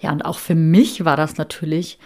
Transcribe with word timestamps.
Ja, 0.00 0.12
und 0.12 0.24
auch 0.24 0.38
für 0.38 0.54
mich 0.54 1.04
war 1.04 1.16
das 1.16 1.36
natürlich 1.36 1.98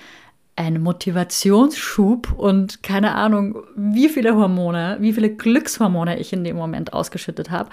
ein 0.56 0.82
Motivationsschub 0.82 2.32
und 2.32 2.82
keine 2.82 3.14
Ahnung, 3.14 3.62
wie 3.76 4.08
viele 4.08 4.34
Hormone, 4.34 4.96
wie 5.00 5.12
viele 5.12 5.30
Glückshormone 5.30 6.18
ich 6.18 6.32
in 6.32 6.42
dem 6.42 6.56
Moment 6.56 6.92
ausgeschüttet 6.92 7.50
habe. 7.50 7.70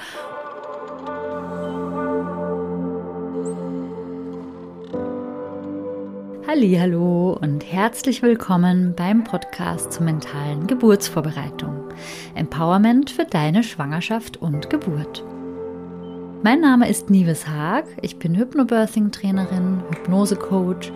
Hallo 6.47 7.37
und 7.41 7.69
herzlich 7.69 8.21
willkommen 8.21 8.93
beim 8.95 9.23
Podcast 9.23 9.91
zur 9.91 10.03
mentalen 10.03 10.67
Geburtsvorbereitung. 10.67 11.89
Empowerment 12.33 13.09
für 13.09 13.25
deine 13.25 13.63
Schwangerschaft 13.63 14.37
und 14.37 14.69
Geburt. 14.69 15.25
Mein 16.45 16.61
Name 16.61 16.87
ist 16.87 17.09
Nives 17.09 17.47
Haag, 17.47 17.85
ich 18.03 18.19
bin 18.19 18.35
Hypnobirthing-Trainerin, 18.35 19.81
Hypnose-Coach 19.89 20.91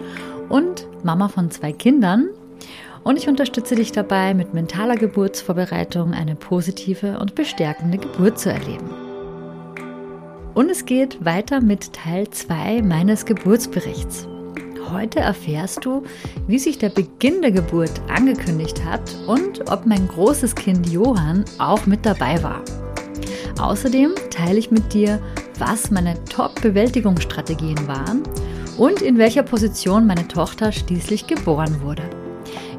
und 0.48 0.86
Mama 1.04 1.28
von 1.28 1.50
zwei 1.50 1.72
Kindern. 1.72 2.30
Und 3.04 3.18
ich 3.18 3.28
unterstütze 3.28 3.74
dich 3.74 3.92
dabei, 3.92 4.36
mit 4.36 4.54
mentaler 4.54 4.96
Geburtsvorbereitung 4.96 6.14
eine 6.14 6.36
positive 6.36 7.18
und 7.18 7.34
bestärkende 7.34 7.98
Geburt 7.98 8.38
zu 8.38 8.52
erleben. 8.52 8.92
Und 10.54 10.70
es 10.70 10.86
geht 10.86 11.26
weiter 11.26 11.62
mit 11.62 11.94
Teil 11.94 12.30
2 12.30 12.84
meines 12.84 13.26
Geburtsberichts. 13.26 14.28
Heute 14.92 15.22
erfährst 15.22 15.84
du, 15.84 16.04
wie 16.46 16.60
sich 16.60 16.78
der 16.78 16.90
Beginn 16.90 17.42
der 17.42 17.54
Geburt 17.54 18.00
angekündigt 18.08 18.86
hat 18.86 19.16
und 19.26 19.68
ob 19.72 19.88
mein 19.88 20.08
großes 20.10 20.54
Kind 20.54 20.88
Johann 20.92 21.44
auch 21.58 21.88
mit 21.88 22.06
dabei 22.06 22.44
war. 22.44 22.62
Außerdem 23.58 24.12
teile 24.30 24.60
ich 24.60 24.70
mit 24.70 24.94
dir, 24.94 25.22
was 25.58 25.92
meine 25.92 26.24
Top-Bewältigungsstrategien 26.26 27.88
waren 27.88 28.24
und 28.78 29.02
in 29.02 29.18
welcher 29.18 29.44
Position 29.44 30.06
meine 30.08 30.28
Tochter 30.28 30.72
schließlich 30.72 31.28
geboren 31.28 31.82
wurde. 31.82 32.04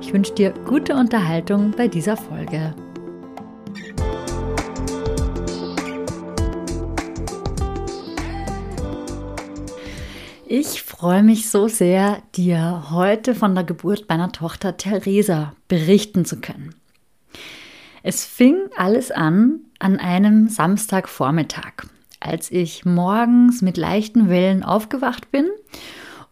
Ich 0.01 0.13
wünsche 0.13 0.35
dir 0.35 0.53
gute 0.67 0.95
Unterhaltung 0.95 1.73
bei 1.77 1.89
dieser 1.89 2.17
Folge. 2.17 2.75
Ich 10.53 10.83
freue 10.83 11.23
mich 11.23 11.49
so 11.49 11.69
sehr, 11.69 12.23
dir 12.35 12.91
heute 12.91 13.37
von 13.37 13.55
der 13.55 13.63
Geburt 13.63 14.07
meiner 14.09 14.33
Tochter 14.33 14.77
Theresa 14.77 15.55
berichten 15.69 16.25
zu 16.25 16.41
können. 16.41 16.75
Es 18.03 18.25
fing 18.25 18.57
alles 18.77 19.13
an 19.13 19.61
an 19.81 19.99
einem 19.99 20.49
Samstagvormittag 20.49 21.87
als 22.21 22.51
ich 22.51 22.85
morgens 22.85 23.63
mit 23.63 23.79
leichten 23.79 24.29
Wellen 24.29 24.63
aufgewacht 24.63 25.33
bin 25.33 25.49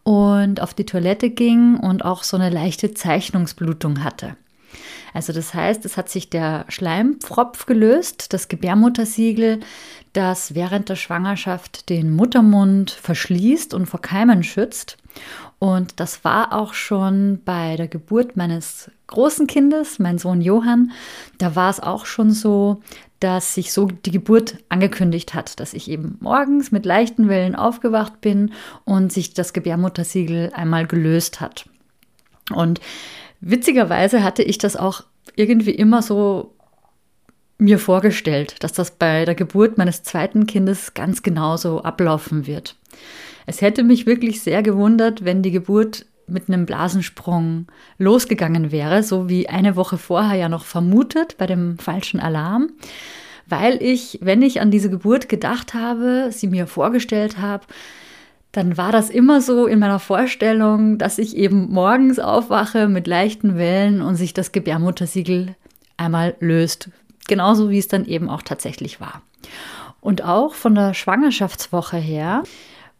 und 0.03 0.61
auf 0.61 0.73
die 0.73 0.85
Toilette 0.85 1.31
ging 1.31 1.75
und 1.75 2.05
auch 2.05 2.23
so 2.23 2.37
eine 2.37 2.51
leichte 2.51 2.93
Zeichnungsblutung 2.93 4.03
hatte. 4.03 4.37
Also 5.15 5.33
das 5.33 5.55
heißt, 5.55 5.83
es 5.85 5.97
hat 5.97 6.07
sich 6.07 6.29
der 6.29 6.65
Schleimpfropf 6.69 7.65
gelöst, 7.65 8.31
das 8.31 8.47
Gebärmuttersiegel, 8.47 9.61
das 10.13 10.53
während 10.53 10.89
der 10.89 10.95
Schwangerschaft 10.95 11.89
den 11.89 12.15
Muttermund 12.15 12.91
verschließt 12.91 13.73
und 13.73 13.87
vor 13.87 14.01
Keimen 14.01 14.43
schützt. 14.43 14.97
Und 15.57 15.99
das 15.99 16.23
war 16.23 16.53
auch 16.53 16.75
schon 16.75 17.41
bei 17.43 17.75
der 17.75 17.87
Geburt 17.87 18.37
meines 18.37 18.91
großen 19.09 19.47
Kindes, 19.47 19.99
mein 19.99 20.17
Sohn 20.17 20.41
Johann. 20.41 20.91
Da 21.37 21.55
war 21.55 21.69
es 21.69 21.79
auch 21.79 22.05
schon 22.05 22.31
so, 22.31 22.81
dass 23.19 23.53
sich 23.53 23.73
so 23.73 23.87
die 23.87 24.11
Geburt 24.11 24.57
angekündigt 24.69 25.33
hat, 25.33 25.59
dass 25.59 25.73
ich 25.73 25.89
eben 25.89 26.17
morgens 26.21 26.71
mit 26.71 26.85
leichten 26.85 27.27
Wellen 27.27 27.55
aufgewacht 27.55 28.21
bin 28.21 28.53
und 28.85 29.11
sich 29.11 29.33
das 29.33 29.51
Gebärmuttersiegel 29.51 30.51
einmal 30.53 30.87
gelöst 30.87 31.41
hat. 31.41 31.67
Und 32.53 32.79
witzigerweise 33.41 34.23
hatte 34.23 34.43
ich 34.43 34.57
das 34.57 34.77
auch 34.77 35.03
irgendwie 35.35 35.71
immer 35.71 36.01
so 36.01 36.55
mir 37.57 37.77
vorgestellt, 37.77 38.55
dass 38.63 38.71
das 38.71 38.91
bei 38.91 39.25
der 39.25 39.35
Geburt 39.35 39.77
meines 39.77 40.03
zweiten 40.03 40.47
Kindes 40.47 40.93
ganz 40.93 41.23
genauso 41.23 41.83
ablaufen 41.83 42.47
wird. 42.47 42.77
Es 43.45 43.61
hätte 43.61 43.83
mich 43.83 44.05
wirklich 44.05 44.41
sehr 44.41 44.63
gewundert, 44.63 45.25
wenn 45.25 45.41
die 45.41 45.51
Geburt 45.51 46.05
mit 46.31 46.47
einem 46.47 46.65
Blasensprung 46.65 47.67
losgegangen 47.97 48.71
wäre, 48.71 49.03
so 49.03 49.29
wie 49.29 49.49
eine 49.49 49.75
Woche 49.75 49.97
vorher 49.97 50.37
ja 50.37 50.49
noch 50.49 50.65
vermutet 50.65 51.37
bei 51.37 51.45
dem 51.45 51.77
falschen 51.77 52.19
Alarm, 52.19 52.69
weil 53.47 53.81
ich, 53.81 54.19
wenn 54.21 54.41
ich 54.41 54.61
an 54.61 54.71
diese 54.71 54.89
Geburt 54.89 55.29
gedacht 55.29 55.73
habe, 55.73 56.29
sie 56.31 56.47
mir 56.47 56.67
vorgestellt 56.67 57.39
habe, 57.39 57.65
dann 58.51 58.77
war 58.77 58.91
das 58.91 59.09
immer 59.09 59.41
so 59.41 59.67
in 59.67 59.79
meiner 59.79 59.99
Vorstellung, 59.99 60.97
dass 60.97 61.19
ich 61.19 61.35
eben 61.35 61.69
morgens 61.71 62.19
aufwache 62.19 62.87
mit 62.87 63.05
leichten 63.05 63.57
Wellen 63.57 64.01
und 64.01 64.15
sich 64.15 64.33
das 64.33 64.51
Gebärmuttersiegel 64.51 65.55
einmal 65.97 66.35
löst. 66.39 66.89
Genauso 67.27 67.69
wie 67.69 67.77
es 67.77 67.87
dann 67.87 68.05
eben 68.05 68.27
auch 68.29 68.41
tatsächlich 68.41 68.99
war. 68.99 69.21
Und 70.01 70.23
auch 70.23 70.55
von 70.55 70.73
der 70.73 70.93
Schwangerschaftswoche 70.93 71.97
her 71.97 72.43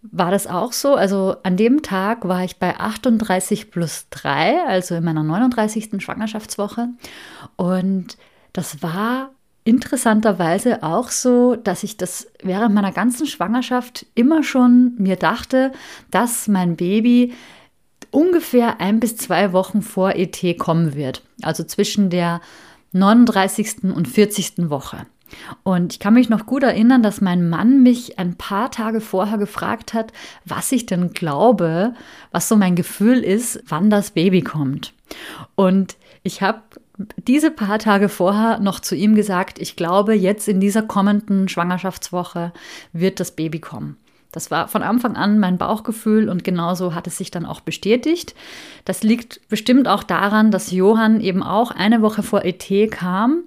war 0.01 0.31
das 0.31 0.47
auch 0.47 0.71
so. 0.73 0.95
Also 0.95 1.35
an 1.43 1.57
dem 1.57 1.81
Tag 1.81 2.27
war 2.27 2.43
ich 2.43 2.57
bei 2.57 2.79
38 2.79 3.71
plus 3.71 4.07
3, 4.09 4.65
also 4.65 4.95
in 4.95 5.03
meiner 5.03 5.23
39. 5.23 6.01
Schwangerschaftswoche. 6.01 6.89
Und 7.55 8.17
das 8.53 8.81
war 8.81 9.31
interessanterweise 9.65 10.83
auch 10.83 11.09
so, 11.09 11.55
dass 11.55 11.83
ich 11.83 11.97
das 11.97 12.27
während 12.41 12.73
meiner 12.73 12.91
ganzen 12.91 13.27
Schwangerschaft 13.27 14.05
immer 14.15 14.41
schon 14.43 14.93
mir 14.97 15.15
dachte, 15.15 15.71
dass 16.11 16.47
mein 16.47 16.75
Baby 16.75 17.33
ungefähr 18.11 18.79
ein 18.81 18.99
bis 18.99 19.17
zwei 19.17 19.53
Wochen 19.53 19.81
vor 19.81 20.15
ET 20.15 20.57
kommen 20.57 20.95
wird. 20.95 21.23
Also 21.41 21.63
zwischen 21.63 22.09
der 22.09 22.41
39. 22.93 23.83
und 23.95 24.07
40. 24.07 24.69
Woche. 24.69 25.05
Und 25.63 25.93
ich 25.93 25.99
kann 25.99 26.13
mich 26.13 26.29
noch 26.29 26.45
gut 26.45 26.63
erinnern, 26.63 27.03
dass 27.03 27.21
mein 27.21 27.49
Mann 27.49 27.83
mich 27.83 28.19
ein 28.19 28.35
paar 28.35 28.71
Tage 28.71 29.01
vorher 29.01 29.37
gefragt 29.37 29.93
hat, 29.93 30.11
was 30.45 30.71
ich 30.71 30.85
denn 30.85 31.11
glaube, 31.13 31.93
was 32.31 32.49
so 32.49 32.55
mein 32.55 32.75
Gefühl 32.75 33.19
ist, 33.19 33.61
wann 33.67 33.89
das 33.89 34.11
Baby 34.11 34.41
kommt. 34.41 34.93
Und 35.55 35.95
ich 36.23 36.41
habe 36.41 36.61
diese 37.17 37.51
paar 37.51 37.79
Tage 37.79 38.09
vorher 38.09 38.59
noch 38.59 38.79
zu 38.79 38.95
ihm 38.95 39.15
gesagt, 39.15 39.59
ich 39.59 39.75
glaube, 39.75 40.13
jetzt 40.13 40.47
in 40.47 40.59
dieser 40.59 40.81
kommenden 40.81 41.47
Schwangerschaftswoche 41.47 42.51
wird 42.91 43.19
das 43.19 43.31
Baby 43.31 43.59
kommen. 43.59 43.97
Das 44.31 44.51
war 44.51 44.67
von 44.67 44.83
Anfang 44.83 45.15
an 45.15 45.39
mein 45.39 45.57
Bauchgefühl 45.57 46.29
und 46.29 46.43
genauso 46.43 46.93
hat 46.93 47.07
es 47.07 47.17
sich 47.17 47.31
dann 47.31 47.45
auch 47.45 47.61
bestätigt. 47.61 48.35
Das 48.85 49.01
liegt 49.01 49.41
bestimmt 49.49 49.87
auch 49.87 50.03
daran, 50.03 50.51
dass 50.51 50.71
Johann 50.71 51.19
eben 51.19 51.41
auch 51.41 51.71
eine 51.71 52.01
Woche 52.03 52.21
vor 52.21 52.45
ET 52.45 52.91
kam 52.91 53.43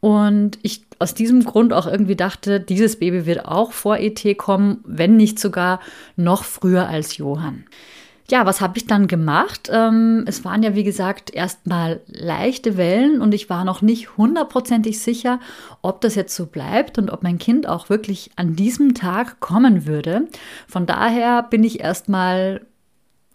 und 0.00 0.58
ich 0.62 0.82
aus 0.98 1.14
diesem 1.14 1.44
Grund 1.44 1.72
auch 1.72 1.86
irgendwie 1.86 2.16
dachte, 2.16 2.60
dieses 2.60 2.98
Baby 2.98 3.26
wird 3.26 3.46
auch 3.46 3.72
vor 3.72 3.98
ET 3.98 4.36
kommen, 4.36 4.78
wenn 4.84 5.16
nicht 5.16 5.38
sogar 5.38 5.80
noch 6.16 6.44
früher 6.44 6.88
als 6.88 7.16
Johann. 7.16 7.64
Ja, 8.30 8.46
was 8.46 8.62
habe 8.62 8.78
ich 8.78 8.86
dann 8.86 9.06
gemacht? 9.06 9.68
Ähm, 9.70 10.24
es 10.26 10.44
waren 10.46 10.62
ja, 10.62 10.74
wie 10.74 10.84
gesagt, 10.84 11.34
erstmal 11.34 12.00
leichte 12.06 12.78
Wellen 12.78 13.20
und 13.20 13.34
ich 13.34 13.50
war 13.50 13.64
noch 13.64 13.82
nicht 13.82 14.16
hundertprozentig 14.16 14.98
sicher, 14.98 15.40
ob 15.82 16.00
das 16.00 16.14
jetzt 16.14 16.34
so 16.34 16.46
bleibt 16.46 16.96
und 16.96 17.10
ob 17.10 17.22
mein 17.22 17.36
Kind 17.36 17.68
auch 17.68 17.90
wirklich 17.90 18.30
an 18.36 18.56
diesem 18.56 18.94
Tag 18.94 19.40
kommen 19.40 19.86
würde. 19.86 20.28
Von 20.66 20.86
daher 20.86 21.42
bin 21.42 21.64
ich 21.64 21.80
erstmal 21.80 22.66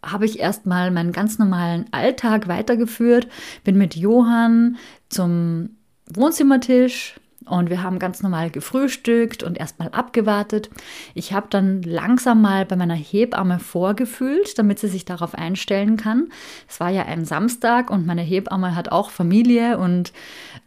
habe 0.01 0.25
ich 0.25 0.39
erstmal 0.39 0.91
meinen 0.91 1.11
ganz 1.11 1.39
normalen 1.39 1.85
Alltag 1.91 2.47
weitergeführt, 2.47 3.27
bin 3.65 3.77
mit 3.77 3.97
Johann 3.97 4.77
zum 5.09 5.71
Wohnzimmertisch, 6.13 7.19
und 7.49 7.69
wir 7.69 7.83
haben 7.83 7.99
ganz 7.99 8.21
normal 8.21 8.49
gefrühstückt 8.49 9.43
und 9.43 9.57
erstmal 9.57 9.89
abgewartet. 9.89 10.69
Ich 11.13 11.33
habe 11.33 11.47
dann 11.49 11.81
langsam 11.81 12.41
mal 12.41 12.65
bei 12.65 12.75
meiner 12.75 12.95
Hebamme 12.95 13.59
vorgefühlt, 13.59 14.57
damit 14.57 14.79
sie 14.79 14.87
sich 14.87 15.05
darauf 15.05 15.35
einstellen 15.35 15.97
kann. 15.97 16.29
Es 16.67 16.79
war 16.79 16.89
ja 16.89 17.03
ein 17.05 17.25
Samstag 17.25 17.89
und 17.89 18.05
meine 18.05 18.21
Hebamme 18.21 18.75
hat 18.75 18.91
auch 18.91 19.09
Familie 19.09 19.77
und 19.77 20.13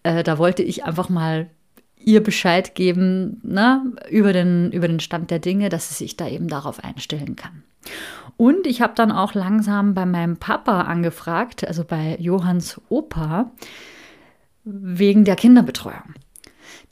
äh, 0.03 0.23
da 0.23 0.39
wollte 0.39 0.63
ich 0.63 0.85
einfach 0.85 1.09
mal 1.09 1.49
ihr 2.05 2.23
Bescheid 2.23 2.75
geben 2.75 3.41
na, 3.43 3.85
ne, 3.85 3.93
über, 4.11 4.33
den, 4.33 4.73
über 4.73 4.89
den 4.89 5.01
Stand 5.01 5.31
der 5.31 5.39
Dinge, 5.39 5.69
dass 5.69 5.89
sie 5.89 5.95
sich 5.95 6.17
da 6.17 6.29
eben 6.29 6.49
darauf 6.49 6.83
einstellen 6.83 7.37
kann. 7.37 7.63
Und 8.37 8.67
ich 8.67 8.81
habe 8.81 8.95
dann 8.95 9.13
auch 9.13 9.35
langsam 9.35 9.95
bei 9.95 10.07
meinem 10.07 10.37
Papa 10.37 10.83
angefragt, 10.83 11.67
also 11.67 11.85
bei 11.85 12.17
Johanns 12.19 12.81
Opa, 12.89 13.51
wegen 14.65 15.25
der 15.25 15.37
Kinderbetreuung. 15.37 16.15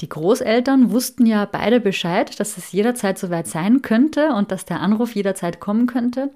Die 0.00 0.08
Großeltern 0.08 0.90
wussten 0.90 1.26
ja 1.26 1.44
beide 1.44 1.80
Bescheid, 1.80 2.38
dass 2.40 2.56
es 2.56 2.72
jederzeit 2.72 3.18
soweit 3.18 3.46
sein 3.46 3.82
könnte 3.82 4.34
und 4.34 4.50
dass 4.50 4.64
der 4.64 4.80
Anruf 4.80 5.14
jederzeit 5.14 5.60
kommen 5.60 5.86
könnte. 5.86 6.30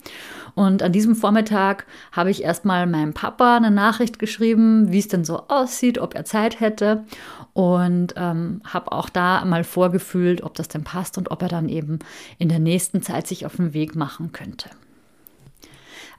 Und 0.55 0.82
an 0.82 0.93
diesem 0.93 1.17
Vormittag 1.17 1.87
habe 2.12 2.31
ich 2.31 2.43
erstmal 2.43 2.87
meinem 2.87 3.14
Papa 3.14 3.56
eine 3.56 3.70
Nachricht 3.70 4.19
geschrieben, 4.19 4.93
wie 4.93 4.99
es 4.99 5.08
denn 5.08 5.25
so 5.25 5.44
aussieht, 5.49 5.99
ob 5.99 6.14
er 6.14 6.25
Zeit 6.25 6.61
hätte. 6.61 7.05
Und 7.52 8.14
ähm, 8.17 8.61
habe 8.64 8.93
auch 8.93 9.08
da 9.08 9.44
mal 9.44 9.64
vorgefühlt, 9.64 10.43
ob 10.43 10.55
das 10.55 10.69
denn 10.69 10.85
passt 10.85 11.19
und 11.19 11.31
ob 11.31 11.43
er 11.43 11.49
dann 11.49 11.69
eben 11.69 11.99
in 12.38 12.49
der 12.49 12.58
nächsten 12.58 13.02
Zeit 13.02 13.26
sich 13.26 13.47
auf 13.47 13.56
den 13.56 13.75
Weg 13.75 13.97
machen 13.97 14.32
könnte. 14.32 14.70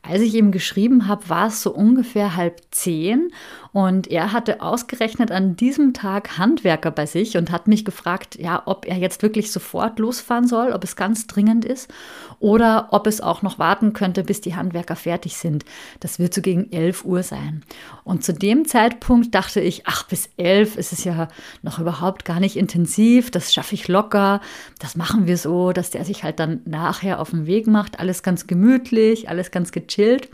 Als 0.07 0.21
ich 0.21 0.35
ihm 0.35 0.51
geschrieben 0.51 1.07
habe, 1.07 1.29
war 1.29 1.47
es 1.47 1.61
so 1.61 1.73
ungefähr 1.73 2.35
halb 2.35 2.61
zehn 2.71 3.31
und 3.71 4.07
er 4.07 4.31
hatte 4.31 4.61
ausgerechnet 4.61 5.31
an 5.31 5.55
diesem 5.55 5.93
Tag 5.93 6.37
Handwerker 6.37 6.91
bei 6.91 7.05
sich 7.05 7.37
und 7.37 7.51
hat 7.51 7.67
mich 7.67 7.83
gefragt, 7.83 8.37
ja, 8.39 8.63
ob 8.65 8.85
er 8.87 8.97
jetzt 8.97 9.21
wirklich 9.21 9.51
sofort 9.51 9.99
losfahren 9.99 10.47
soll, 10.47 10.71
ob 10.71 10.83
es 10.83 10.95
ganz 10.95 11.27
dringend 11.27 11.65
ist 11.65 11.91
oder 12.39 12.89
ob 12.91 13.07
es 13.07 13.19
auch 13.19 13.41
noch 13.41 13.59
warten 13.59 13.93
könnte, 13.93 14.23
bis 14.23 14.41
die 14.41 14.55
Handwerker 14.55 14.95
fertig 14.95 15.37
sind. 15.37 15.65
Das 15.99 16.19
wird 16.19 16.33
so 16.33 16.41
gegen 16.41 16.71
11 16.71 17.03
Uhr 17.03 17.23
sein. 17.23 17.63
Und 18.05 18.23
zu 18.23 18.33
dem 18.33 18.65
Zeitpunkt 18.65 19.33
dachte 19.33 19.59
ich, 19.59 19.87
ach, 19.87 20.03
bis 20.03 20.29
11 20.37 20.77
ist 20.77 20.93
es 20.93 21.03
ja 21.03 21.27
noch 21.63 21.79
überhaupt 21.79 22.23
gar 22.23 22.39
nicht 22.39 22.55
intensiv, 22.55 23.31
das 23.31 23.51
schaffe 23.51 23.73
ich 23.73 23.87
locker, 23.87 24.41
das 24.79 24.95
machen 24.95 25.25
wir 25.25 25.37
so, 25.37 25.73
dass 25.73 25.89
der 25.89 26.05
sich 26.05 26.23
halt 26.23 26.39
dann 26.39 26.61
nachher 26.65 27.19
auf 27.19 27.31
den 27.31 27.47
Weg 27.47 27.65
macht, 27.65 27.99
alles 27.99 28.21
ganz 28.21 28.45
gemütlich, 28.45 29.27
alles 29.27 29.49
ganz 29.49 29.71
gechillt. 29.71 30.29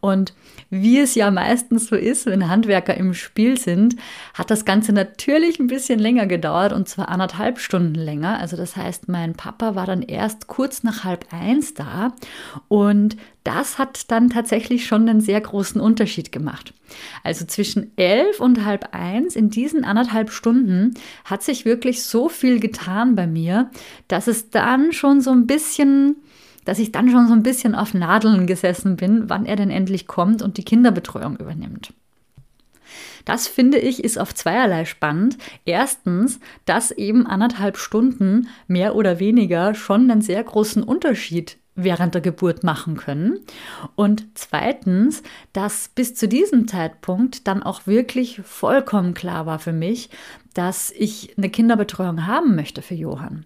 Und 0.00 0.34
wie 0.70 0.98
es 0.98 1.14
ja 1.14 1.30
meistens 1.30 1.86
so 1.86 1.96
ist, 1.96 2.26
wenn 2.26 2.48
Handwerker 2.48 2.96
im 2.96 3.14
Spiel 3.14 3.58
sind, 3.58 3.96
hat 4.34 4.50
das 4.50 4.64
Ganze 4.64 4.92
natürlich 4.92 5.60
ein 5.60 5.68
bisschen 5.68 5.98
länger 5.98 6.26
gedauert 6.26 6.72
und 6.72 6.88
zwar 6.88 7.08
anderthalb 7.08 7.58
Stunden 7.58 7.94
länger. 7.94 8.38
Also 8.38 8.56
das 8.56 8.76
heißt, 8.76 9.08
mein 9.08 9.34
Papa 9.34 9.74
war 9.74 9.86
dann 9.86 10.02
erst 10.02 10.46
kurz 10.46 10.82
nach 10.82 11.04
halb 11.04 11.26
eins 11.32 11.74
da 11.74 12.12
und 12.68 13.16
das 13.44 13.78
hat 13.78 14.10
dann 14.10 14.28
tatsächlich 14.28 14.86
schon 14.86 15.08
einen 15.08 15.20
sehr 15.20 15.40
großen 15.40 15.80
Unterschied 15.80 16.32
gemacht. 16.32 16.74
Also 17.22 17.44
zwischen 17.44 17.92
elf 17.96 18.40
und 18.40 18.64
halb 18.64 18.88
eins 18.92 19.36
in 19.36 19.50
diesen 19.50 19.84
anderthalb 19.84 20.30
Stunden 20.30 20.94
hat 21.24 21.44
sich 21.44 21.64
wirklich 21.64 22.02
so 22.02 22.28
viel 22.28 22.58
getan 22.58 23.14
bei 23.14 23.28
mir, 23.28 23.70
dass 24.08 24.26
es 24.26 24.50
dann 24.50 24.92
schon 24.92 25.20
so 25.20 25.30
ein 25.30 25.46
bisschen 25.46 26.16
dass 26.66 26.78
ich 26.78 26.92
dann 26.92 27.10
schon 27.10 27.28
so 27.28 27.32
ein 27.32 27.42
bisschen 27.42 27.74
auf 27.74 27.94
Nadeln 27.94 28.46
gesessen 28.46 28.96
bin, 28.96 29.30
wann 29.30 29.46
er 29.46 29.56
denn 29.56 29.70
endlich 29.70 30.06
kommt 30.06 30.42
und 30.42 30.58
die 30.58 30.64
Kinderbetreuung 30.64 31.36
übernimmt. 31.36 31.94
Das 33.24 33.48
finde 33.48 33.78
ich 33.78 34.04
ist 34.04 34.18
auf 34.18 34.34
zweierlei 34.34 34.84
spannend. 34.84 35.38
Erstens, 35.64 36.38
dass 36.64 36.90
eben 36.90 37.26
anderthalb 37.26 37.78
Stunden 37.78 38.48
mehr 38.68 38.94
oder 38.94 39.18
weniger 39.18 39.74
schon 39.74 40.10
einen 40.10 40.20
sehr 40.20 40.42
großen 40.42 40.82
Unterschied 40.82 41.58
während 41.76 42.14
der 42.14 42.22
Geburt 42.22 42.64
machen 42.64 42.96
können. 42.96 43.40
Und 43.94 44.26
zweitens, 44.34 45.22
dass 45.52 45.88
bis 45.94 46.14
zu 46.14 46.26
diesem 46.26 46.66
Zeitpunkt 46.66 47.46
dann 47.46 47.62
auch 47.62 47.86
wirklich 47.86 48.40
vollkommen 48.44 49.14
klar 49.14 49.46
war 49.46 49.58
für 49.58 49.72
mich, 49.72 50.10
dass 50.54 50.90
ich 50.90 51.36
eine 51.36 51.50
Kinderbetreuung 51.50 52.26
haben 52.26 52.56
möchte 52.56 52.80
für 52.80 52.94
Johann. 52.94 53.44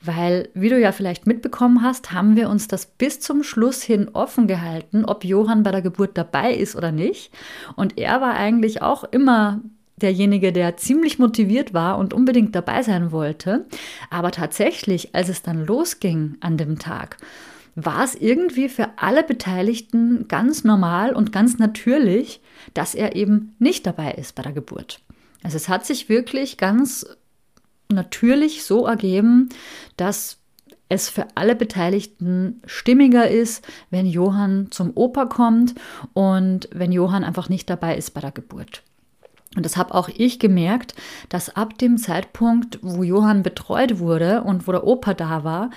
Weil, 0.00 0.48
wie 0.54 0.68
du 0.68 0.78
ja 0.78 0.92
vielleicht 0.92 1.26
mitbekommen 1.26 1.82
hast, 1.82 2.12
haben 2.12 2.36
wir 2.36 2.48
uns 2.48 2.68
das 2.68 2.86
bis 2.86 3.18
zum 3.18 3.42
Schluss 3.42 3.82
hin 3.82 4.08
offen 4.12 4.46
gehalten, 4.46 5.04
ob 5.04 5.24
Johann 5.24 5.64
bei 5.64 5.72
der 5.72 5.82
Geburt 5.82 6.16
dabei 6.16 6.54
ist 6.54 6.76
oder 6.76 6.92
nicht. 6.92 7.32
Und 7.74 7.98
er 7.98 8.20
war 8.20 8.34
eigentlich 8.34 8.80
auch 8.80 9.02
immer 9.02 9.60
derjenige, 9.96 10.52
der 10.52 10.76
ziemlich 10.76 11.18
motiviert 11.18 11.74
war 11.74 11.98
und 11.98 12.14
unbedingt 12.14 12.54
dabei 12.54 12.82
sein 12.82 13.12
wollte. 13.12 13.66
Aber 14.10 14.30
tatsächlich, 14.30 15.14
als 15.14 15.28
es 15.28 15.42
dann 15.42 15.64
losging 15.66 16.36
an 16.40 16.56
dem 16.56 16.78
Tag, 16.78 17.16
war 17.74 18.04
es 18.04 18.14
irgendwie 18.14 18.68
für 18.68 18.90
alle 18.96 19.22
Beteiligten 19.22 20.28
ganz 20.28 20.64
normal 20.64 21.14
und 21.14 21.32
ganz 21.32 21.58
natürlich, 21.58 22.40
dass 22.74 22.94
er 22.94 23.16
eben 23.16 23.54
nicht 23.58 23.86
dabei 23.86 24.12
ist 24.12 24.34
bei 24.34 24.42
der 24.42 24.52
Geburt. 24.52 25.00
Also 25.42 25.56
es 25.56 25.68
hat 25.68 25.86
sich 25.86 26.08
wirklich 26.08 26.58
ganz 26.58 27.06
natürlich 27.88 28.64
so 28.64 28.86
ergeben, 28.86 29.48
dass 29.96 30.38
es 30.88 31.08
für 31.08 31.26
alle 31.34 31.56
Beteiligten 31.56 32.60
stimmiger 32.66 33.28
ist, 33.28 33.66
wenn 33.90 34.06
Johann 34.06 34.68
zum 34.70 34.92
Opa 34.94 35.24
kommt 35.24 35.74
und 36.12 36.68
wenn 36.72 36.92
Johann 36.92 37.24
einfach 37.24 37.48
nicht 37.48 37.70
dabei 37.70 37.96
ist 37.96 38.10
bei 38.10 38.20
der 38.20 38.32
Geburt. 38.32 38.82
Und 39.56 39.64
das 39.66 39.76
habe 39.76 39.94
auch 39.94 40.08
ich 40.08 40.38
gemerkt, 40.38 40.94
dass 41.28 41.56
ab 41.56 41.78
dem 41.78 41.98
Zeitpunkt, 41.98 42.78
wo 42.82 43.02
Johann 43.02 43.42
betreut 43.42 43.98
wurde 43.98 44.42
und 44.42 44.66
wo 44.66 44.72
der 44.72 44.86
Opa 44.86 45.14
da 45.14 45.44
war, 45.44 45.70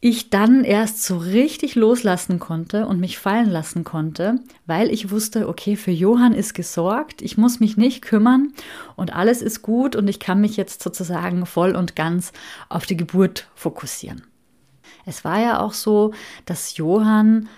ich 0.00 0.30
dann 0.30 0.62
erst 0.62 1.02
so 1.02 1.16
richtig 1.16 1.74
loslassen 1.74 2.38
konnte 2.38 2.86
und 2.86 3.00
mich 3.00 3.18
fallen 3.18 3.50
lassen 3.50 3.82
konnte, 3.82 4.36
weil 4.64 4.90
ich 4.90 5.10
wusste, 5.10 5.48
okay, 5.48 5.74
für 5.74 5.90
Johann 5.90 6.34
ist 6.34 6.54
gesorgt, 6.54 7.20
ich 7.20 7.36
muss 7.36 7.58
mich 7.58 7.76
nicht 7.76 8.02
kümmern 8.02 8.52
und 8.94 9.12
alles 9.12 9.42
ist 9.42 9.62
gut 9.62 9.96
und 9.96 10.06
ich 10.06 10.20
kann 10.20 10.40
mich 10.40 10.56
jetzt 10.56 10.82
sozusagen 10.82 11.46
voll 11.46 11.74
und 11.74 11.96
ganz 11.96 12.32
auf 12.68 12.86
die 12.86 12.96
Geburt 12.96 13.48
fokussieren. 13.56 14.22
Es 15.04 15.24
war 15.24 15.40
ja 15.40 15.60
auch 15.60 15.72
so, 15.72 16.12
dass 16.44 16.76
Johann 16.76 17.48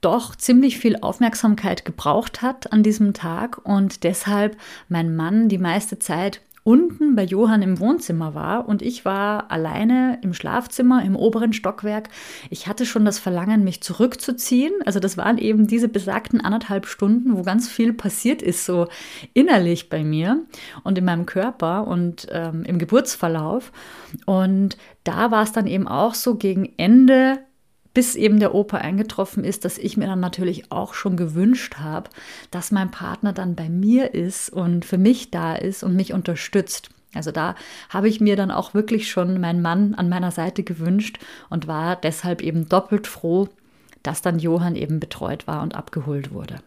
doch 0.00 0.36
ziemlich 0.36 0.78
viel 0.78 0.96
Aufmerksamkeit 1.00 1.84
gebraucht 1.84 2.40
hat 2.40 2.72
an 2.72 2.82
diesem 2.82 3.14
Tag 3.14 3.58
und 3.64 4.04
deshalb 4.04 4.56
mein 4.88 5.16
Mann 5.16 5.48
die 5.48 5.58
meiste 5.58 5.98
Zeit 5.98 6.40
unten 6.70 7.16
bei 7.16 7.24
Johann 7.24 7.62
im 7.62 7.80
Wohnzimmer 7.80 8.36
war 8.36 8.68
und 8.68 8.80
ich 8.80 9.04
war 9.04 9.50
alleine 9.50 10.20
im 10.22 10.32
Schlafzimmer 10.32 11.02
im 11.04 11.16
oberen 11.16 11.52
Stockwerk. 11.52 12.10
Ich 12.48 12.68
hatte 12.68 12.86
schon 12.86 13.04
das 13.04 13.18
Verlangen, 13.18 13.64
mich 13.64 13.82
zurückzuziehen. 13.82 14.72
Also 14.86 15.00
das 15.00 15.16
waren 15.16 15.36
eben 15.36 15.66
diese 15.66 15.88
besagten 15.88 16.40
anderthalb 16.40 16.86
Stunden, 16.86 17.36
wo 17.36 17.42
ganz 17.42 17.68
viel 17.68 17.92
passiert 17.92 18.40
ist, 18.40 18.64
so 18.64 18.86
innerlich 19.34 19.88
bei 19.88 20.04
mir 20.04 20.44
und 20.84 20.96
in 20.96 21.04
meinem 21.04 21.26
Körper 21.26 21.88
und 21.88 22.28
ähm, 22.30 22.62
im 22.62 22.78
Geburtsverlauf. 22.78 23.72
Und 24.24 24.76
da 25.02 25.32
war 25.32 25.42
es 25.42 25.50
dann 25.50 25.66
eben 25.66 25.88
auch 25.88 26.14
so 26.14 26.36
gegen 26.36 26.72
Ende 26.76 27.40
bis 27.94 28.14
eben 28.14 28.38
der 28.38 28.54
Opa 28.54 28.78
eingetroffen 28.78 29.44
ist, 29.44 29.64
dass 29.64 29.78
ich 29.78 29.96
mir 29.96 30.06
dann 30.06 30.20
natürlich 30.20 30.70
auch 30.70 30.94
schon 30.94 31.16
gewünscht 31.16 31.76
habe, 31.78 32.10
dass 32.50 32.70
mein 32.70 32.90
Partner 32.90 33.32
dann 33.32 33.56
bei 33.56 33.68
mir 33.68 34.14
ist 34.14 34.50
und 34.50 34.84
für 34.84 34.98
mich 34.98 35.30
da 35.30 35.54
ist 35.54 35.82
und 35.82 35.96
mich 35.96 36.12
unterstützt. 36.12 36.90
Also 37.14 37.32
da 37.32 37.56
habe 37.88 38.08
ich 38.08 38.20
mir 38.20 38.36
dann 38.36 38.52
auch 38.52 38.74
wirklich 38.74 39.10
schon 39.10 39.40
meinen 39.40 39.62
Mann 39.62 39.94
an 39.94 40.08
meiner 40.08 40.30
Seite 40.30 40.62
gewünscht 40.62 41.18
und 41.48 41.66
war 41.66 41.96
deshalb 41.96 42.40
eben 42.40 42.68
doppelt 42.68 43.06
froh, 43.08 43.48
dass 44.02 44.22
dann 44.22 44.38
Johann 44.38 44.76
eben 44.76 45.00
betreut 45.00 45.46
war 45.46 45.62
und 45.62 45.74
abgeholt 45.74 46.32
wurde. 46.32 46.60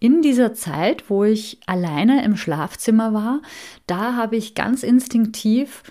In 0.00 0.20
dieser 0.20 0.52
Zeit, 0.52 1.08
wo 1.08 1.22
ich 1.22 1.60
alleine 1.66 2.24
im 2.24 2.36
Schlafzimmer 2.36 3.14
war, 3.14 3.40
da 3.86 4.16
habe 4.16 4.34
ich 4.36 4.56
ganz 4.56 4.82
instinktiv 4.82 5.84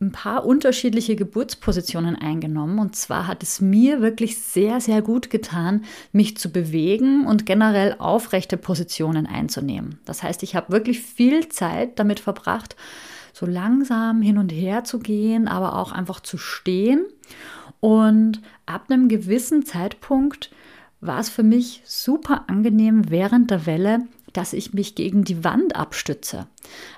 ein 0.00 0.12
paar 0.12 0.46
unterschiedliche 0.46 1.14
Geburtspositionen 1.14 2.16
eingenommen. 2.16 2.78
Und 2.78 2.96
zwar 2.96 3.26
hat 3.26 3.42
es 3.42 3.60
mir 3.60 4.00
wirklich 4.00 4.38
sehr, 4.38 4.80
sehr 4.80 5.02
gut 5.02 5.28
getan, 5.28 5.84
mich 6.12 6.38
zu 6.38 6.50
bewegen 6.50 7.26
und 7.26 7.44
generell 7.44 7.96
aufrechte 7.98 8.56
Positionen 8.56 9.26
einzunehmen. 9.26 9.98
Das 10.06 10.22
heißt, 10.22 10.42
ich 10.42 10.54
habe 10.56 10.72
wirklich 10.72 11.00
viel 11.00 11.48
Zeit 11.50 11.98
damit 11.98 12.18
verbracht, 12.18 12.76
so 13.34 13.44
langsam 13.44 14.22
hin 14.22 14.38
und 14.38 14.52
her 14.52 14.84
zu 14.84 15.00
gehen, 15.00 15.48
aber 15.48 15.76
auch 15.76 15.92
einfach 15.92 16.20
zu 16.20 16.38
stehen. 16.38 17.04
Und 17.80 18.40
ab 18.64 18.86
einem 18.88 19.08
gewissen 19.08 19.66
Zeitpunkt 19.66 20.50
war 21.02 21.20
es 21.20 21.28
für 21.28 21.42
mich 21.42 21.82
super 21.84 22.44
angenehm, 22.48 23.10
während 23.10 23.50
der 23.50 23.66
Welle 23.66 24.00
dass 24.32 24.52
ich 24.52 24.72
mich 24.72 24.94
gegen 24.94 25.24
die 25.24 25.44
Wand 25.44 25.76
abstütze. 25.76 26.46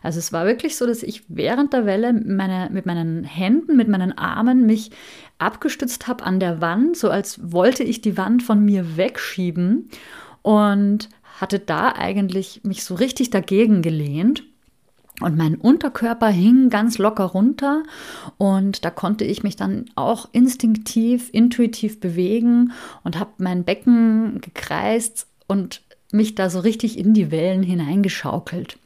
Also 0.02 0.18
es 0.18 0.32
war 0.32 0.46
wirklich 0.46 0.76
so, 0.76 0.86
dass 0.86 1.02
ich 1.02 1.24
während 1.28 1.72
der 1.72 1.86
Welle 1.86 2.12
meine, 2.12 2.70
mit 2.70 2.86
meinen 2.86 3.24
Händen, 3.24 3.76
mit 3.76 3.88
meinen 3.88 4.16
Armen 4.16 4.66
mich 4.66 4.90
abgestützt 5.38 6.06
habe 6.06 6.24
an 6.24 6.40
der 6.40 6.60
Wand, 6.60 6.96
so 6.96 7.10
als 7.10 7.52
wollte 7.52 7.82
ich 7.82 8.00
die 8.00 8.16
Wand 8.16 8.42
von 8.42 8.64
mir 8.64 8.96
wegschieben 8.96 9.88
und 10.42 11.08
hatte 11.40 11.58
da 11.58 11.92
eigentlich 11.92 12.60
mich 12.64 12.84
so 12.84 12.94
richtig 12.94 13.30
dagegen 13.30 13.82
gelehnt. 13.82 14.44
Und 15.20 15.36
mein 15.36 15.56
Unterkörper 15.56 16.28
hing 16.28 16.70
ganz 16.70 16.98
locker 16.98 17.24
runter 17.24 17.82
und 18.38 18.84
da 18.84 18.90
konnte 18.90 19.24
ich 19.24 19.42
mich 19.42 19.56
dann 19.56 19.84
auch 19.94 20.28
instinktiv, 20.32 21.28
intuitiv 21.32 22.00
bewegen 22.00 22.72
und 23.04 23.18
habe 23.18 23.30
mein 23.38 23.62
Becken 23.64 24.40
gekreist 24.40 25.28
und 25.46 25.82
mich 26.12 26.34
da 26.34 26.50
so 26.50 26.60
richtig 26.60 26.98
in 26.98 27.14
die 27.14 27.30
Wellen 27.30 27.62
hineingeschaukelt. 27.62 28.78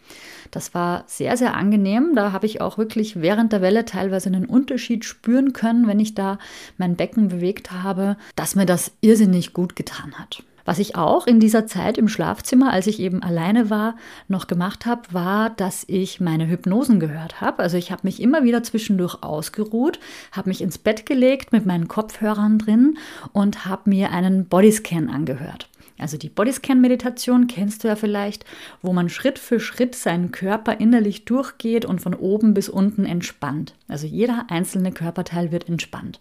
Das 0.51 0.75
war 0.75 1.05
sehr, 1.07 1.37
sehr 1.37 1.55
angenehm. 1.55 2.13
Da 2.15 2.33
habe 2.33 2.47
ich 2.47 2.61
auch 2.61 2.79
wirklich 2.79 3.21
während 3.21 3.53
der 3.53 3.63
Welle 3.63 3.85
teilweise 3.85 4.29
einen 4.29 4.47
Unterschied 4.47 5.05
spüren 5.05 5.53
können, 5.53 5.87
wenn 5.87 6.01
ich 6.01 6.15
da 6.15 6.39
mein 6.79 6.97
Becken 6.97 7.29
bewegt 7.29 7.73
habe, 7.73 8.17
dass 8.37 8.55
mir 8.55 8.67
das 8.67 8.93
irrsinnig 9.01 9.53
gut 9.53 9.77
getan 9.77 10.15
hat. 10.15 10.43
Was 10.67 10.81
ich 10.81 10.97
auch 10.97 11.29
in 11.29 11.39
dieser 11.39 11.69
Zeit 11.69 11.97
im 11.97 12.09
Schlafzimmer, 12.09 12.73
als 12.73 12.89
ich 12.89 12.99
eben 12.99 13.23
alleine 13.23 13.71
war, 13.71 13.95
noch 14.27 14.49
gemacht 14.49 14.85
habe, 14.85 15.03
war, 15.13 15.51
dass 15.51 15.85
ich 15.87 16.21
meine 16.21 16.49
Hypnosen 16.49 16.99
gehört 16.99 17.41
habe. 17.41 17.63
Also 17.63 17.77
ich 17.77 17.93
habe 17.93 18.03
mich 18.03 18.21
immer 18.21 18.43
wieder 18.43 18.65
zwischendurch 18.65 19.23
ausgeruht, 19.23 20.01
habe 20.33 20.49
mich 20.49 20.61
ins 20.61 20.79
Bett 20.79 21.07
gelegt 21.07 21.53
mit 21.53 21.67
meinen 21.67 21.87
Kopfhörern 21.87 22.59
drin 22.59 22.99
und 23.33 23.65
habe 23.65 23.89
mir 23.89 24.11
einen 24.11 24.47
Bodyscan 24.47 25.09
angehört. 25.09 25.69
Also 25.99 26.17
die 26.19 26.29
Bodyscan-Meditation 26.29 27.47
kennst 27.47 27.83
du 27.83 27.89
ja 27.89 27.97
vielleicht, 27.97 28.45
wo 28.83 28.93
man 28.93 29.09
Schritt 29.09 29.39
für 29.39 29.61
Schritt 29.61 29.95
seinen 29.95 30.31
Körper 30.31 30.81
innerlich 30.81 31.25
durchgeht 31.25 31.85
und 31.85 32.01
von 32.01 32.15
oben 32.15 32.55
bis 32.55 32.69
unten 32.69 33.05
entspannt. 33.05 33.75
Also 33.89 34.07
jeder 34.07 34.47
einzelne 34.49 34.93
Körperteil 34.93 35.53
wird 35.53 35.69
entspannt. 35.69 36.21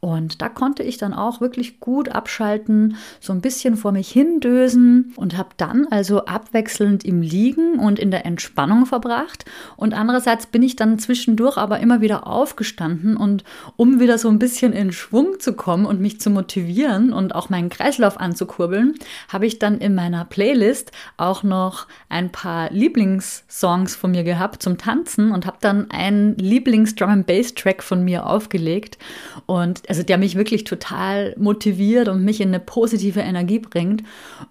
Und 0.00 0.40
da 0.40 0.48
konnte 0.48 0.84
ich 0.84 0.96
dann 0.96 1.12
auch 1.12 1.40
wirklich 1.40 1.80
gut 1.80 2.10
abschalten, 2.10 2.96
so 3.18 3.32
ein 3.32 3.40
bisschen 3.40 3.76
vor 3.76 3.90
mich 3.90 4.08
hindösen 4.10 5.12
und 5.16 5.36
habe 5.36 5.48
dann 5.56 5.88
also 5.90 6.24
abwechselnd 6.24 7.04
im 7.04 7.20
Liegen 7.20 7.80
und 7.80 7.98
in 7.98 8.12
der 8.12 8.24
Entspannung 8.24 8.86
verbracht. 8.86 9.44
Und 9.76 9.94
andererseits 9.94 10.46
bin 10.46 10.62
ich 10.62 10.76
dann 10.76 11.00
zwischendurch 11.00 11.56
aber 11.56 11.80
immer 11.80 12.00
wieder 12.00 12.28
aufgestanden 12.28 13.16
und 13.16 13.42
um 13.76 13.98
wieder 13.98 14.18
so 14.18 14.28
ein 14.28 14.38
bisschen 14.38 14.72
in 14.72 14.92
Schwung 14.92 15.40
zu 15.40 15.54
kommen 15.54 15.84
und 15.84 16.00
mich 16.00 16.20
zu 16.20 16.30
motivieren 16.30 17.12
und 17.12 17.34
auch 17.34 17.50
meinen 17.50 17.68
Kreislauf 17.68 18.20
anzukurbeln, 18.20 18.94
habe 19.28 19.46
ich 19.46 19.58
dann 19.58 19.78
in 19.78 19.96
meiner 19.96 20.24
Playlist 20.24 20.92
auch 21.16 21.42
noch 21.42 21.88
ein 22.08 22.30
paar 22.30 22.70
Lieblingssongs 22.70 23.96
von 23.96 24.12
mir 24.12 24.22
gehabt 24.22 24.62
zum 24.62 24.78
Tanzen 24.78 25.32
und 25.32 25.44
habe 25.44 25.58
dann 25.60 25.90
einen 25.90 26.36
Lieblings-Drum 26.36 27.10
and 27.10 27.26
Bass 27.26 27.54
Track 27.54 27.82
von 27.82 28.04
mir 28.04 28.26
aufgelegt 28.26 28.96
und 29.46 29.87
also 29.88 30.02
der 30.02 30.18
mich 30.18 30.36
wirklich 30.36 30.64
total 30.64 31.34
motiviert 31.38 32.08
und 32.08 32.24
mich 32.24 32.40
in 32.40 32.48
eine 32.48 32.60
positive 32.60 33.20
Energie 33.20 33.58
bringt 33.58 34.02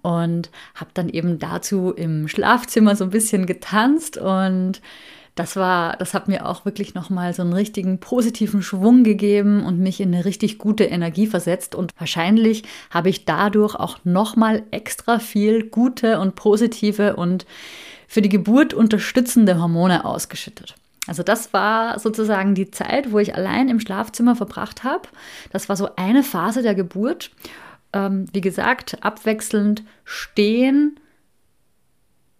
und 0.01 0.49
habe 0.75 0.91
dann 0.93 1.09
eben 1.09 1.39
dazu 1.39 1.91
im 1.91 2.27
Schlafzimmer 2.27 2.95
so 2.95 3.03
ein 3.03 3.11
bisschen 3.11 3.45
getanzt 3.45 4.17
und 4.17 4.81
das 5.37 5.55
war, 5.55 5.95
das 5.97 6.15
hat 6.15 6.27
mir 6.27 6.47
auch 6.47 6.65
wirklich 6.65 6.95
nochmal 6.95 7.31
so 7.33 7.43
einen 7.43 7.53
richtigen 7.53 7.99
positiven 7.99 8.63
Schwung 8.63 9.03
gegeben 9.03 9.63
und 9.63 9.79
mich 9.79 10.01
in 10.01 10.13
eine 10.13 10.25
richtig 10.25 10.57
gute 10.57 10.85
Energie 10.85 11.27
versetzt. 11.27 11.75
Und 11.75 11.91
wahrscheinlich 11.99 12.63
habe 12.89 13.09
ich 13.09 13.25
dadurch 13.25 13.75
auch 13.75 13.99
nochmal 14.03 14.63
extra 14.71 15.19
viel 15.19 15.69
gute 15.69 16.19
und 16.19 16.33
positive 16.33 17.15
und 17.15 17.45
für 18.07 18.23
die 18.23 18.29
Geburt 18.29 18.73
unterstützende 18.73 19.61
Hormone 19.61 20.05
ausgeschüttet. 20.05 20.75
Also 21.07 21.23
das 21.23 21.53
war 21.53 21.99
sozusagen 21.99 22.53
die 22.53 22.69
Zeit, 22.69 23.11
wo 23.11 23.19
ich 23.19 23.35
allein 23.35 23.69
im 23.69 23.79
Schlafzimmer 23.79 24.35
verbracht 24.35 24.83
habe. 24.83 25.07
Das 25.51 25.69
war 25.69 25.75
so 25.75 25.89
eine 25.95 26.21
Phase 26.23 26.61
der 26.61 26.75
Geburt. 26.75 27.31
Ähm, 27.93 28.25
wie 28.33 28.41
gesagt, 28.41 29.03
abwechselnd 29.03 29.83
stehen 30.03 30.99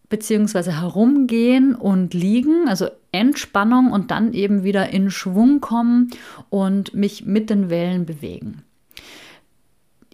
beziehungsweise 0.10 0.80
herumgehen 0.80 1.76
und 1.76 2.14
liegen, 2.14 2.68
also 2.68 2.88
Entspannung 3.12 3.92
und 3.92 4.12
dann 4.12 4.34
eben 4.34 4.64
wieder 4.64 4.90
in 4.90 5.12
Schwung 5.12 5.60
kommen 5.60 6.12
und 6.50 6.94
mich 6.94 7.26
mit 7.26 7.50
den 7.50 7.70
Wellen 7.70 8.06
bewegen. 8.06 8.64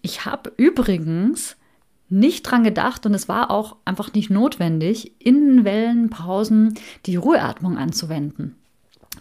Ich 0.02 0.26
habe 0.26 0.52
übrigens 0.58 1.56
nicht 2.14 2.44
dran 2.44 2.64
gedacht 2.64 3.06
und 3.06 3.14
es 3.14 3.28
war 3.28 3.52
auch 3.52 3.78
einfach 3.86 4.14
nicht 4.14 4.30
notwendig, 4.30 5.14
in 5.20 5.48
den 5.48 5.66
Wellenpausen 5.66 6.76
die 7.06 7.16
Ruheatmung 7.16 7.78
anzuwenden. 7.78 8.56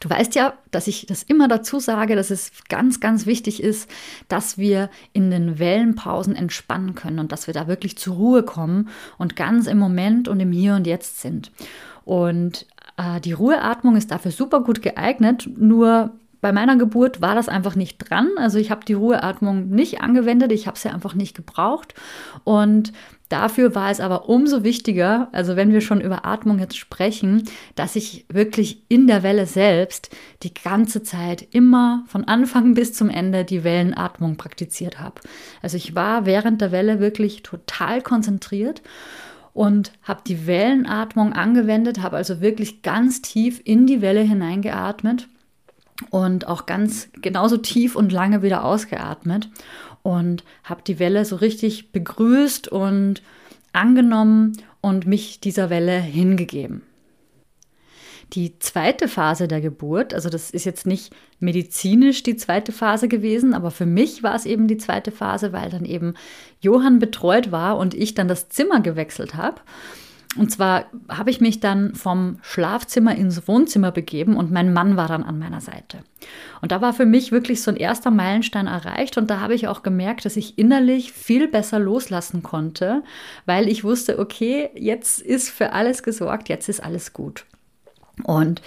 Du 0.00 0.10
weißt 0.10 0.34
ja, 0.34 0.54
dass 0.72 0.88
ich 0.88 1.06
das 1.06 1.22
immer 1.22 1.46
dazu 1.48 1.78
sage, 1.78 2.16
dass 2.16 2.30
es 2.30 2.50
ganz, 2.68 2.98
ganz 2.98 3.24
wichtig 3.24 3.62
ist, 3.62 3.88
dass 4.26 4.58
wir 4.58 4.90
in 5.12 5.30
den 5.30 5.58
Wellenpausen 5.58 6.34
entspannen 6.34 6.94
können 6.94 7.20
und 7.20 7.30
dass 7.30 7.46
wir 7.46 7.54
da 7.54 7.68
wirklich 7.68 7.96
zur 7.96 8.16
Ruhe 8.16 8.42
kommen 8.42 8.88
und 9.16 9.36
ganz 9.36 9.66
im 9.66 9.78
Moment 9.78 10.28
und 10.28 10.40
im 10.40 10.50
Hier 10.50 10.74
und 10.74 10.86
Jetzt 10.86 11.20
sind. 11.20 11.52
Und 12.04 12.66
äh, 12.96 13.20
die 13.20 13.32
Ruheatmung 13.32 13.96
ist 13.96 14.10
dafür 14.10 14.32
super 14.32 14.62
gut 14.62 14.82
geeignet, 14.82 15.48
nur 15.56 16.10
bei 16.42 16.52
meiner 16.52 16.76
Geburt 16.76 17.22
war 17.22 17.36
das 17.36 17.48
einfach 17.48 17.76
nicht 17.76 17.98
dran. 17.98 18.28
Also 18.36 18.58
ich 18.58 18.72
habe 18.72 18.84
die 18.84 18.94
Ruheatmung 18.94 19.70
nicht 19.70 20.00
angewendet, 20.00 20.50
ich 20.50 20.66
habe 20.66 20.76
sie 20.76 20.90
einfach 20.90 21.14
nicht 21.14 21.36
gebraucht. 21.36 21.94
Und 22.42 22.92
dafür 23.28 23.76
war 23.76 23.92
es 23.92 24.00
aber 24.00 24.28
umso 24.28 24.64
wichtiger, 24.64 25.28
also 25.30 25.54
wenn 25.54 25.72
wir 25.72 25.80
schon 25.80 26.00
über 26.00 26.26
Atmung 26.26 26.58
jetzt 26.58 26.76
sprechen, 26.76 27.44
dass 27.76 27.94
ich 27.94 28.26
wirklich 28.28 28.82
in 28.88 29.06
der 29.06 29.22
Welle 29.22 29.46
selbst 29.46 30.10
die 30.42 30.52
ganze 30.52 31.04
Zeit 31.04 31.46
immer 31.52 32.02
von 32.08 32.24
Anfang 32.24 32.74
bis 32.74 32.92
zum 32.92 33.08
Ende 33.08 33.44
die 33.44 33.62
Wellenatmung 33.62 34.36
praktiziert 34.36 34.98
habe. 34.98 35.20
Also 35.62 35.76
ich 35.76 35.94
war 35.94 36.26
während 36.26 36.60
der 36.60 36.72
Welle 36.72 36.98
wirklich 36.98 37.44
total 37.44 38.02
konzentriert 38.02 38.82
und 39.54 39.92
habe 40.02 40.22
die 40.26 40.48
Wellenatmung 40.48 41.34
angewendet, 41.34 42.02
habe 42.02 42.16
also 42.16 42.40
wirklich 42.40 42.82
ganz 42.82 43.22
tief 43.22 43.60
in 43.62 43.86
die 43.86 44.02
Welle 44.02 44.22
hineingeatmet 44.22 45.28
und 46.10 46.46
auch 46.46 46.66
ganz 46.66 47.08
genauso 47.20 47.56
tief 47.56 47.96
und 47.96 48.12
lange 48.12 48.42
wieder 48.42 48.64
ausgeatmet 48.64 49.48
und 50.02 50.44
habe 50.64 50.82
die 50.86 50.98
Welle 50.98 51.24
so 51.24 51.36
richtig 51.36 51.92
begrüßt 51.92 52.68
und 52.68 53.22
angenommen 53.72 54.52
und 54.80 55.06
mich 55.06 55.40
dieser 55.40 55.70
Welle 55.70 55.98
hingegeben. 55.98 56.82
Die 58.32 58.58
zweite 58.58 59.08
Phase 59.08 59.46
der 59.46 59.60
Geburt, 59.60 60.14
also 60.14 60.30
das 60.30 60.50
ist 60.50 60.64
jetzt 60.64 60.86
nicht 60.86 61.14
medizinisch 61.38 62.22
die 62.22 62.36
zweite 62.36 62.72
Phase 62.72 63.06
gewesen, 63.06 63.52
aber 63.52 63.70
für 63.70 63.84
mich 63.84 64.22
war 64.22 64.34
es 64.34 64.46
eben 64.46 64.68
die 64.68 64.78
zweite 64.78 65.12
Phase, 65.12 65.52
weil 65.52 65.68
dann 65.68 65.84
eben 65.84 66.14
Johann 66.60 66.98
betreut 66.98 67.52
war 67.52 67.76
und 67.76 67.92
ich 67.92 68.14
dann 68.14 68.28
das 68.28 68.48
Zimmer 68.48 68.80
gewechselt 68.80 69.34
habe. 69.34 69.60
Und 70.36 70.50
zwar 70.50 70.86
habe 71.10 71.30
ich 71.30 71.40
mich 71.42 71.60
dann 71.60 71.94
vom 71.94 72.38
Schlafzimmer 72.40 73.14
ins 73.14 73.46
Wohnzimmer 73.46 73.92
begeben 73.92 74.36
und 74.36 74.50
mein 74.50 74.72
Mann 74.72 74.96
war 74.96 75.06
dann 75.06 75.24
an 75.24 75.38
meiner 75.38 75.60
Seite. 75.60 75.98
Und 76.62 76.72
da 76.72 76.80
war 76.80 76.94
für 76.94 77.04
mich 77.04 77.32
wirklich 77.32 77.60
so 77.60 77.70
ein 77.70 77.76
erster 77.76 78.10
Meilenstein 78.10 78.66
erreicht 78.66 79.18
und 79.18 79.28
da 79.28 79.40
habe 79.40 79.54
ich 79.54 79.68
auch 79.68 79.82
gemerkt, 79.82 80.24
dass 80.24 80.36
ich 80.36 80.58
innerlich 80.58 81.12
viel 81.12 81.48
besser 81.48 81.78
loslassen 81.78 82.42
konnte, 82.42 83.02
weil 83.44 83.68
ich 83.68 83.84
wusste, 83.84 84.18
okay, 84.18 84.70
jetzt 84.74 85.20
ist 85.20 85.50
für 85.50 85.72
alles 85.72 86.02
gesorgt, 86.02 86.48
jetzt 86.48 86.68
ist 86.68 86.82
alles 86.82 87.12
gut. 87.12 87.44
Und 88.24 88.62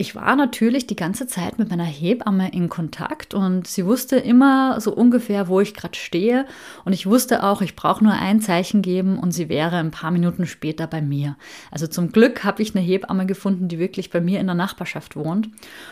ich 0.00 0.14
war 0.14 0.36
natürlich 0.36 0.86
die 0.86 0.94
ganze 0.94 1.26
Zeit 1.26 1.58
mit 1.58 1.70
meiner 1.70 1.84
Hebamme 1.84 2.52
in 2.52 2.68
Kontakt 2.68 3.34
und 3.34 3.66
sie 3.66 3.84
wusste 3.84 4.14
immer 4.14 4.80
so 4.80 4.94
ungefähr, 4.94 5.48
wo 5.48 5.60
ich 5.60 5.74
gerade 5.74 5.98
stehe. 5.98 6.46
Und 6.84 6.92
ich 6.92 7.06
wusste 7.06 7.42
auch, 7.42 7.62
ich 7.62 7.74
brauche 7.74 8.04
nur 8.04 8.12
ein 8.12 8.40
Zeichen 8.40 8.80
geben 8.80 9.18
und 9.18 9.32
sie 9.32 9.48
wäre 9.48 9.76
ein 9.76 9.90
paar 9.90 10.12
Minuten 10.12 10.46
später 10.46 10.86
bei 10.86 11.02
mir. 11.02 11.36
Also 11.72 11.88
zum 11.88 12.12
Glück 12.12 12.44
habe 12.44 12.62
ich 12.62 12.76
eine 12.76 12.84
Hebamme 12.84 13.26
gefunden, 13.26 13.66
die 13.66 13.80
wirklich 13.80 14.10
bei 14.10 14.20
mir 14.20 14.38
in 14.38 14.46
der 14.46 14.54
Nachbarschaft 14.54 15.16
wohnt. 15.16 15.48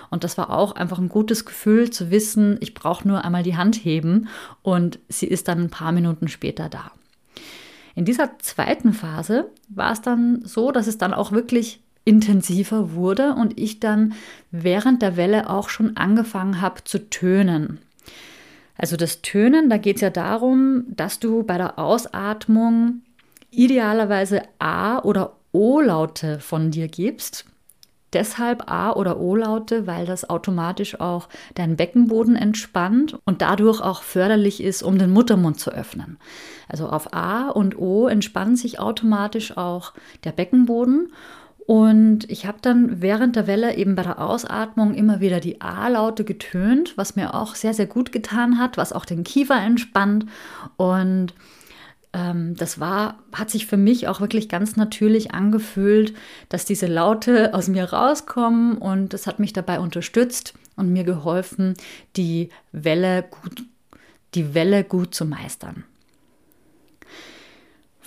Und 0.09 0.23
das 0.23 0.39
war 0.39 0.51
auch 0.51 0.77
einfach 0.77 1.01
ein 1.01 1.09
gutes 1.09 1.45
Gefühl 1.45 1.91
zu 1.91 2.13
wissen, 2.13 2.59
ich 2.61 2.75
brauche 2.75 3.09
nur 3.09 3.25
einmal 3.25 3.43
die 3.43 3.57
Hand 3.57 3.75
heben 3.75 4.29
und 4.63 5.01
sie 5.09 5.27
ist 5.27 5.49
dann 5.49 5.65
ein 5.65 5.71
paar 5.71 5.91
Minuten 5.91 6.29
später 6.29 6.69
da. 6.69 6.93
In 7.97 8.05
dieser 8.05 8.39
zweiten 8.39 8.93
Phase 8.93 9.51
war 9.69 9.91
es 9.91 10.01
dann 10.01 10.43
so, 10.45 10.71
dass 10.71 10.87
es 10.87 10.97
dann 10.97 11.13
auch 11.13 11.33
wirklich 11.33 11.83
intensiver 12.07 12.95
wurde 12.95 13.35
und 13.35 13.59
ich 13.59 13.81
dann 13.81 14.15
während 14.51 15.03
der 15.03 15.19
Welle 15.19 15.51
auch 15.51 15.69
schon 15.69 15.97
angefangen 15.99 16.63
habe 16.63 16.85
zu 16.85 17.11
tönen. 17.11 17.81
Also 18.79 18.97
das 18.97 19.23
Tönen, 19.23 19.69
da 19.69 19.77
geht 19.77 19.97
es 19.97 20.03
ja 20.03 20.11
darum, 20.11 20.85
dass 20.89 21.19
du 21.19 21.43
bei 21.43 21.59
der 21.59 21.79
Ausatmung 21.79 23.03
idealerweise 23.51 24.43
A 24.59 24.99
oder 25.01 25.37
O-Laute 25.53 26.41
von 26.41 26.71
dir 26.71 26.89
gibst. 26.89 27.47
Deshalb 28.13 28.71
A 28.71 28.93
oder 28.93 29.19
O-Laute, 29.19 29.87
weil 29.87 30.07
das 30.07 30.29
automatisch 30.31 31.01
auch 31.01 31.29
deinen 31.55 31.77
Beckenboden 31.77 32.37
entspannt 32.37 33.19
und 33.25 33.43
dadurch 33.43 33.81
auch 33.81 34.03
förderlich 34.03 34.63
ist, 34.63 34.83
um 34.83 34.97
den 34.97 35.11
Muttermund 35.11 35.59
zu 35.59 35.71
öffnen. 35.71 36.19
Also 36.69 36.89
auf 36.89 37.13
A 37.13 37.49
und 37.49 37.79
O 37.79 38.07
entspannt 38.07 38.59
sich 38.59 38.79
automatisch 38.79 39.57
auch 39.57 39.93
der 40.25 40.33
Beckenboden 40.33 41.13
und 41.67 42.31
ich 42.31 42.47
habe 42.47 42.59
dann 42.63 43.03
während 43.03 43.35
der 43.35 43.49
Welle 43.49 43.77
eben 43.77 43.97
bei 43.97 44.05
der 44.05 44.21
Ausatmung 44.21 44.95
immer 44.95 45.21
wieder 45.21 45.41
die 45.41 45.61
A-Laute 45.61 46.23
getönt, 46.25 46.97
was 46.97 47.17
mir 47.17 47.35
auch 47.35 47.57
sehr, 47.57 47.75
sehr 47.75 47.87
gut 47.87 48.13
getan 48.13 48.59
hat, 48.59 48.77
was 48.77 48.93
auch 48.93 49.05
den 49.05 49.25
Kiefer 49.25 49.57
entspannt. 49.61 50.27
Und 50.77 51.35
ähm, 52.13 52.55
das 52.55 52.79
war, 52.79 53.19
hat 53.33 53.51
sich 53.51 53.67
für 53.67 53.77
mich 53.77 54.07
auch 54.07 54.21
wirklich 54.21 54.49
ganz 54.49 54.77
natürlich 54.77 55.35
angefühlt, 55.35 56.15
dass 56.49 56.67
diese 56.67 56.87
Laute 56.87 57.53
aus 57.53 57.67
mir 57.67 57.93
rauskommen 57.93 58.79
und 58.79 59.13
das 59.13 59.27
hat 59.27 59.41
mich 59.41 59.53
dabei 59.53 59.81
unterstützt 59.81 60.55
und 60.77 60.93
mir 60.93 61.03
geholfen, 61.03 61.75
die 62.17 62.51
Welle 62.71 63.25
gut, 63.25 63.65
die 64.35 64.55
Welle 64.55 64.85
gut 64.85 65.17
zu 65.17 65.25
meistern. 65.25 65.83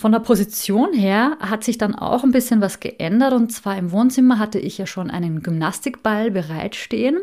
Von 0.00 0.12
der 0.12 0.20
Position 0.20 0.94
her 0.94 1.36
hat 1.40 1.62
sich 1.62 1.76
dann 1.76 1.94
auch 1.94 2.24
ein 2.24 2.32
bisschen 2.32 2.62
was 2.62 2.80
geändert. 2.80 3.34
Und 3.34 3.52
zwar 3.52 3.76
im 3.76 3.92
Wohnzimmer 3.92 4.38
hatte 4.38 4.58
ich 4.58 4.78
ja 4.78 4.86
schon 4.86 5.10
einen 5.10 5.42
Gymnastikball 5.42 6.30
bereitstehen. 6.30 7.18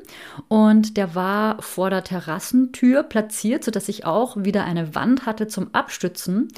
Und 0.47 0.95
der 0.95 1.15
war 1.15 1.59
vor 1.59 1.89
der 1.89 2.03
Terrassentür 2.03 3.01
platziert, 3.01 3.63
sodass 3.63 3.89
ich 3.89 4.05
auch 4.05 4.37
wieder 4.37 4.63
eine 4.63 4.93
Wand 4.93 5.25
hatte 5.25 5.47
zum 5.47 5.73
Abstützen. 5.73 6.49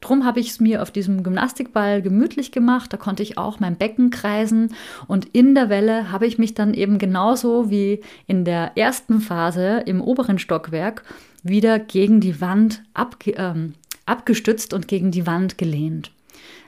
Drum 0.00 0.24
habe 0.24 0.38
ich 0.38 0.50
es 0.50 0.60
mir 0.60 0.80
auf 0.80 0.92
diesem 0.92 1.24
Gymnastikball 1.24 2.02
gemütlich 2.02 2.52
gemacht, 2.52 2.92
da 2.92 2.96
konnte 2.96 3.24
ich 3.24 3.36
auch 3.36 3.58
mein 3.58 3.74
Becken 3.74 4.10
kreisen. 4.10 4.76
Und 5.08 5.26
in 5.32 5.56
der 5.56 5.70
Welle 5.70 6.12
habe 6.12 6.26
ich 6.26 6.38
mich 6.38 6.54
dann 6.54 6.74
eben 6.74 6.98
genauso 6.98 7.68
wie 7.68 8.00
in 8.28 8.44
der 8.44 8.76
ersten 8.76 9.20
Phase 9.20 9.82
im 9.86 10.00
oberen 10.00 10.38
Stockwerk 10.38 11.02
wieder 11.42 11.78
gegen 11.78 12.20
die 12.20 12.40
Wand 12.40 12.82
abge 12.94 13.32
ähm, 13.32 13.74
abgestützt 14.06 14.74
und 14.74 14.88
gegen 14.88 15.10
die 15.10 15.26
Wand 15.26 15.58
gelehnt. 15.58 16.12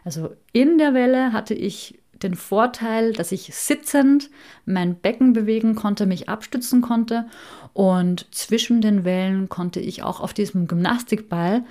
Also 0.05 0.35
in 0.53 0.79
der 0.79 0.95
Welle 0.95 1.33
hatte 1.33 1.55
ich 1.55 1.99
den 2.23 2.35
Vorteil, 2.35 3.13
dass 3.13 3.33
ich 3.33 3.55
sitzend 3.55 4.31
mein 4.65 4.95
Becken 4.95 5.33
bewegen 5.33 5.75
konnte, 5.75 6.07
mich 6.07 6.29
abstützen 6.29 6.81
konnte 6.81 7.27
und 7.73 8.27
zwischen 8.35 8.81
den 8.81 9.05
Wellen 9.05 9.49
konnte 9.49 9.81
ich 9.81 10.03
auch 10.03 10.21
auf 10.21 10.33
diesem 10.33 10.67
Gymnastikball 10.67 11.65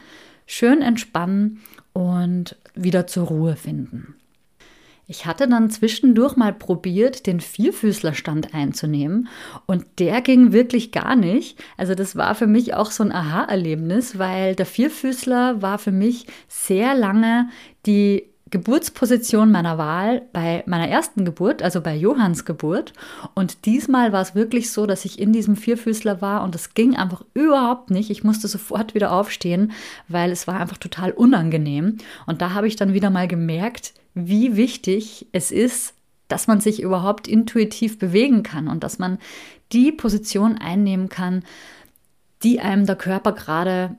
schön 0.46 0.82
entspannen 0.82 1.62
und 1.94 2.58
wieder 2.76 3.08
zur 3.08 3.28
Ruhe 3.28 3.56
finden. 3.56 4.15
Ich 5.08 5.26
hatte 5.26 5.48
dann 5.48 5.70
zwischendurch 5.70 6.36
mal 6.36 6.54
probiert, 6.54 7.28
den 7.28 7.40
Vierfüßlerstand 7.40 8.56
einzunehmen 8.56 9.28
und 9.68 9.86
der 10.00 10.22
ging 10.22 10.52
wirklich 10.52 10.92
gar 10.92 11.16
nicht. 11.16 11.60
Also 11.78 11.94
das 11.94 12.16
war 12.16 12.34
für 12.34 12.48
mich 12.48 12.74
auch 12.74 12.90
so 12.90 13.04
ein 13.04 13.12
Aha-Erlebnis, 13.12 14.18
weil 14.18 14.56
der 14.56 14.66
Vierfüßler 14.66 15.62
war 15.62 15.78
für 15.78 15.92
mich 15.92 16.26
sehr 16.48 16.96
lange 16.96 17.50
die 17.86 18.24
Geburtsposition 18.52 19.52
meiner 19.52 19.78
Wahl 19.78 20.22
bei 20.32 20.64
meiner 20.66 20.88
ersten 20.88 21.26
Geburt, 21.26 21.62
also 21.62 21.82
bei 21.82 21.96
Johanns 21.96 22.46
Geburt. 22.46 22.94
Und 23.34 23.66
diesmal 23.66 24.12
war 24.12 24.22
es 24.22 24.34
wirklich 24.34 24.72
so, 24.72 24.86
dass 24.86 25.04
ich 25.04 25.20
in 25.20 25.34
diesem 25.34 25.56
Vierfüßler 25.56 26.22
war 26.22 26.44
und 26.44 26.56
es 26.56 26.74
ging 26.74 26.96
einfach 26.96 27.24
überhaupt 27.34 27.90
nicht. 27.90 28.10
Ich 28.10 28.24
musste 28.24 28.48
sofort 28.48 28.96
wieder 28.96 29.12
aufstehen, 29.12 29.72
weil 30.08 30.32
es 30.32 30.48
war 30.48 30.60
einfach 30.60 30.78
total 30.78 31.12
unangenehm. 31.12 31.98
Und 32.28 32.42
da 32.42 32.54
habe 32.54 32.68
ich 32.68 32.76
dann 32.76 32.94
wieder 32.94 33.10
mal 33.10 33.28
gemerkt, 33.28 33.94
wie 34.16 34.56
wichtig 34.56 35.28
es 35.34 35.52
ist, 35.52 35.94
dass 36.28 36.48
man 36.48 36.60
sich 36.60 36.82
überhaupt 36.82 37.28
intuitiv 37.28 38.00
bewegen 38.00 38.42
kann 38.42 38.68
und 38.68 38.84
dass 38.84 38.98
man 38.98 39.20
die 39.72 39.92
Position 39.92 40.58
einnehmen 40.58 41.10
kann, 41.10 41.44
die 42.42 42.60
einem 42.60 42.86
der 42.86 42.96
Körper 42.96 43.34
gerade, 43.34 43.96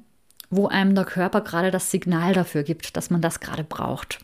wo 0.50 0.66
einem 0.66 0.94
der 0.94 1.04
Körper 1.04 1.42
gerade 1.42 1.70
das 1.70 1.90
Signal 1.90 2.32
dafür 2.32 2.62
gibt, 2.62 2.96
dass 2.96 3.10
man 3.10 3.20
das 3.20 3.40
gerade 3.40 3.64
braucht. 3.64 4.18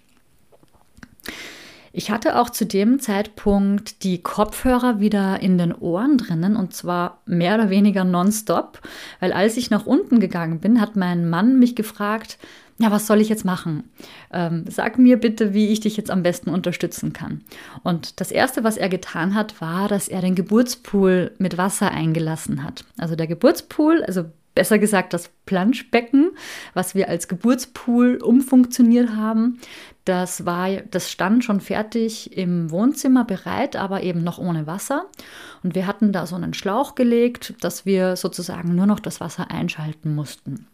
Ich 1.95 2.11
hatte 2.11 2.41
auch 2.41 2.49
zu 2.49 2.65
dem 2.65 3.01
Zeitpunkt 3.01 4.03
die 4.03 4.23
Kopfhörer 4.23 4.99
wieder 4.99 5.41
in 5.41 5.59
den 5.59 5.75
Ohren 5.75 6.17
drinnen 6.17 6.57
und 6.57 6.75
zwar 6.75 7.21
mehr 7.27 7.55
oder 7.55 7.69
weniger 7.69 8.05
nonstop, 8.05 8.81
weil 9.21 9.33
als 9.33 9.59
ich 9.59 9.69
nach 9.69 9.85
unten 9.85 10.19
gegangen 10.19 10.59
bin, 10.59 10.81
hat 10.81 10.97
mein 10.97 11.29
Mann 11.29 11.59
mich 11.59 11.77
gefragt, 11.77 12.39
ja, 12.79 12.91
was 12.91 13.07
soll 13.07 13.21
ich 13.21 13.29
jetzt 13.29 13.45
machen? 13.45 13.85
Ähm, 14.33 14.65
sag 14.69 14.99
mir 14.99 15.19
bitte, 15.19 15.55
wie 15.55 15.69
ich 15.69 15.81
dich 15.81 15.97
jetzt 15.97 16.11
am 16.11 16.23
besten 16.23 16.51
unterstützen 16.51 17.13
kann. 17.13 17.43
Und 17.83 18.21
das 18.21 18.31
Erste, 18.31 18.65
was 18.65 18.77
er 18.77 18.89
getan 18.89 19.35
hat, 19.35 19.61
war, 19.61 19.89
dass 19.89 20.09
er 20.09 20.21
den 20.21 20.35
Geburtspool 20.35 21.33
mit 21.39 21.59
Wasser 21.59 21.91
eingelassen 21.91 22.65
hat. 22.65 22.85
Also 22.99 23.15
der 23.15 23.27
Geburtspool, 23.27 24.03
also 24.05 24.25
besser 24.55 24.79
gesagt 24.79 25.13
das 25.13 25.31
Planschbecken, 25.47 26.33
was 26.75 26.95
wir 26.95 27.09
als 27.09 27.29
Geburtspool 27.29 28.17
umfunktioniert 28.23 29.11
haben, 29.11 29.59
das 30.05 30.45
war, 30.45 30.69
das 30.91 31.11
stand 31.11 31.45
schon 31.45 31.61
fertig 31.61 32.37
im 32.37 32.71
Wohnzimmer 32.71 33.25
bereit, 33.25 33.77
aber 33.77 34.03
eben 34.03 34.25
noch 34.25 34.39
ohne 34.39 34.67
Wasser. 34.67 35.07
Und 35.63 35.75
wir 35.75 35.87
hatten 35.87 36.13
da 36.13 36.27
so 36.27 36.35
einen 36.35 36.55
Schlauch 36.55 36.95
gelegt, 36.95 37.55
dass 37.61 37.87
wir 37.87 38.17
sozusagen 38.17 38.75
nur 38.75 38.87
noch 38.87 39.01
das 39.01 39.21
Wasser 39.21 39.51
einschalten 39.51 40.15
mussten. 40.15 40.67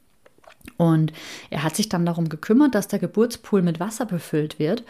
Und 0.76 1.12
er 1.50 1.62
hat 1.64 1.76
sich 1.76 1.88
dann 1.88 2.06
darum 2.06 2.28
gekümmert, 2.28 2.74
dass 2.74 2.88
der 2.88 2.98
Geburtspool 2.98 3.62
mit 3.62 3.80
Wasser 3.80 4.06
befüllt 4.06 4.58
wird. 4.58 4.84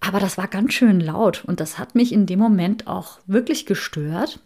Aber 0.00 0.18
das 0.18 0.38
war 0.38 0.48
ganz 0.48 0.72
schön 0.72 0.98
laut 0.98 1.44
und 1.44 1.60
das 1.60 1.78
hat 1.78 1.94
mich 1.94 2.12
in 2.12 2.24
dem 2.24 2.38
Moment 2.38 2.86
auch 2.86 3.18
wirklich 3.26 3.66
gestört. 3.66 4.40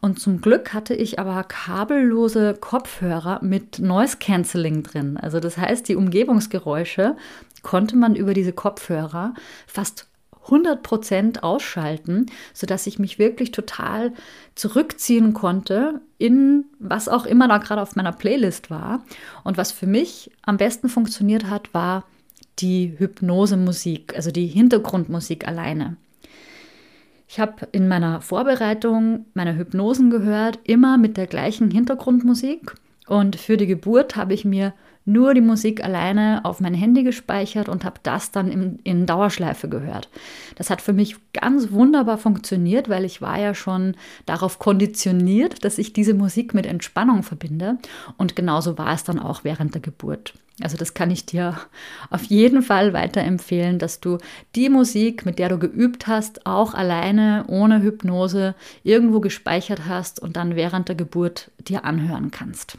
Und 0.00 0.20
zum 0.20 0.40
Glück 0.40 0.72
hatte 0.72 0.94
ich 0.94 1.18
aber 1.18 1.42
kabellose 1.44 2.54
Kopfhörer 2.54 3.40
mit 3.42 3.80
Noise 3.80 4.18
Cancelling 4.18 4.84
drin. 4.84 5.16
Also 5.16 5.40
das 5.40 5.56
heißt, 5.56 5.88
die 5.88 5.96
Umgebungsgeräusche 5.96 7.16
konnte 7.62 7.96
man 7.96 8.14
über 8.14 8.34
diese 8.34 8.52
Kopfhörer 8.52 9.34
fast 9.66 10.09
100% 10.46 11.40
ausschalten, 11.40 12.26
sodass 12.54 12.86
ich 12.86 12.98
mich 12.98 13.18
wirklich 13.18 13.52
total 13.52 14.12
zurückziehen 14.54 15.34
konnte 15.34 16.00
in 16.18 16.64
was 16.78 17.08
auch 17.08 17.26
immer 17.26 17.48
da 17.48 17.58
gerade 17.58 17.82
auf 17.82 17.96
meiner 17.96 18.12
Playlist 18.12 18.70
war. 18.70 19.04
Und 19.44 19.56
was 19.56 19.72
für 19.72 19.86
mich 19.86 20.30
am 20.42 20.56
besten 20.56 20.88
funktioniert 20.88 21.48
hat, 21.48 21.72
war 21.74 22.04
die 22.58 22.94
Hypnosemusik, 22.98 24.14
also 24.16 24.30
die 24.30 24.46
Hintergrundmusik 24.46 25.46
alleine. 25.46 25.96
Ich 27.28 27.38
habe 27.38 27.68
in 27.72 27.86
meiner 27.86 28.20
Vorbereitung 28.20 29.26
meine 29.34 29.56
Hypnosen 29.56 30.10
gehört, 30.10 30.58
immer 30.64 30.98
mit 30.98 31.16
der 31.16 31.26
gleichen 31.26 31.70
Hintergrundmusik. 31.70 32.74
Und 33.06 33.36
für 33.36 33.56
die 33.56 33.68
Geburt 33.68 34.16
habe 34.16 34.34
ich 34.34 34.44
mir 34.44 34.74
nur 35.04 35.34
die 35.34 35.40
Musik 35.40 35.82
alleine 35.82 36.44
auf 36.44 36.60
mein 36.60 36.74
Handy 36.74 37.02
gespeichert 37.02 37.68
und 37.68 37.84
habe 37.84 38.00
das 38.02 38.30
dann 38.30 38.50
in, 38.50 38.78
in 38.84 39.06
Dauerschleife 39.06 39.68
gehört. 39.68 40.08
Das 40.56 40.70
hat 40.70 40.80
für 40.80 40.92
mich 40.92 41.16
ganz 41.32 41.72
wunderbar 41.72 42.18
funktioniert, 42.18 42.88
weil 42.88 43.04
ich 43.04 43.22
war 43.22 43.38
ja 43.38 43.54
schon 43.54 43.96
darauf 44.26 44.58
konditioniert, 44.58 45.64
dass 45.64 45.78
ich 45.78 45.92
diese 45.92 46.14
Musik 46.14 46.54
mit 46.54 46.66
Entspannung 46.66 47.22
verbinde. 47.22 47.78
Und 48.16 48.36
genauso 48.36 48.78
war 48.78 48.92
es 48.92 49.04
dann 49.04 49.18
auch 49.18 49.44
während 49.44 49.74
der 49.74 49.82
Geburt. 49.82 50.34
Also 50.62 50.76
das 50.76 50.92
kann 50.92 51.10
ich 51.10 51.24
dir 51.24 51.58
auf 52.10 52.24
jeden 52.24 52.62
Fall 52.62 52.92
weiterempfehlen, 52.92 53.78
dass 53.78 54.00
du 54.00 54.18
die 54.54 54.68
Musik, 54.68 55.24
mit 55.24 55.38
der 55.38 55.48
du 55.48 55.58
geübt 55.58 56.06
hast, 56.06 56.46
auch 56.46 56.74
alleine, 56.74 57.44
ohne 57.48 57.82
Hypnose, 57.82 58.54
irgendwo 58.82 59.20
gespeichert 59.20 59.86
hast 59.88 60.20
und 60.20 60.36
dann 60.36 60.56
während 60.56 60.88
der 60.88 60.96
Geburt 60.96 61.50
dir 61.58 61.84
anhören 61.84 62.30
kannst. 62.30 62.78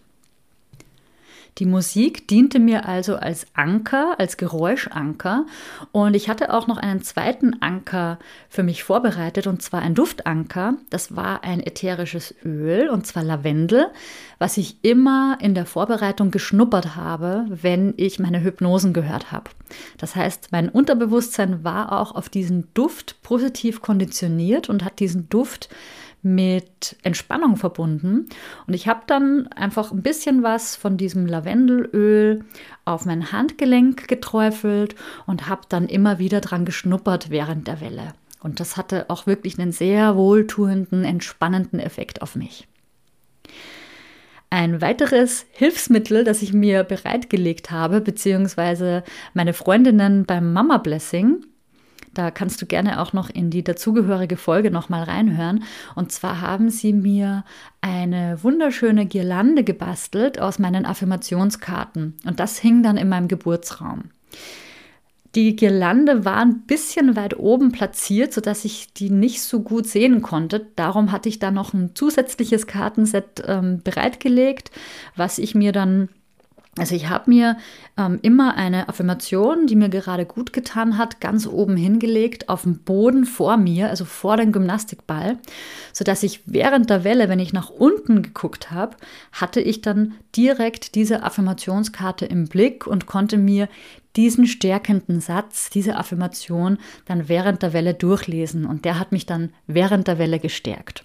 Die 1.58 1.66
Musik 1.66 2.28
diente 2.30 2.60
mir 2.60 2.88
also 2.88 3.18
als 3.18 3.46
Anker, 3.54 4.16
als 4.20 4.38
Geräuschanker. 4.38 5.46
Und 5.92 6.16
ich 6.16 6.30
hatte 6.30 6.54
auch 6.54 6.68
noch 6.68 6.78
einen 6.78 7.02
zweiten 7.02 7.62
Anker 7.62 8.20
für 8.50 8.64
mich 8.64 8.84
vorbereitet, 8.84 9.48
und 9.48 9.62
zwar 9.62 9.82
ein 9.82 9.94
Duftanker. 9.94 10.76
Das 10.90 11.16
war 11.16 11.44
ein 11.44 11.60
ätherisches 11.60 12.34
Öl, 12.46 12.90
und 12.90 13.06
zwar 13.06 13.24
Lavendel, 13.24 13.88
was 14.40 14.58
ich 14.58 14.78
immer 14.82 15.38
in 15.42 15.54
der 15.54 15.66
Vorbereitung 15.66 16.32
geschnuppert 16.32 16.96
habe, 16.96 17.46
wenn 17.50 17.94
ich 17.98 18.18
meine 18.18 18.42
Hypnosen 18.42 18.94
gehört 18.94 19.32
habe. 19.32 19.52
Das 19.98 20.16
heißt, 20.16 20.50
mein 20.52 20.70
Unterbewusstsein 20.70 21.64
war 21.64 22.00
auch 22.00 22.16
auf 22.16 22.30
diesen 22.30 22.74
Duft 22.74 23.22
positiv 23.24 23.82
konditioniert 23.82 24.70
und 24.70 24.86
hat 24.86 25.00
diesen 25.00 25.28
Duft 25.30 25.70
mit 26.24 26.96
Entspannung 27.04 27.56
verbunden. 27.56 28.28
Und 28.68 28.74
ich 28.74 28.88
habe 28.88 29.02
dann 29.08 29.48
einfach 29.48 29.92
ein 29.92 30.04
bisschen 30.04 30.44
was 30.44 30.76
von 30.76 30.98
diesem 30.98 31.26
Lavendelöl 31.26 32.44
auf 32.86 33.06
mein 33.06 33.32
Handgelenk 33.32 34.08
geträufelt 34.08 34.96
und 35.26 35.48
habe 35.48 35.62
dann 35.70 35.88
immer 35.88 36.20
wieder 36.20 36.42
dran 36.42 36.66
geschnuppert 36.66 37.30
während 37.30 37.68
der 37.68 37.82
Welle. 37.82 38.14
Und 38.42 38.60
das 38.60 38.78
hatte 38.78 39.10
auch 39.10 39.28
wirklich 39.28 39.60
einen 39.60 39.72
sehr 39.72 40.16
wohltuenden, 40.16 41.04
entspannenden 41.04 41.80
Effekt 41.80 42.22
auf 42.22 42.36
mich. 42.36 42.68
Ein 44.50 44.82
weiteres 44.82 45.46
Hilfsmittel, 45.52 46.26
das 46.26 46.42
ich 46.42 46.52
mir 46.52 46.84
bereitgelegt 46.84 47.72
habe, 47.72 48.02
beziehungsweise 48.02 49.04
meine 49.34 49.54
Freundinnen 49.54 50.26
beim 50.26 50.52
Mama 50.52 50.78
Blessing, 50.78 51.46
da 52.14 52.32
kannst 52.32 52.62
du 52.62 52.66
gerne 52.66 53.02
auch 53.02 53.14
noch 53.14 53.30
in 53.30 53.50
die 53.50 53.64
dazugehörige 53.64 54.38
Folge 54.38 54.72
nochmal 54.72 55.04
reinhören. 55.04 55.64
Und 55.96 56.12
zwar 56.12 56.42
haben 56.42 56.70
sie 56.70 56.94
mir 56.94 57.46
eine 57.80 58.44
wunderschöne 58.44 59.06
Girlande 59.06 59.64
gebastelt 59.64 60.40
aus 60.40 60.60
meinen 60.60 60.86
Affirmationskarten. 60.86 62.18
Und 62.26 62.40
das 62.40 62.58
hing 62.58 62.84
dann 62.84 62.98
in 62.98 63.10
meinem 63.10 63.28
Geburtsraum. 63.28 64.12
Die 65.36 65.56
Girlande 65.56 66.26
war 66.26 66.38
ein 66.38 66.64
bisschen 66.64 67.16
weit 67.16 67.40
oben 67.40 67.72
platziert, 67.72 68.34
sodass 68.34 68.66
ich 68.66 68.94
die 68.94 69.10
nicht 69.10 69.42
so 69.42 69.62
gut 69.62 69.88
sehen 69.88 70.22
konnte. 70.22 70.68
Darum 70.76 71.14
hatte 71.14 71.30
ich 71.30 71.40
da 71.40 71.52
noch 71.52 71.74
ein 71.74 71.96
zusätzliches 71.96 72.68
Kartenset 72.68 73.42
ähm, 73.48 73.82
bereitgelegt, 73.82 74.72
was 75.16 75.38
ich 75.38 75.56
mir 75.56 75.72
dann 75.72 76.10
also 76.78 76.96
ich 76.96 77.10
habe 77.10 77.30
mir 77.30 77.58
ähm, 77.98 78.20
immer 78.22 78.56
eine 78.56 78.88
Affirmation, 78.88 79.68
die 79.68 79.76
mir 79.76 79.90
gerade 79.90 80.26
gut 80.26 80.54
getan 80.54 80.98
hat, 80.98 81.20
ganz 81.20 81.46
oben 81.46 81.76
hingelegt, 81.76 82.48
auf 82.48 82.62
dem 82.62 82.80
Boden 82.80 83.26
vor 83.26 83.58
mir, 83.58 83.90
also 83.90 84.06
vor 84.06 84.38
dem 84.38 84.54
Gymnastikball, 84.54 85.38
sodass 85.92 86.24
ich 86.24 86.42
während 86.46 86.90
der 86.90 87.04
Welle, 87.04 87.28
wenn 87.28 87.40
ich 87.40 87.52
nach 87.52 87.70
unten 87.70 88.22
geguckt 88.22 88.72
habe, 88.72 88.96
hatte 89.34 89.60
ich 89.60 89.82
dann 89.82 90.14
direkt 90.34 90.96
diese 90.96 91.24
Affirmationskarte 91.24 92.26
im 92.26 92.48
Blick 92.48 92.88
und 92.88 93.06
konnte 93.06 93.38
mir 93.38 93.68
diesen 94.16 94.48
stärkenden 94.48 95.20
Satz, 95.20 95.70
diese 95.70 95.98
Affirmation 95.98 96.78
dann 97.06 97.28
während 97.28 97.64
der 97.64 97.74
Welle 97.74 97.94
durchlesen. 97.94 98.66
Und 98.66 98.86
der 98.86 98.98
hat 98.98 99.12
mich 99.12 99.26
dann 99.26 99.52
während 99.68 100.08
der 100.08 100.20
Welle 100.20 100.40
gestärkt. 100.40 101.04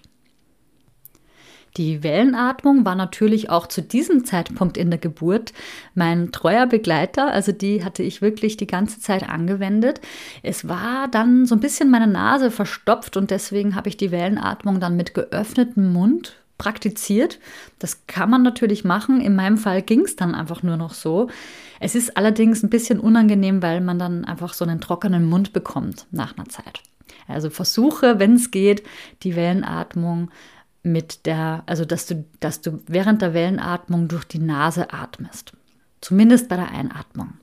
Die 1.77 2.01
Wellenatmung 2.01 2.85
war 2.85 2.95
natürlich 2.95 3.51
auch 3.51 3.67
zu 3.67 3.83
diesem 3.83 4.25
Zeitpunkt 4.25 4.77
in 4.77 4.89
der 4.89 4.99
Geburt 4.99 5.53
mein 5.93 6.31
treuer 6.31 6.65
Begleiter. 6.65 7.31
Also 7.31 7.51
die 7.51 7.85
hatte 7.85 8.01
ich 8.01 8.21
wirklich 8.21 8.57
die 8.57 8.65
ganze 8.65 8.99
Zeit 8.99 9.29
angewendet. 9.29 10.01
Es 10.41 10.67
war 10.67 11.07
dann 11.07 11.45
so 11.45 11.55
ein 11.55 11.61
bisschen 11.61 11.91
meine 11.91 12.07
Nase 12.07 12.49
verstopft 12.49 13.15
und 13.15 13.29
deswegen 13.29 13.75
habe 13.75 13.89
ich 13.89 13.97
die 13.97 14.11
Wellenatmung 14.11 14.79
dann 14.79 14.97
mit 14.97 15.13
geöffnetem 15.13 15.93
Mund 15.93 16.37
praktiziert. 16.57 17.37
Das 17.77 18.07
kann 18.07 18.31
man 18.31 18.41
natürlich 18.41 18.83
machen. 18.83 19.21
In 19.21 19.35
meinem 19.35 19.59
Fall 19.59 19.83
ging 19.83 20.01
es 20.01 20.15
dann 20.15 20.33
einfach 20.33 20.63
nur 20.63 20.77
noch 20.77 20.95
so. 20.95 21.29
Es 21.79 21.93
ist 21.93 22.17
allerdings 22.17 22.63
ein 22.63 22.71
bisschen 22.71 22.99
unangenehm, 22.99 23.61
weil 23.61 23.81
man 23.81 23.99
dann 23.99 24.25
einfach 24.25 24.53
so 24.53 24.65
einen 24.65 24.81
trockenen 24.81 25.29
Mund 25.29 25.53
bekommt 25.53 26.07
nach 26.09 26.35
einer 26.35 26.49
Zeit. 26.49 26.81
Also 27.27 27.49
versuche, 27.49 28.19
wenn 28.19 28.33
es 28.33 28.51
geht, 28.51 28.83
die 29.23 29.35
Wellenatmung 29.35 30.31
mit 30.87 31.25
der, 31.25 31.63
also 31.65 31.85
dass 31.85 32.05
du, 32.05 32.25
dass 32.39 32.61
du 32.61 32.81
während 32.87 33.21
der 33.21 33.33
Wellenatmung 33.33 34.07
durch 34.07 34.25
die 34.25 34.39
Nase 34.39 34.93
atmest. 34.93 35.53
Zumindest 36.01 36.49
bei 36.49 36.55
der 36.55 36.71
Einatmung. 36.71 37.33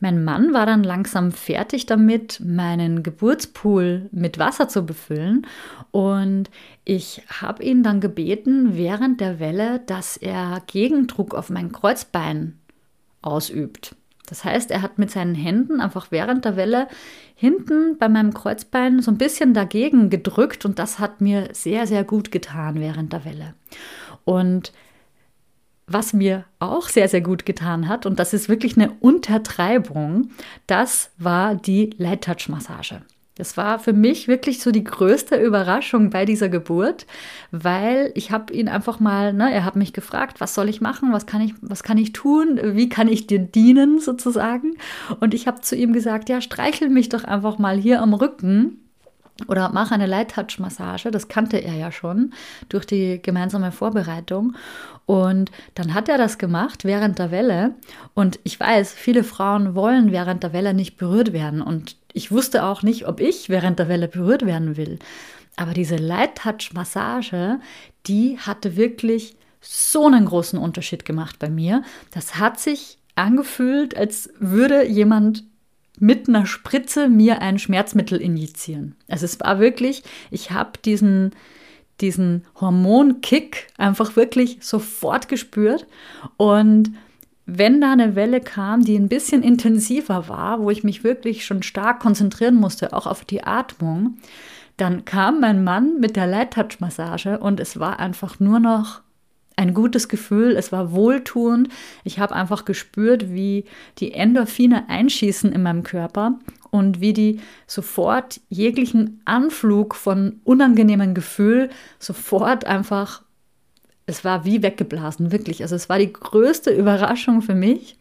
Mein 0.00 0.22
Mann 0.24 0.52
war 0.52 0.66
dann 0.66 0.84
langsam 0.84 1.32
fertig 1.32 1.86
damit, 1.86 2.40
meinen 2.44 3.02
Geburtspool 3.02 4.08
mit 4.12 4.38
Wasser 4.38 4.68
zu 4.68 4.84
befüllen. 4.84 5.46
Und 5.92 6.50
ich 6.84 7.22
habe 7.28 7.62
ihn 7.62 7.82
dann 7.82 8.00
gebeten, 8.00 8.76
während 8.76 9.20
der 9.20 9.38
Welle, 9.38 9.80
dass 9.86 10.16
er 10.16 10.62
Gegendruck 10.66 11.34
auf 11.34 11.48
mein 11.48 11.72
Kreuzbein 11.72 12.58
ausübt. 13.22 13.96
Das 14.26 14.44
heißt, 14.44 14.70
er 14.70 14.82
hat 14.82 14.98
mit 14.98 15.10
seinen 15.10 15.34
Händen 15.34 15.80
einfach 15.80 16.06
während 16.10 16.44
der 16.44 16.56
Welle 16.56 16.88
hinten 17.34 17.98
bei 17.98 18.08
meinem 18.08 18.32
Kreuzbein 18.32 19.02
so 19.02 19.10
ein 19.10 19.18
bisschen 19.18 19.52
dagegen 19.52 20.08
gedrückt 20.08 20.64
und 20.64 20.78
das 20.78 20.98
hat 20.98 21.20
mir 21.20 21.50
sehr, 21.52 21.86
sehr 21.86 22.04
gut 22.04 22.30
getan 22.30 22.80
während 22.80 23.12
der 23.12 23.24
Welle. 23.24 23.54
Und 24.24 24.72
was 25.86 26.14
mir 26.14 26.44
auch 26.58 26.88
sehr, 26.88 27.08
sehr 27.08 27.20
gut 27.20 27.44
getan 27.44 27.88
hat, 27.88 28.06
und 28.06 28.18
das 28.18 28.32
ist 28.32 28.48
wirklich 28.48 28.76
eine 28.76 28.92
Untertreibung, 29.00 30.30
das 30.66 31.10
war 31.18 31.54
die 31.54 31.90
Light 31.98 32.24
Touch 32.24 32.48
Massage. 32.48 33.02
Das 33.36 33.56
war 33.56 33.80
für 33.80 33.92
mich 33.92 34.28
wirklich 34.28 34.60
so 34.60 34.70
die 34.70 34.84
größte 34.84 35.36
Überraschung 35.36 36.10
bei 36.10 36.24
dieser 36.24 36.48
Geburt, 36.48 37.04
weil 37.50 38.12
ich 38.14 38.30
habe 38.30 38.52
ihn 38.52 38.68
einfach 38.68 39.00
mal, 39.00 39.32
ne, 39.32 39.52
er 39.52 39.64
hat 39.64 39.74
mich 39.74 39.92
gefragt, 39.92 40.40
was 40.40 40.54
soll 40.54 40.68
ich 40.68 40.80
machen, 40.80 41.12
was 41.12 41.26
kann 41.26 41.40
ich, 41.40 41.54
was 41.60 41.82
kann 41.82 41.98
ich 41.98 42.12
tun, 42.12 42.60
wie 42.62 42.88
kann 42.88 43.08
ich 43.08 43.26
dir 43.26 43.40
dienen 43.40 43.98
sozusagen. 43.98 44.76
Und 45.18 45.34
ich 45.34 45.48
habe 45.48 45.62
zu 45.62 45.74
ihm 45.74 45.92
gesagt, 45.92 46.28
ja, 46.28 46.40
streichel 46.40 46.88
mich 46.88 47.08
doch 47.08 47.24
einfach 47.24 47.58
mal 47.58 47.76
hier 47.76 48.00
am 48.02 48.14
Rücken 48.14 48.78
oder 49.48 49.70
mach 49.72 49.90
eine 49.90 50.06
Light 50.06 50.32
Touch 50.32 50.60
Massage. 50.60 51.10
Das 51.10 51.26
kannte 51.26 51.56
er 51.58 51.74
ja 51.74 51.90
schon 51.90 52.32
durch 52.68 52.86
die 52.86 53.20
gemeinsame 53.20 53.72
Vorbereitung. 53.72 54.54
Und 55.06 55.50
dann 55.74 55.92
hat 55.92 56.08
er 56.08 56.18
das 56.18 56.38
gemacht 56.38 56.84
während 56.84 57.18
der 57.18 57.32
Welle. 57.32 57.74
Und 58.14 58.38
ich 58.44 58.58
weiß, 58.60 58.92
viele 58.92 59.24
Frauen 59.24 59.74
wollen 59.74 60.12
während 60.12 60.44
der 60.44 60.52
Welle 60.52 60.72
nicht 60.72 60.96
berührt 60.96 61.32
werden. 61.32 61.62
Und 61.62 61.96
ich 62.14 62.32
wusste 62.32 62.64
auch 62.64 62.82
nicht, 62.82 63.06
ob 63.06 63.20
ich 63.20 63.50
während 63.50 63.78
der 63.78 63.88
Welle 63.88 64.08
berührt 64.08 64.46
werden 64.46 64.78
will. 64.78 64.98
Aber 65.56 65.74
diese 65.74 65.96
Light 65.96 66.36
Touch 66.36 66.72
Massage, 66.72 67.58
die 68.06 68.38
hatte 68.38 68.76
wirklich 68.76 69.36
so 69.60 70.06
einen 70.06 70.24
großen 70.24 70.58
Unterschied 70.58 71.04
gemacht 71.04 71.38
bei 71.38 71.50
mir. 71.50 71.82
Das 72.12 72.36
hat 72.36 72.60
sich 72.60 72.98
angefühlt, 73.16 73.96
als 73.96 74.30
würde 74.38 74.86
jemand 74.86 75.44
mit 75.98 76.28
einer 76.28 76.46
Spritze 76.46 77.08
mir 77.08 77.40
ein 77.42 77.58
Schmerzmittel 77.58 78.20
injizieren. 78.20 78.96
Also 79.08 79.24
es 79.24 79.40
war 79.40 79.58
wirklich, 79.58 80.02
ich 80.30 80.50
habe 80.50 80.72
diesen, 80.84 81.32
diesen 82.00 82.44
Hormonkick 82.60 83.68
einfach 83.76 84.16
wirklich 84.16 84.58
sofort 84.60 85.28
gespürt. 85.28 85.86
Und 86.36 86.92
wenn 87.46 87.80
da 87.80 87.92
eine 87.92 88.16
Welle 88.16 88.40
kam, 88.40 88.84
die 88.84 88.96
ein 88.96 89.08
bisschen 89.08 89.42
intensiver 89.42 90.28
war, 90.28 90.60
wo 90.60 90.70
ich 90.70 90.84
mich 90.84 91.04
wirklich 91.04 91.44
schon 91.44 91.62
stark 91.62 92.00
konzentrieren 92.00 92.54
musste, 92.54 92.92
auch 92.92 93.06
auf 93.06 93.24
die 93.24 93.44
Atmung, 93.44 94.16
dann 94.76 95.04
kam 95.04 95.40
mein 95.40 95.62
Mann 95.62 96.00
mit 96.00 96.16
der 96.16 96.26
Light 96.26 96.54
Touch 96.54 96.80
Massage 96.80 97.38
und 97.38 97.60
es 97.60 97.78
war 97.78 98.00
einfach 98.00 98.40
nur 98.40 98.60
noch 98.60 99.02
ein 99.56 99.72
gutes 99.72 100.08
Gefühl, 100.08 100.56
es 100.56 100.72
war 100.72 100.92
wohltuend. 100.92 101.68
Ich 102.02 102.18
habe 102.18 102.34
einfach 102.34 102.64
gespürt, 102.64 103.32
wie 103.32 103.64
die 103.98 104.12
Endorphine 104.12 104.88
einschießen 104.88 105.52
in 105.52 105.62
meinem 105.62 105.84
Körper 105.84 106.38
und 106.70 107.00
wie 107.00 107.12
die 107.12 107.40
sofort 107.66 108.40
jeglichen 108.48 109.20
Anflug 109.24 109.94
von 109.94 110.40
unangenehmem 110.42 111.14
Gefühl 111.14 111.70
sofort 112.00 112.64
einfach, 112.64 113.22
es 114.06 114.24
war 114.24 114.44
wie 114.44 114.62
weggeblasen, 114.62 115.32
wirklich. 115.32 115.62
Also 115.62 115.76
es 115.76 115.88
war 115.88 115.98
die 115.98 116.12
größte 116.12 116.70
Überraschung 116.70 117.42
für 117.42 117.54
mich. 117.54 117.96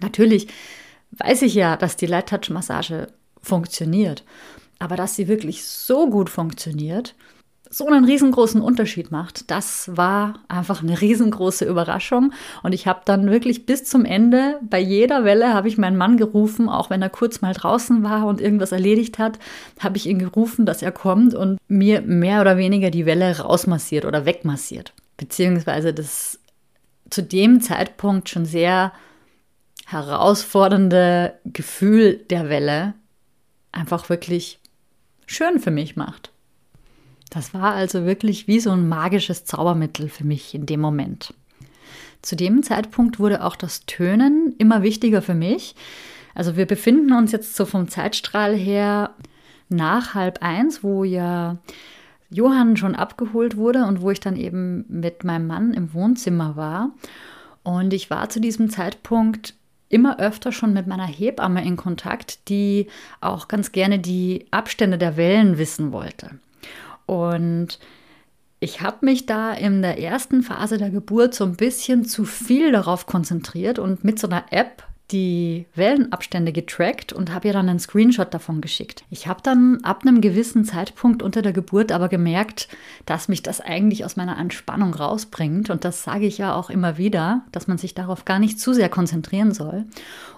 Natürlich 0.00 0.48
weiß 1.12 1.42
ich 1.42 1.54
ja, 1.54 1.76
dass 1.76 1.96
die 1.96 2.06
Light 2.06 2.28
Touch 2.28 2.50
Massage 2.50 3.08
funktioniert, 3.42 4.24
aber 4.78 4.96
dass 4.96 5.16
sie 5.16 5.28
wirklich 5.28 5.64
so 5.64 6.10
gut 6.10 6.28
funktioniert, 6.28 7.14
so 7.68 7.86
einen 7.86 8.04
riesengroßen 8.04 8.60
Unterschied 8.60 9.10
macht, 9.10 9.50
das 9.50 9.96
war 9.96 10.34
einfach 10.48 10.82
eine 10.82 11.00
riesengroße 11.00 11.64
Überraschung. 11.64 12.32
Und 12.62 12.72
ich 12.72 12.86
habe 12.86 13.00
dann 13.04 13.28
wirklich 13.28 13.66
bis 13.66 13.84
zum 13.84 14.04
Ende, 14.04 14.60
bei 14.62 14.78
jeder 14.78 15.24
Welle 15.24 15.52
habe 15.52 15.66
ich 15.66 15.76
meinen 15.76 15.96
Mann 15.96 16.16
gerufen, 16.16 16.68
auch 16.68 16.90
wenn 16.90 17.02
er 17.02 17.10
kurz 17.10 17.40
mal 17.40 17.54
draußen 17.54 18.04
war 18.04 18.26
und 18.26 18.40
irgendwas 18.40 18.70
erledigt 18.70 19.18
hat, 19.18 19.38
habe 19.80 19.96
ich 19.96 20.06
ihn 20.06 20.20
gerufen, 20.20 20.64
dass 20.64 20.82
er 20.82 20.92
kommt 20.92 21.34
und 21.34 21.58
mir 21.66 22.02
mehr 22.02 22.40
oder 22.40 22.56
weniger 22.56 22.90
die 22.90 23.06
Welle 23.06 23.36
rausmassiert 23.36 24.04
oder 24.04 24.26
wegmassiert. 24.26 24.92
Beziehungsweise 25.16 25.94
das 25.94 26.38
zu 27.10 27.22
dem 27.22 27.60
Zeitpunkt 27.60 28.28
schon 28.28 28.44
sehr 28.44 28.92
herausfordernde 29.86 31.38
Gefühl 31.44 32.16
der 32.30 32.48
Welle 32.48 32.94
einfach 33.72 34.08
wirklich 34.08 34.58
schön 35.26 35.60
für 35.60 35.70
mich 35.70 35.96
macht. 35.96 36.32
Das 37.30 37.54
war 37.54 37.74
also 37.74 38.04
wirklich 38.04 38.48
wie 38.48 38.60
so 38.60 38.70
ein 38.70 38.88
magisches 38.88 39.44
Zaubermittel 39.44 40.08
für 40.08 40.24
mich 40.24 40.54
in 40.54 40.66
dem 40.66 40.80
Moment. 40.80 41.34
Zu 42.22 42.36
dem 42.36 42.62
Zeitpunkt 42.62 43.18
wurde 43.18 43.44
auch 43.44 43.56
das 43.56 43.86
Tönen 43.86 44.54
immer 44.58 44.82
wichtiger 44.82 45.22
für 45.22 45.34
mich. 45.34 45.74
Also 46.34 46.56
wir 46.56 46.66
befinden 46.66 47.12
uns 47.12 47.32
jetzt 47.32 47.56
so 47.56 47.64
vom 47.64 47.88
Zeitstrahl 47.88 48.54
her 48.54 49.14
nach 49.68 50.14
halb 50.14 50.42
eins, 50.42 50.82
wo 50.82 51.04
ja 51.04 51.58
Johann 52.30 52.76
schon 52.76 52.94
abgeholt 52.94 53.56
wurde 53.56 53.84
und 53.84 54.00
wo 54.00 54.10
ich 54.10 54.20
dann 54.20 54.36
eben 54.36 54.84
mit 54.88 55.24
meinem 55.24 55.46
Mann 55.46 55.74
im 55.74 55.94
Wohnzimmer 55.94 56.56
war. 56.56 56.90
Und 57.62 57.92
ich 57.92 58.10
war 58.10 58.28
zu 58.28 58.40
diesem 58.40 58.70
Zeitpunkt 58.70 59.54
immer 59.88 60.18
öfter 60.18 60.52
schon 60.52 60.72
mit 60.72 60.86
meiner 60.86 61.06
Hebamme 61.06 61.64
in 61.64 61.76
Kontakt, 61.76 62.48
die 62.48 62.88
auch 63.20 63.48
ganz 63.48 63.72
gerne 63.72 63.98
die 63.98 64.46
Abstände 64.50 64.98
der 64.98 65.16
Wellen 65.16 65.58
wissen 65.58 65.92
wollte. 65.92 66.30
Und 67.06 67.78
ich 68.58 68.80
habe 68.80 69.04
mich 69.06 69.26
da 69.26 69.52
in 69.52 69.82
der 69.82 69.98
ersten 70.00 70.42
Phase 70.42 70.78
der 70.78 70.90
Geburt 70.90 71.34
so 71.34 71.44
ein 71.44 71.56
bisschen 71.56 72.04
zu 72.04 72.24
viel 72.24 72.72
darauf 72.72 73.06
konzentriert 73.06 73.78
und 73.78 74.02
mit 74.02 74.18
so 74.18 74.26
einer 74.26 74.44
App 74.50 74.82
die 75.12 75.66
Wellenabstände 75.74 76.52
getrackt 76.52 77.12
und 77.12 77.32
habe 77.32 77.48
ihr 77.48 77.52
dann 77.52 77.68
einen 77.68 77.78
Screenshot 77.78 78.34
davon 78.34 78.60
geschickt. 78.60 79.04
Ich 79.10 79.28
habe 79.28 79.40
dann 79.42 79.84
ab 79.84 80.02
einem 80.02 80.20
gewissen 80.20 80.64
Zeitpunkt 80.64 81.22
unter 81.22 81.42
der 81.42 81.52
Geburt 81.52 81.92
aber 81.92 82.08
gemerkt, 82.08 82.68
dass 83.04 83.28
mich 83.28 83.42
das 83.42 83.60
eigentlich 83.60 84.04
aus 84.04 84.16
meiner 84.16 84.36
Anspannung 84.36 84.94
rausbringt. 84.94 85.70
Und 85.70 85.84
das 85.84 86.02
sage 86.02 86.26
ich 86.26 86.38
ja 86.38 86.54
auch 86.54 86.70
immer 86.70 86.98
wieder, 86.98 87.42
dass 87.52 87.68
man 87.68 87.78
sich 87.78 87.94
darauf 87.94 88.24
gar 88.24 88.40
nicht 88.40 88.58
zu 88.58 88.72
sehr 88.72 88.88
konzentrieren 88.88 89.54
soll 89.54 89.84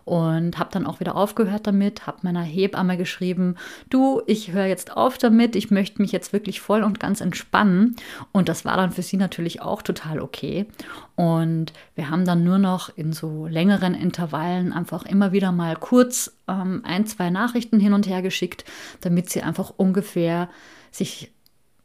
und 0.08 0.58
habe 0.58 0.70
dann 0.72 0.86
auch 0.86 1.00
wieder 1.00 1.16
aufgehört 1.16 1.66
damit, 1.66 2.06
habe 2.06 2.20
meiner 2.22 2.42
Hebamme 2.42 2.96
geschrieben, 2.96 3.56
du, 3.90 4.22
ich 4.26 4.52
höre 4.52 4.64
jetzt 4.64 4.96
auf 4.96 5.18
damit, 5.18 5.54
ich 5.54 5.70
möchte 5.70 6.00
mich 6.00 6.12
jetzt 6.12 6.32
wirklich 6.32 6.62
voll 6.62 6.82
und 6.82 6.98
ganz 6.98 7.20
entspannen 7.20 7.96
und 8.32 8.48
das 8.48 8.64
war 8.64 8.78
dann 8.78 8.90
für 8.90 9.02
sie 9.02 9.18
natürlich 9.18 9.60
auch 9.60 9.82
total 9.82 10.20
okay 10.20 10.66
und 11.14 11.74
wir 11.94 12.08
haben 12.08 12.24
dann 12.24 12.42
nur 12.42 12.56
noch 12.58 12.96
in 12.96 13.12
so 13.12 13.46
längeren 13.46 13.94
Intervallen 13.94 14.72
einfach 14.72 15.04
immer 15.04 15.32
wieder 15.32 15.52
mal 15.52 15.76
kurz 15.76 16.38
ähm, 16.48 16.80
ein, 16.84 17.06
zwei 17.06 17.28
Nachrichten 17.28 17.78
hin 17.78 17.92
und 17.92 18.06
her 18.06 18.22
geschickt, 18.22 18.64
damit 19.02 19.28
sie 19.28 19.42
einfach 19.42 19.74
ungefähr 19.76 20.48
sich 20.90 21.32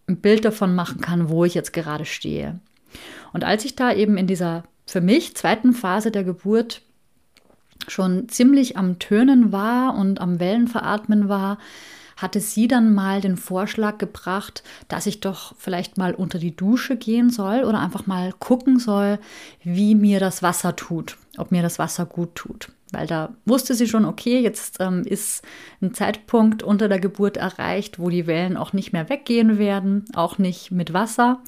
ein 0.08 0.22
Bild 0.22 0.46
davon 0.46 0.76
machen 0.76 1.02
kann, 1.02 1.28
wo 1.28 1.44
ich 1.44 1.56
jetzt 1.56 1.74
gerade 1.74 2.06
stehe. 2.06 2.60
Und 3.34 3.44
als 3.44 3.66
ich 3.66 3.76
da 3.76 3.92
eben 3.92 4.16
in 4.16 4.28
dieser 4.28 4.64
für 4.86 5.02
mich 5.02 5.36
zweiten 5.36 5.74
Phase 5.74 6.12
der 6.12 6.24
Geburt 6.24 6.82
schon 7.88 8.30
ziemlich 8.30 8.78
am 8.78 9.00
Tönen 9.00 9.52
war 9.52 9.96
und 9.96 10.20
am 10.22 10.40
Wellenveratmen 10.40 11.30
war, 11.30 11.58
hatte 12.16 12.40
sie 12.40 12.68
dann 12.68 12.94
mal 12.94 13.22
den 13.22 13.38
Vorschlag 13.38 13.98
gebracht, 13.98 14.64
dass 14.88 15.08
ich 15.08 15.20
doch 15.20 15.56
vielleicht 15.58 15.98
mal 15.98 16.14
unter 16.14 16.40
die 16.40 16.56
Dusche 16.56 16.96
gehen 16.96 17.30
soll 17.30 17.64
oder 17.64 17.80
einfach 17.80 18.06
mal 18.06 18.34
gucken 18.34 18.80
soll, 18.80 19.20
wie 19.64 19.96
mir 19.96 20.20
das 20.20 20.44
Wasser 20.44 20.76
tut, 20.76 21.18
ob 21.38 21.52
mir 21.52 21.62
das 21.62 21.80
Wasser 21.80 22.06
gut 22.06 22.36
tut. 22.36 22.70
Weil 22.94 23.08
da 23.08 23.34
wusste 23.46 23.74
sie 23.74 23.88
schon, 23.88 24.06
okay, 24.06 24.40
jetzt 24.40 24.78
ähm, 24.80 25.02
ist 25.04 25.44
ein 25.82 25.96
Zeitpunkt 25.96 26.62
unter 26.62 26.88
der 26.88 27.00
Geburt 27.00 27.38
erreicht, 27.38 27.98
wo 27.98 28.10
die 28.10 28.28
Wellen 28.28 28.56
auch 28.56 28.72
nicht 28.72 28.94
mehr 28.94 29.10
weggehen 29.10 29.58
werden, 29.58 30.06
auch 30.14 30.38
nicht 30.38 30.70
mit 30.70 30.94
Wasser. 30.94 31.42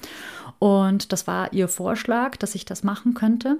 Und 0.58 1.12
das 1.12 1.28
war 1.28 1.52
ihr 1.52 1.68
Vorschlag, 1.68 2.36
dass 2.36 2.56
ich 2.56 2.64
das 2.64 2.82
machen 2.82 3.14
könnte. 3.14 3.58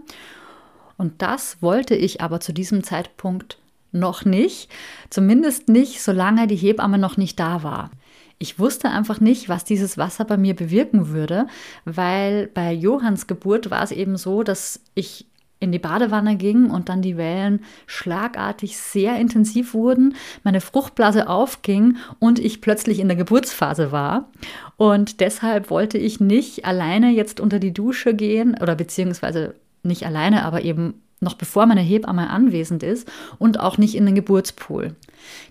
Und 0.96 1.22
das 1.22 1.62
wollte 1.62 1.94
ich 1.94 2.20
aber 2.20 2.40
zu 2.40 2.52
diesem 2.52 2.82
Zeitpunkt 2.82 3.58
noch 3.92 4.24
nicht, 4.24 4.70
zumindest 5.10 5.68
nicht, 5.68 6.02
solange 6.02 6.46
die 6.46 6.56
Hebamme 6.56 6.98
noch 6.98 7.16
nicht 7.16 7.38
da 7.38 7.62
war. 7.62 7.90
Ich 8.38 8.58
wusste 8.58 8.90
einfach 8.90 9.20
nicht, 9.20 9.48
was 9.48 9.64
dieses 9.64 9.96
Wasser 9.96 10.24
bei 10.26 10.36
mir 10.36 10.54
bewirken 10.54 11.08
würde, 11.08 11.46
weil 11.84 12.48
bei 12.48 12.72
Johanns 12.72 13.26
Geburt 13.26 13.70
war 13.70 13.82
es 13.82 13.92
eben 13.92 14.18
so, 14.18 14.42
dass 14.42 14.80
ich 14.94 15.26
in 15.58 15.72
die 15.72 15.78
Badewanne 15.78 16.36
ging 16.36 16.70
und 16.70 16.90
dann 16.90 17.00
die 17.00 17.16
Wellen 17.16 17.60
schlagartig 17.86 18.76
sehr 18.76 19.18
intensiv 19.18 19.72
wurden, 19.72 20.14
meine 20.42 20.60
Fruchtblase 20.60 21.28
aufging 21.28 21.96
und 22.18 22.38
ich 22.38 22.60
plötzlich 22.60 22.98
in 22.98 23.08
der 23.08 23.16
Geburtsphase 23.16 23.90
war. 23.90 24.30
Und 24.76 25.20
deshalb 25.20 25.70
wollte 25.70 25.96
ich 25.96 26.20
nicht 26.20 26.66
alleine 26.66 27.10
jetzt 27.10 27.40
unter 27.40 27.58
die 27.58 27.72
Dusche 27.72 28.14
gehen 28.14 28.54
oder 28.60 28.74
beziehungsweise 28.74 29.54
nicht 29.86 30.06
alleine, 30.06 30.44
aber 30.44 30.62
eben 30.62 31.02
noch 31.20 31.34
bevor 31.34 31.66
meine 31.66 31.80
Hebamme 31.80 32.28
anwesend 32.28 32.82
ist 32.82 33.10
und 33.38 33.58
auch 33.58 33.78
nicht 33.78 33.94
in 33.94 34.04
den 34.06 34.14
Geburtspool. 34.14 34.94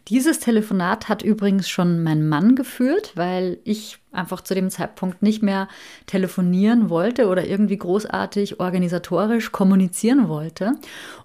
Dieses 0.08 0.39
Telefonat 0.39 1.10
hat 1.10 1.24
übrigens 1.24 1.67
schon 1.67 2.04
mein 2.04 2.28
Mann 2.28 2.56
geführt, 2.56 3.13
weil 3.15 3.58
ich 3.63 3.98
einfach 4.15 4.41
zu 4.41 4.56
dem 4.56 4.69
Zeitpunkt 4.69 5.21
nicht 5.21 5.43
mehr 5.43 5.67
telefonieren 6.06 6.89
wollte 6.89 7.28
oder 7.28 7.45
irgendwie 7.45 7.78
großartig 7.78 8.60
organisatorisch 8.60 9.51
kommunizieren 9.51 10.28
wollte. 10.28 10.73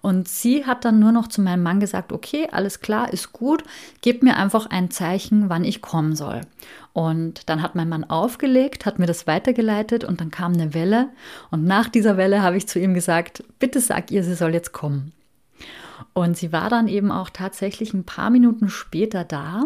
Und 0.02 0.28
sie 0.28 0.66
hat 0.66 0.84
dann 0.84 0.98
nur 0.98 1.12
noch 1.12 1.28
zu 1.28 1.40
meinem 1.40 1.62
Mann 1.62 1.80
gesagt, 1.80 2.12
okay, 2.12 2.48
alles 2.50 2.80
klar, 2.80 3.12
ist 3.12 3.32
gut, 3.32 3.64
gib 4.02 4.22
mir 4.22 4.36
einfach 4.36 4.66
ein 4.66 4.90
Zeichen, 4.90 5.48
wann 5.48 5.64
ich 5.64 5.80
kommen 5.80 6.14
soll. 6.14 6.42
Und 6.92 7.48
dann 7.48 7.62
hat 7.62 7.74
mein 7.74 7.88
Mann 7.88 8.04
aufgelegt, 8.04 8.84
hat 8.84 8.98
mir 8.98 9.06
das 9.06 9.26
weitergeleitet 9.26 10.04
und 10.04 10.20
dann 10.20 10.30
kam 10.30 10.54
eine 10.54 10.74
Welle. 10.74 11.08
Und 11.50 11.64
nach 11.64 11.88
dieser 11.88 12.16
Welle 12.16 12.42
habe 12.42 12.56
ich 12.56 12.66
zu 12.66 12.80
ihm 12.80 12.94
gesagt, 12.94 13.44
bitte 13.58 13.80
sag 13.80 14.10
ihr, 14.10 14.24
sie 14.24 14.34
soll 14.34 14.54
jetzt 14.54 14.72
kommen. 14.72 15.12
Und 16.12 16.36
sie 16.36 16.52
war 16.52 16.68
dann 16.68 16.88
eben 16.88 17.12
auch 17.12 17.30
tatsächlich 17.30 17.94
ein 17.94 18.04
paar 18.04 18.30
Minuten 18.30 18.68
später 18.68 19.24
da. 19.24 19.64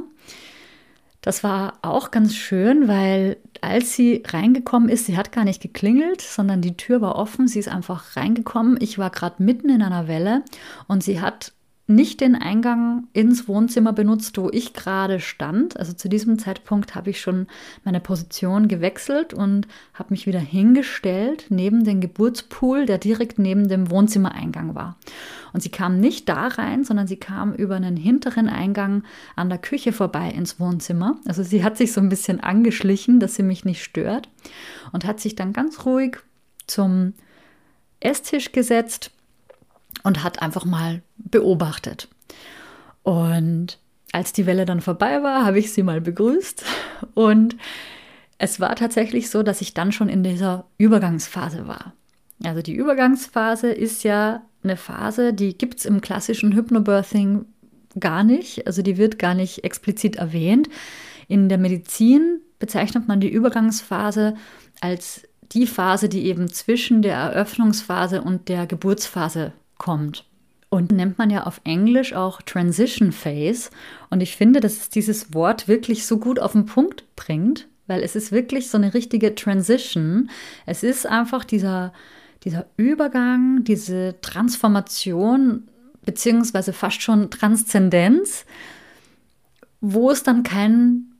Das 1.24 1.42
war 1.42 1.78
auch 1.80 2.10
ganz 2.10 2.34
schön, 2.34 2.86
weil 2.86 3.38
als 3.62 3.94
sie 3.94 4.22
reingekommen 4.26 4.90
ist, 4.90 5.06
sie 5.06 5.16
hat 5.16 5.32
gar 5.32 5.44
nicht 5.44 5.62
geklingelt, 5.62 6.20
sondern 6.20 6.60
die 6.60 6.76
Tür 6.76 7.00
war 7.00 7.16
offen, 7.16 7.48
sie 7.48 7.58
ist 7.58 7.68
einfach 7.68 8.14
reingekommen. 8.14 8.76
Ich 8.78 8.98
war 8.98 9.08
gerade 9.08 9.42
mitten 9.42 9.70
in 9.70 9.80
einer 9.80 10.06
Welle 10.06 10.42
und 10.86 11.02
sie 11.02 11.22
hat 11.22 11.54
nicht 11.86 12.22
den 12.22 12.34
Eingang 12.34 13.08
ins 13.12 13.46
Wohnzimmer 13.46 13.92
benutzt, 13.92 14.38
wo 14.38 14.48
ich 14.50 14.72
gerade 14.72 15.20
stand. 15.20 15.78
Also 15.78 15.92
zu 15.92 16.08
diesem 16.08 16.38
Zeitpunkt 16.38 16.94
habe 16.94 17.10
ich 17.10 17.20
schon 17.20 17.46
meine 17.84 18.00
Position 18.00 18.68
gewechselt 18.68 19.34
und 19.34 19.68
habe 19.92 20.14
mich 20.14 20.26
wieder 20.26 20.40
hingestellt 20.40 21.46
neben 21.50 21.84
den 21.84 22.00
Geburtspool, 22.00 22.86
der 22.86 22.96
direkt 22.96 23.38
neben 23.38 23.68
dem 23.68 23.90
Wohnzimmereingang 23.90 24.74
war. 24.74 24.96
Und 25.52 25.62
sie 25.62 25.68
kam 25.68 26.00
nicht 26.00 26.28
da 26.30 26.46
rein, 26.46 26.84
sondern 26.84 27.06
sie 27.06 27.18
kam 27.18 27.52
über 27.52 27.76
einen 27.76 27.98
hinteren 27.98 28.48
Eingang 28.48 29.02
an 29.36 29.50
der 29.50 29.58
Küche 29.58 29.92
vorbei 29.92 30.30
ins 30.30 30.58
Wohnzimmer. 30.58 31.18
Also 31.26 31.42
sie 31.42 31.62
hat 31.62 31.76
sich 31.76 31.92
so 31.92 32.00
ein 32.00 32.08
bisschen 32.08 32.40
angeschlichen, 32.40 33.20
dass 33.20 33.34
sie 33.34 33.42
mich 33.42 33.66
nicht 33.66 33.84
stört 33.84 34.30
und 34.92 35.04
hat 35.04 35.20
sich 35.20 35.34
dann 35.34 35.52
ganz 35.52 35.84
ruhig 35.84 36.16
zum 36.66 37.12
Esstisch 38.00 38.52
gesetzt 38.52 39.13
und 40.04 40.22
hat 40.22 40.40
einfach 40.40 40.64
mal 40.64 41.02
beobachtet. 41.16 42.08
Und 43.02 43.78
als 44.12 44.32
die 44.32 44.46
Welle 44.46 44.64
dann 44.64 44.80
vorbei 44.80 45.22
war, 45.24 45.44
habe 45.44 45.58
ich 45.58 45.72
sie 45.72 45.82
mal 45.82 46.00
begrüßt 46.00 46.64
und 47.14 47.56
es 48.38 48.60
war 48.60 48.76
tatsächlich 48.76 49.30
so, 49.30 49.42
dass 49.42 49.60
ich 49.60 49.74
dann 49.74 49.90
schon 49.90 50.08
in 50.08 50.22
dieser 50.22 50.66
Übergangsphase 50.78 51.66
war. 51.66 51.94
Also 52.44 52.62
die 52.62 52.74
Übergangsphase 52.74 53.70
ist 53.70 54.04
ja 54.04 54.42
eine 54.62 54.76
Phase, 54.76 55.32
die 55.32 55.56
gibt 55.56 55.80
es 55.80 55.84
im 55.84 56.00
klassischen 56.00 56.54
Hypnobirthing 56.54 57.46
gar 57.98 58.24
nicht. 58.24 58.66
Also 58.66 58.82
die 58.82 58.96
wird 58.96 59.18
gar 59.18 59.34
nicht 59.34 59.64
explizit 59.64 60.16
erwähnt. 60.16 60.68
In 61.28 61.48
der 61.48 61.58
Medizin 61.58 62.40
bezeichnet 62.58 63.08
man 63.08 63.20
die 63.20 63.30
Übergangsphase 63.30 64.34
als 64.80 65.22
die 65.52 65.66
Phase, 65.66 66.08
die 66.08 66.24
eben 66.24 66.48
zwischen 66.48 67.02
der 67.02 67.16
Eröffnungsphase 67.16 68.22
und 68.22 68.48
der 68.48 68.66
Geburtsphase 68.66 69.52
kommt. 69.78 70.24
Und 70.70 70.90
nennt 70.90 71.18
man 71.18 71.30
ja 71.30 71.44
auf 71.44 71.60
Englisch 71.64 72.14
auch 72.14 72.42
Transition 72.42 73.12
Phase. 73.12 73.70
Und 74.10 74.20
ich 74.20 74.36
finde, 74.36 74.60
dass 74.60 74.78
es 74.78 74.88
dieses 74.88 75.32
Wort 75.32 75.68
wirklich 75.68 76.04
so 76.04 76.18
gut 76.18 76.40
auf 76.40 76.52
den 76.52 76.66
Punkt 76.66 77.04
bringt, 77.14 77.68
weil 77.86 78.02
es 78.02 78.16
ist 78.16 78.32
wirklich 78.32 78.68
so 78.68 78.78
eine 78.78 78.92
richtige 78.92 79.34
Transition. 79.34 80.30
Es 80.66 80.82
ist 80.82 81.06
einfach 81.06 81.44
dieser, 81.44 81.92
dieser 82.42 82.66
Übergang, 82.76 83.62
diese 83.62 84.16
Transformation, 84.20 85.68
beziehungsweise 86.04 86.72
fast 86.72 87.02
schon 87.02 87.30
Transzendenz, 87.30 88.44
wo 89.80 90.10
es 90.10 90.22
dann 90.24 90.42
keinen 90.42 91.13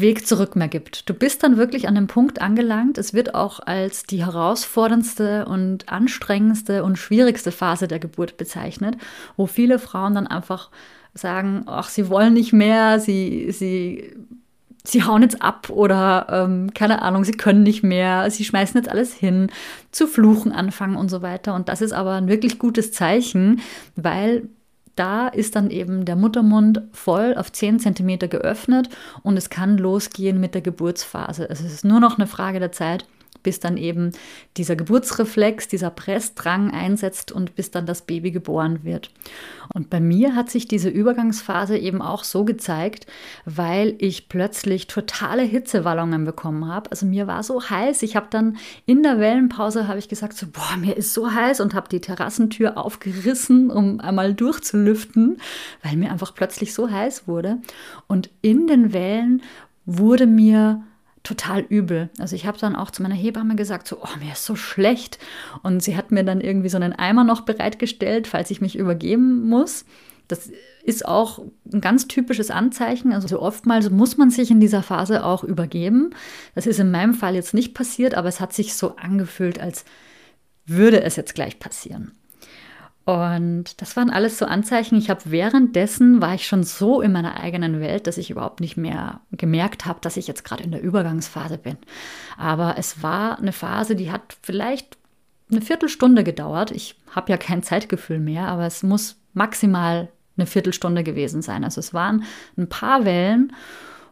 Weg 0.00 0.26
zurück 0.26 0.56
mehr 0.56 0.68
gibt. 0.68 1.08
Du 1.08 1.14
bist 1.14 1.42
dann 1.42 1.56
wirklich 1.56 1.88
an 1.88 1.94
dem 1.94 2.06
Punkt 2.06 2.40
angelangt. 2.40 2.98
Es 2.98 3.14
wird 3.14 3.34
auch 3.34 3.60
als 3.60 4.04
die 4.04 4.24
herausforderndste 4.24 5.44
und 5.46 5.88
anstrengendste 5.88 6.84
und 6.84 6.96
schwierigste 6.96 7.52
Phase 7.52 7.88
der 7.88 7.98
Geburt 7.98 8.36
bezeichnet, 8.36 8.96
wo 9.36 9.46
viele 9.46 9.78
Frauen 9.78 10.14
dann 10.14 10.26
einfach 10.26 10.70
sagen, 11.14 11.64
ach, 11.66 11.88
sie 11.88 12.08
wollen 12.08 12.32
nicht 12.32 12.52
mehr, 12.52 12.98
sie, 12.98 13.52
sie, 13.52 14.14
sie 14.82 15.04
hauen 15.04 15.22
jetzt 15.22 15.42
ab 15.42 15.68
oder 15.68 16.26
ähm, 16.30 16.72
keine 16.72 17.02
Ahnung, 17.02 17.24
sie 17.24 17.32
können 17.32 17.62
nicht 17.62 17.82
mehr, 17.82 18.30
sie 18.30 18.44
schmeißen 18.44 18.80
jetzt 18.80 18.90
alles 18.90 19.12
hin, 19.12 19.50
zu 19.90 20.06
fluchen 20.06 20.52
anfangen 20.52 20.96
und 20.96 21.10
so 21.10 21.22
weiter. 21.22 21.54
Und 21.54 21.68
das 21.68 21.82
ist 21.82 21.92
aber 21.92 22.12
ein 22.12 22.28
wirklich 22.28 22.58
gutes 22.58 22.92
Zeichen, 22.92 23.60
weil 23.94 24.48
da 24.96 25.28
ist 25.28 25.56
dann 25.56 25.70
eben 25.70 26.04
der 26.04 26.16
Muttermund 26.16 26.82
voll 26.92 27.34
auf 27.36 27.50
10 27.50 27.80
cm 27.80 28.18
geöffnet 28.30 28.88
und 29.22 29.36
es 29.36 29.50
kann 29.50 29.78
losgehen 29.78 30.40
mit 30.40 30.54
der 30.54 30.62
Geburtsphase. 30.62 31.48
Es 31.48 31.60
ist 31.60 31.84
nur 31.84 32.00
noch 32.00 32.18
eine 32.18 32.26
Frage 32.26 32.60
der 32.60 32.72
Zeit, 32.72 33.06
bis 33.42 33.60
dann 33.60 33.76
eben 33.76 34.12
dieser 34.56 34.76
Geburtsreflex, 34.76 35.68
dieser 35.68 35.90
Pressdrang 35.90 36.70
einsetzt 36.70 37.32
und 37.32 37.54
bis 37.54 37.70
dann 37.70 37.86
das 37.86 38.02
Baby 38.02 38.30
geboren 38.30 38.84
wird. 38.84 39.10
Und 39.74 39.90
bei 39.90 40.00
mir 40.00 40.34
hat 40.34 40.50
sich 40.50 40.68
diese 40.68 40.88
Übergangsphase 40.88 41.78
eben 41.78 42.02
auch 42.02 42.24
so 42.24 42.44
gezeigt, 42.44 43.06
weil 43.44 43.94
ich 43.98 44.28
plötzlich 44.28 44.86
totale 44.86 45.42
Hitzewallungen 45.42 46.24
bekommen 46.24 46.68
habe. 46.68 46.90
Also 46.90 47.06
mir 47.06 47.26
war 47.26 47.42
so 47.42 47.70
heiß, 47.70 48.02
ich 48.02 48.16
habe 48.16 48.26
dann 48.30 48.58
in 48.86 49.02
der 49.02 49.18
Wellenpause 49.18 49.88
habe 49.88 49.98
ich 49.98 50.08
gesagt 50.08 50.34
so, 50.34 50.46
boah, 50.46 50.76
mir 50.78 50.96
ist 50.96 51.14
so 51.14 51.32
heiß 51.32 51.60
und 51.60 51.74
habe 51.74 51.88
die 51.88 52.00
Terrassentür 52.00 52.76
aufgerissen, 52.76 53.70
um 53.70 54.00
einmal 54.00 54.34
durchzulüften, 54.34 55.38
weil 55.82 55.96
mir 55.96 56.10
einfach 56.10 56.34
plötzlich 56.34 56.74
so 56.74 56.90
heiß 56.90 57.26
wurde 57.26 57.58
und 58.06 58.30
in 58.42 58.66
den 58.66 58.92
Wellen 58.92 59.42
wurde 59.86 60.26
mir 60.26 60.82
total 61.22 61.60
übel. 61.60 62.10
Also 62.18 62.34
ich 62.34 62.46
habe 62.46 62.58
dann 62.58 62.76
auch 62.76 62.90
zu 62.90 63.02
meiner 63.02 63.14
Hebamme 63.14 63.56
gesagt, 63.56 63.86
so, 63.86 63.98
oh, 64.02 64.18
mir 64.18 64.32
ist 64.32 64.44
so 64.44 64.56
schlecht. 64.56 65.18
Und 65.62 65.82
sie 65.82 65.96
hat 65.96 66.10
mir 66.10 66.24
dann 66.24 66.40
irgendwie 66.40 66.68
so 66.68 66.76
einen 66.76 66.92
Eimer 66.92 67.24
noch 67.24 67.42
bereitgestellt, 67.42 68.26
falls 68.26 68.50
ich 68.50 68.60
mich 68.60 68.76
übergeben 68.76 69.48
muss. 69.48 69.84
Das 70.28 70.50
ist 70.84 71.06
auch 71.06 71.44
ein 71.72 71.80
ganz 71.80 72.08
typisches 72.08 72.50
Anzeichen. 72.50 73.12
Also 73.12 73.40
oftmals 73.40 73.90
muss 73.90 74.16
man 74.16 74.30
sich 74.30 74.50
in 74.50 74.60
dieser 74.60 74.82
Phase 74.82 75.24
auch 75.24 75.44
übergeben. 75.44 76.10
Das 76.54 76.66
ist 76.66 76.80
in 76.80 76.90
meinem 76.90 77.14
Fall 77.14 77.34
jetzt 77.34 77.54
nicht 77.54 77.74
passiert, 77.74 78.14
aber 78.14 78.28
es 78.28 78.40
hat 78.40 78.52
sich 78.52 78.74
so 78.74 78.96
angefühlt, 78.96 79.60
als 79.60 79.84
würde 80.66 81.02
es 81.02 81.16
jetzt 81.16 81.34
gleich 81.34 81.58
passieren. 81.58 82.12
Und 83.04 83.80
das 83.80 83.96
waren 83.96 84.10
alles 84.10 84.38
so 84.38 84.46
Anzeichen. 84.46 84.96
Ich 84.96 85.10
habe 85.10 85.22
währenddessen 85.24 86.20
war 86.20 86.34
ich 86.34 86.46
schon 86.46 86.62
so 86.62 87.00
in 87.00 87.10
meiner 87.12 87.40
eigenen 87.40 87.80
Welt, 87.80 88.06
dass 88.06 88.16
ich 88.16 88.30
überhaupt 88.30 88.60
nicht 88.60 88.76
mehr 88.76 89.20
gemerkt 89.32 89.86
habe, 89.86 89.98
dass 90.00 90.16
ich 90.16 90.28
jetzt 90.28 90.44
gerade 90.44 90.62
in 90.62 90.70
der 90.70 90.82
Übergangsphase 90.82 91.58
bin. 91.58 91.78
Aber 92.38 92.76
es 92.78 93.02
war 93.02 93.38
eine 93.38 93.52
Phase, 93.52 93.96
die 93.96 94.12
hat 94.12 94.36
vielleicht 94.42 94.96
eine 95.50 95.60
Viertelstunde 95.60 96.22
gedauert. 96.22 96.70
Ich 96.70 96.96
habe 97.10 97.32
ja 97.32 97.38
kein 97.38 97.62
Zeitgefühl 97.62 98.20
mehr, 98.20 98.46
aber 98.46 98.66
es 98.66 98.84
muss 98.84 99.16
maximal 99.34 100.08
eine 100.36 100.46
Viertelstunde 100.46 101.02
gewesen 101.02 101.42
sein. 101.42 101.64
Also 101.64 101.80
es 101.80 101.92
waren 101.92 102.24
ein 102.56 102.68
paar 102.68 103.04
Wellen, 103.04 103.52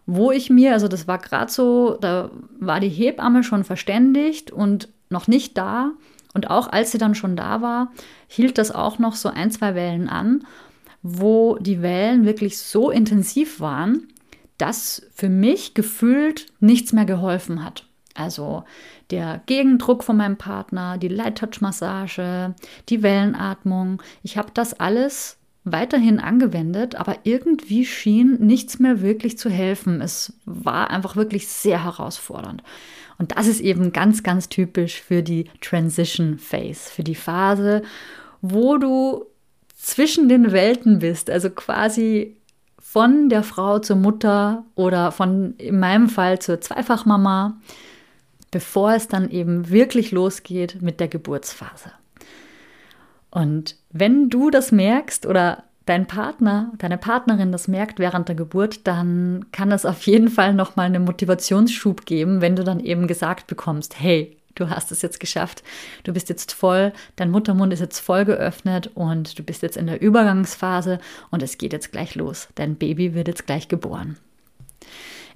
wo 0.07 0.33
ich 0.33 0.51
mir, 0.51 0.73
also 0.73 0.89
das 0.89 1.07
war 1.07 1.19
gerade 1.19 1.51
so, 1.51 1.97
da 2.01 2.31
war 2.59 2.81
die 2.81 2.89
Hebamme 2.89 3.45
schon 3.45 3.63
verständigt 3.63 4.51
und 4.51 4.89
noch 5.09 5.29
nicht 5.29 5.57
da. 5.57 5.93
Und 6.35 6.51
auch 6.51 6.69
als 6.69 6.93
sie 6.93 6.99
dann 6.99 7.15
schon 7.15 7.37
da 7.37 7.61
war, 7.61 7.93
hielt 8.29 8.59
das 8.59 8.71
auch 8.71 8.99
noch 8.99 9.15
so 9.15 9.29
ein, 9.29 9.51
zwei 9.51 9.75
Wellen 9.75 10.09
an, 10.09 10.45
wo 11.03 11.57
die 11.59 11.83
Wellen 11.83 12.25
wirklich 12.25 12.59
so 12.59 12.91
intensiv 12.91 13.61
waren, 13.61 14.09
dass 14.59 15.03
für 15.13 15.29
mich 15.29 15.75
gefühlt 15.75 16.47
nichts 16.61 16.93
mehr 16.93 17.07
geholfen 17.07 17.65
hat. 17.65 17.87
Also 18.15 18.65
der 19.11 19.41
Gegendruck 19.47 20.05
von 20.05 20.17
meinem 20.17 20.37
Partner, 20.37 20.99
die 20.99 21.09
Light 21.09 21.39
Touch 21.39 21.61
Massage, 21.61 22.55
die 22.89 23.03
Wellenatmung. 23.03 24.03
Ich 24.23 24.37
habe 24.37 24.51
das 24.53 24.79
alles 24.79 25.39
weiterhin 25.65 26.21
angewendet, 26.21 26.95
aber 26.97 27.19
irgendwie 27.25 27.85
schien 27.85 28.39
nichts 28.41 28.79
mehr 28.79 29.01
wirklich 29.01 29.39
zu 29.39 29.51
helfen. 29.51 30.01
Es 30.01 30.35
war 30.45 30.91
einfach 30.91 31.17
wirklich 31.17 31.49
sehr 31.49 31.85
herausfordernd. 31.85 32.63
Und 33.21 33.37
das 33.37 33.49
ist 33.49 33.61
eben 33.61 33.93
ganz, 33.93 34.23
ganz 34.23 34.49
typisch 34.49 35.03
für 35.03 35.23
die 35.23 35.45
Transition 35.61 36.39
Phase, 36.39 36.91
für 36.91 37.05
die 37.05 37.15
Phase, 37.15 37.83
wo 38.41 38.79
du 38.79 39.27
zwischen 39.77 40.31
den 40.31 40.53
Welten 40.53 41.01
bist, 41.01 41.29
also 41.29 41.51
quasi 41.51 42.39
von 42.79 43.29
der 43.29 43.43
Frau 43.43 43.79
zur 43.79 43.97
Mutter 43.97 44.65
oder 44.75 45.13
von 45.13 45.55
in 45.59 45.79
meinem 45.79 46.09
Fall 46.09 46.39
zur 46.39 46.63
Zweifachmama, 46.63 47.61
bevor 48.53 48.95
es 48.95 49.07
dann 49.07 49.31
eben 49.31 49.69
wirklich 49.69 50.13
losgeht 50.13 50.81
mit 50.81 50.99
der 50.99 51.09
Geburtsphase. 51.09 51.93
Und 53.31 53.77
wenn 53.91 54.31
du 54.31 54.49
das 54.49 54.73
merkst 54.73 55.27
oder 55.27 55.65
dein 55.87 56.07
Partner, 56.07 56.73
deine 56.79 56.99
Partnerin 56.99 57.53
das 57.53 57.69
merkt 57.69 57.99
während 57.99 58.29
der 58.29 58.37
Geburt, 58.37 58.87
dann 58.87 59.47
kann 59.53 59.71
das 59.71 59.87
auf 59.87 60.03
jeden 60.03 60.29
Fall 60.29 60.55
nochmal 60.55 60.87
einen 60.87 61.05
Motivationsschub 61.05 62.07
geben, 62.07 62.41
wenn 62.41 62.57
du 62.57 62.65
dann 62.65 62.81
eben 62.81 63.07
gesagt 63.07 63.47
bekommst, 63.47 63.99
hey, 63.99 64.37
du 64.55 64.69
hast 64.69 64.93
es 64.93 65.03
jetzt 65.03 65.21
geschafft, 65.21 65.63
du 66.05 66.13
bist 66.13 66.29
jetzt 66.29 66.53
voll, 66.53 66.93
dein 67.17 67.31
Muttermund 67.31 67.73
ist 67.73 67.81
jetzt 67.81 68.01
voll 68.01 68.25
geöffnet 68.25 68.91
und 68.95 69.39
du 69.39 69.43
bist 69.43 69.63
jetzt 69.63 69.77
in 69.77 69.87
der 69.87 70.01
Übergangsphase 70.01 70.99
und 71.31 71.43
es 71.43 71.59
geht 71.59 71.73
jetzt 71.73 71.93
gleich 71.93 72.15
los. 72.15 72.49
Dein 72.55 72.77
Baby 72.77 73.15
wird 73.15 73.29
jetzt 73.29 73.47
gleich 73.47 73.69
geboren. 73.69 74.17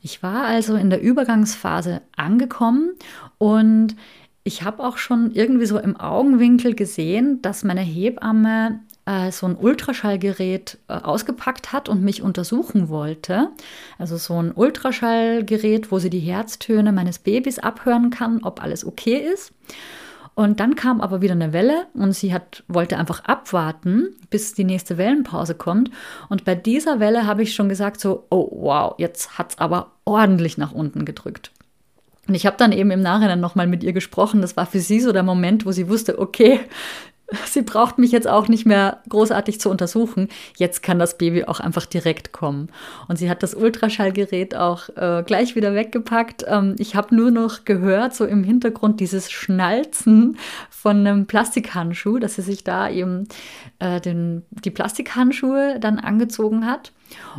Ich 0.02 0.22
war 0.22 0.44
also 0.44 0.74
in 0.74 0.90
der 0.90 1.00
Übergangsphase 1.00 2.02
angekommen 2.16 2.92
und 3.38 3.96
ich 4.42 4.62
habe 4.62 4.84
auch 4.84 4.98
schon 4.98 5.32
irgendwie 5.32 5.64
so 5.64 5.78
im 5.78 5.96
Augenwinkel 5.96 6.74
gesehen, 6.74 7.40
dass 7.40 7.64
meine 7.64 7.80
Hebamme 7.80 8.80
äh, 9.06 9.30
so 9.30 9.46
ein 9.46 9.56
Ultraschallgerät 9.56 10.78
äh, 10.88 10.94
ausgepackt 10.94 11.72
hat 11.72 11.88
und 11.88 12.02
mich 12.02 12.22
untersuchen 12.22 12.88
wollte. 12.88 13.48
Also 13.98 14.16
so 14.16 14.42
ein 14.42 14.52
Ultraschallgerät, 14.52 15.90
wo 15.90 15.98
sie 15.98 16.10
die 16.10 16.20
Herztöne 16.20 16.92
meines 16.92 17.18
Babys 17.18 17.58
abhören 17.58 18.10
kann, 18.10 18.42
ob 18.42 18.62
alles 18.62 18.84
okay 18.84 19.16
ist. 19.16 19.52
Und 20.34 20.58
dann 20.58 20.74
kam 20.74 21.00
aber 21.00 21.22
wieder 21.22 21.34
eine 21.34 21.52
Welle 21.52 21.86
und 21.94 22.12
sie 22.12 22.34
hat, 22.34 22.64
wollte 22.66 22.98
einfach 22.98 23.24
abwarten, 23.24 24.16
bis 24.30 24.52
die 24.52 24.64
nächste 24.64 24.98
Wellenpause 24.98 25.54
kommt. 25.54 25.90
Und 26.28 26.44
bei 26.44 26.56
dieser 26.56 26.98
Welle 26.98 27.26
habe 27.26 27.42
ich 27.42 27.54
schon 27.54 27.68
gesagt, 27.68 28.00
so, 28.00 28.26
oh 28.30 28.48
wow, 28.50 28.94
jetzt 28.98 29.38
hat 29.38 29.52
es 29.52 29.58
aber 29.58 29.92
ordentlich 30.04 30.58
nach 30.58 30.72
unten 30.72 31.04
gedrückt. 31.04 31.52
Und 32.26 32.34
ich 32.34 32.46
habe 32.46 32.56
dann 32.56 32.72
eben 32.72 32.90
im 32.90 33.02
Nachhinein 33.02 33.38
nochmal 33.38 33.66
mit 33.66 33.84
ihr 33.84 33.92
gesprochen. 33.92 34.40
Das 34.40 34.56
war 34.56 34.66
für 34.66 34.80
sie 34.80 35.00
so 35.00 35.12
der 35.12 35.22
Moment, 35.22 35.66
wo 35.66 35.72
sie 35.72 35.88
wusste, 35.88 36.18
okay, 36.18 36.58
sie 37.46 37.62
braucht 37.62 37.98
mich 37.98 38.12
jetzt 38.12 38.28
auch 38.28 38.48
nicht 38.48 38.66
mehr 38.66 39.02
großartig 39.08 39.60
zu 39.60 39.70
untersuchen. 39.70 40.28
Jetzt 40.56 40.82
kann 40.82 40.98
das 40.98 41.16
Baby 41.16 41.44
auch 41.44 41.60
einfach 41.60 41.86
direkt 41.86 42.32
kommen. 42.32 42.68
Und 43.08 43.18
sie 43.18 43.30
hat 43.30 43.42
das 43.42 43.54
Ultraschallgerät 43.54 44.54
auch 44.54 44.88
äh, 44.90 45.22
gleich 45.26 45.56
wieder 45.56 45.74
weggepackt. 45.74 46.44
Ähm, 46.46 46.76
ich 46.78 46.96
habe 46.96 47.14
nur 47.14 47.30
noch 47.30 47.64
gehört, 47.64 48.14
so 48.14 48.24
im 48.26 48.44
Hintergrund, 48.44 49.00
dieses 49.00 49.30
Schnalzen 49.30 50.36
von 50.70 50.98
einem 50.98 51.26
Plastikhandschuh, 51.26 52.18
dass 52.18 52.34
sie 52.34 52.42
sich 52.42 52.62
da 52.62 52.90
eben 52.90 53.26
äh, 53.78 54.00
den, 54.00 54.42
die 54.50 54.70
Plastikhandschuhe 54.70 55.78
dann 55.80 55.98
angezogen 55.98 56.66
hat. 56.66 56.92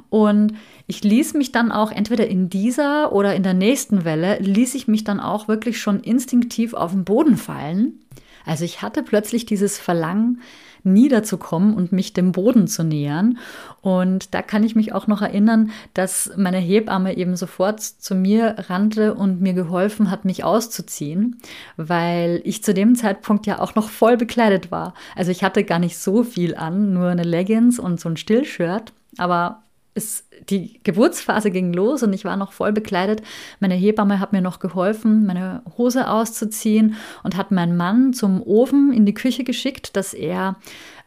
Und 0.09 0.53
ich 0.87 1.03
ließ 1.03 1.33
mich 1.33 1.51
dann 1.51 1.71
auch 1.71 1.91
entweder 1.91 2.27
in 2.27 2.49
dieser 2.49 3.11
oder 3.11 3.35
in 3.35 3.43
der 3.43 3.53
nächsten 3.53 4.05
Welle, 4.05 4.39
ließ 4.39 4.75
ich 4.75 4.87
mich 4.87 5.03
dann 5.03 5.19
auch 5.19 5.47
wirklich 5.47 5.79
schon 5.79 5.99
instinktiv 5.99 6.73
auf 6.73 6.91
den 6.91 7.03
Boden 7.03 7.37
fallen 7.37 7.99
also 8.45 8.63
ich 8.63 8.81
hatte 8.81 9.03
plötzlich 9.03 9.45
dieses 9.45 9.77
Verlangen, 9.79 10.41
niederzukommen 10.85 11.73
und 11.73 11.91
mich 11.91 12.13
dem 12.13 12.31
Boden 12.31 12.67
zu 12.67 12.83
nähern. 12.83 13.39
Und 13.81 14.33
da 14.33 14.41
kann 14.41 14.63
ich 14.63 14.75
mich 14.75 14.93
auch 14.93 15.07
noch 15.07 15.21
erinnern, 15.21 15.71
dass 15.93 16.31
meine 16.37 16.59
Hebamme 16.59 17.17
eben 17.17 17.35
sofort 17.35 17.81
zu 17.81 18.15
mir 18.15 18.55
rannte 18.69 19.15
und 19.15 19.41
mir 19.41 19.53
geholfen 19.53 20.11
hat, 20.11 20.25
mich 20.25 20.43
auszuziehen, 20.43 21.37
weil 21.75 22.41
ich 22.45 22.63
zu 22.63 22.73
dem 22.73 22.95
Zeitpunkt 22.95 23.47
ja 23.47 23.59
auch 23.59 23.75
noch 23.75 23.89
voll 23.89 24.15
bekleidet 24.15 24.71
war. 24.71 24.93
Also 25.15 25.31
ich 25.31 25.43
hatte 25.43 25.63
gar 25.63 25.79
nicht 25.79 25.97
so 25.97 26.23
viel 26.23 26.55
an, 26.55 26.93
nur 26.93 27.09
eine 27.09 27.23
Leggings 27.23 27.79
und 27.79 27.99
so 27.99 28.09
ein 28.09 28.17
Stillshirt. 28.17 28.93
Aber 29.17 29.63
es, 29.95 30.27
die 30.49 30.81
Geburtsphase 30.83 31.49
ging 31.49 31.73
los 31.73 32.03
und 32.03 32.13
ich 32.13 32.25
war 32.25 32.35
noch 32.35 32.51
voll 32.51 32.73
bekleidet. 32.73 33.23
Meine 33.59 33.75
Hebamme 33.75 34.19
hat 34.19 34.33
mir 34.33 34.41
noch 34.41 34.59
geholfen, 34.59 35.25
meine 35.25 35.63
Hose 35.77 36.09
auszuziehen 36.09 36.95
und 37.23 37.37
hat 37.37 37.51
meinen 37.51 37.77
Mann 37.77 38.13
zum 38.13 38.43
Ofen 38.43 38.91
in 38.91 39.05
die 39.05 39.13
Küche 39.13 39.45
geschickt, 39.45 39.95
dass 39.95 40.13
er 40.13 40.57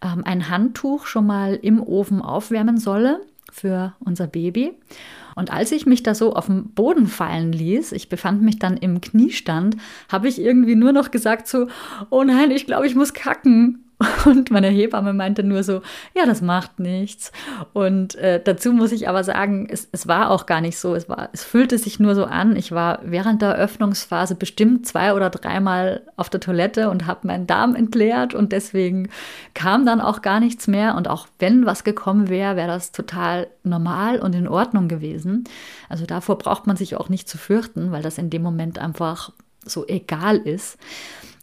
ähm, 0.02 0.24
ein 0.24 0.48
Handtuch 0.48 1.06
schon 1.06 1.26
mal 1.26 1.54
im 1.54 1.82
Ofen 1.82 2.22
aufwärmen 2.22 2.78
solle 2.78 3.20
für 3.52 3.94
unser 4.00 4.26
Baby. 4.26 4.72
Und 5.36 5.52
als 5.52 5.70
ich 5.70 5.86
mich 5.86 6.02
da 6.02 6.14
so 6.14 6.34
auf 6.34 6.46
den 6.46 6.70
Boden 6.70 7.06
fallen 7.06 7.52
ließ, 7.52 7.92
ich 7.92 8.08
befand 8.08 8.42
mich 8.42 8.58
dann 8.58 8.76
im 8.76 9.00
Kniestand, 9.00 9.76
habe 10.08 10.28
ich 10.28 10.40
irgendwie 10.40 10.74
nur 10.74 10.92
noch 10.92 11.10
gesagt 11.10 11.46
so, 11.46 11.68
oh 12.10 12.24
nein, 12.24 12.50
ich 12.50 12.66
glaube, 12.66 12.86
ich 12.86 12.94
muss 12.94 13.12
kacken. 13.12 13.84
Und 14.26 14.50
meine 14.52 14.68
Hebamme 14.68 15.12
meinte 15.12 15.42
nur 15.42 15.64
so, 15.64 15.82
ja, 16.14 16.24
das 16.24 16.40
macht 16.40 16.78
nichts. 16.78 17.32
Und 17.72 18.14
äh, 18.14 18.40
dazu 18.42 18.72
muss 18.72 18.92
ich 18.92 19.08
aber 19.08 19.24
sagen, 19.24 19.66
es, 19.68 19.88
es 19.90 20.06
war 20.06 20.30
auch 20.30 20.46
gar 20.46 20.60
nicht 20.60 20.78
so. 20.78 20.94
Es, 20.94 21.08
war, 21.08 21.30
es 21.32 21.42
fühlte 21.42 21.78
sich 21.78 21.98
nur 21.98 22.14
so 22.14 22.24
an. 22.24 22.54
Ich 22.54 22.70
war 22.70 23.00
während 23.02 23.42
der 23.42 23.56
Öffnungsphase 23.56 24.36
bestimmt 24.36 24.86
zwei 24.86 25.14
oder 25.14 25.30
dreimal 25.30 26.02
auf 26.16 26.30
der 26.30 26.40
Toilette 26.40 26.90
und 26.90 27.06
habe 27.06 27.26
meinen 27.26 27.48
Darm 27.48 27.74
entleert 27.74 28.34
und 28.34 28.52
deswegen 28.52 29.08
kam 29.54 29.84
dann 29.84 30.00
auch 30.00 30.22
gar 30.22 30.38
nichts 30.38 30.68
mehr. 30.68 30.94
Und 30.94 31.08
auch 31.08 31.26
wenn 31.40 31.66
was 31.66 31.82
gekommen 31.82 32.28
wäre, 32.28 32.54
wäre 32.54 32.68
das 32.68 32.92
total 32.92 33.48
normal 33.64 34.20
und 34.20 34.34
in 34.34 34.46
Ordnung 34.46 34.86
gewesen. 34.86 35.44
Also 35.88 36.06
davor 36.06 36.38
braucht 36.38 36.68
man 36.68 36.76
sich 36.76 36.94
auch 36.94 37.08
nicht 37.08 37.28
zu 37.28 37.36
fürchten, 37.36 37.90
weil 37.90 38.02
das 38.02 38.18
in 38.18 38.30
dem 38.30 38.42
Moment 38.42 38.78
einfach 38.78 39.32
so 39.64 39.86
egal 39.88 40.36
ist. 40.36 40.78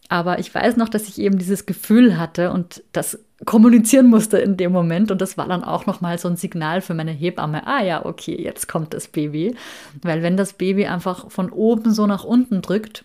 Aber 0.10 0.39
ich 0.39 0.54
weiß 0.54 0.78
noch, 0.78 0.89
dass 0.89 1.08
ich 1.08 1.20
eben 1.20 1.38
dieses 1.38 1.65
Gefühl 1.65 2.18
hatte 2.18 2.52
und 2.52 2.84
das 2.91 3.20
kommunizieren 3.46 4.08
musste 4.08 4.38
in 4.38 4.56
dem 4.58 4.72
Moment. 4.72 5.12
Und 5.12 5.20
das 5.22 5.38
war 5.38 5.48
dann 5.48 5.63
auch 5.63 5.86
nochmal 5.86 6.18
so 6.18 6.28
ein 6.28 6.38
Signal 6.38 6.82
für 6.82 6.94
meine 6.94 7.12
Hebamme. 7.12 7.65
Ah 7.68 7.84
ja, 7.84 8.06
okay, 8.06 8.39
jetzt 8.41 8.68
kommt 8.68 8.94
das 8.94 9.08
Baby. 9.08 9.56
Weil 10.02 10.22
wenn 10.22 10.38
das 10.38 10.54
Baby 10.54 10.86
einfach 10.86 11.30
von 11.32 11.50
oben 11.50 11.91
so 11.91 12.08
nach 12.08 12.24
unten 12.24 12.62
drückt, 12.62 13.04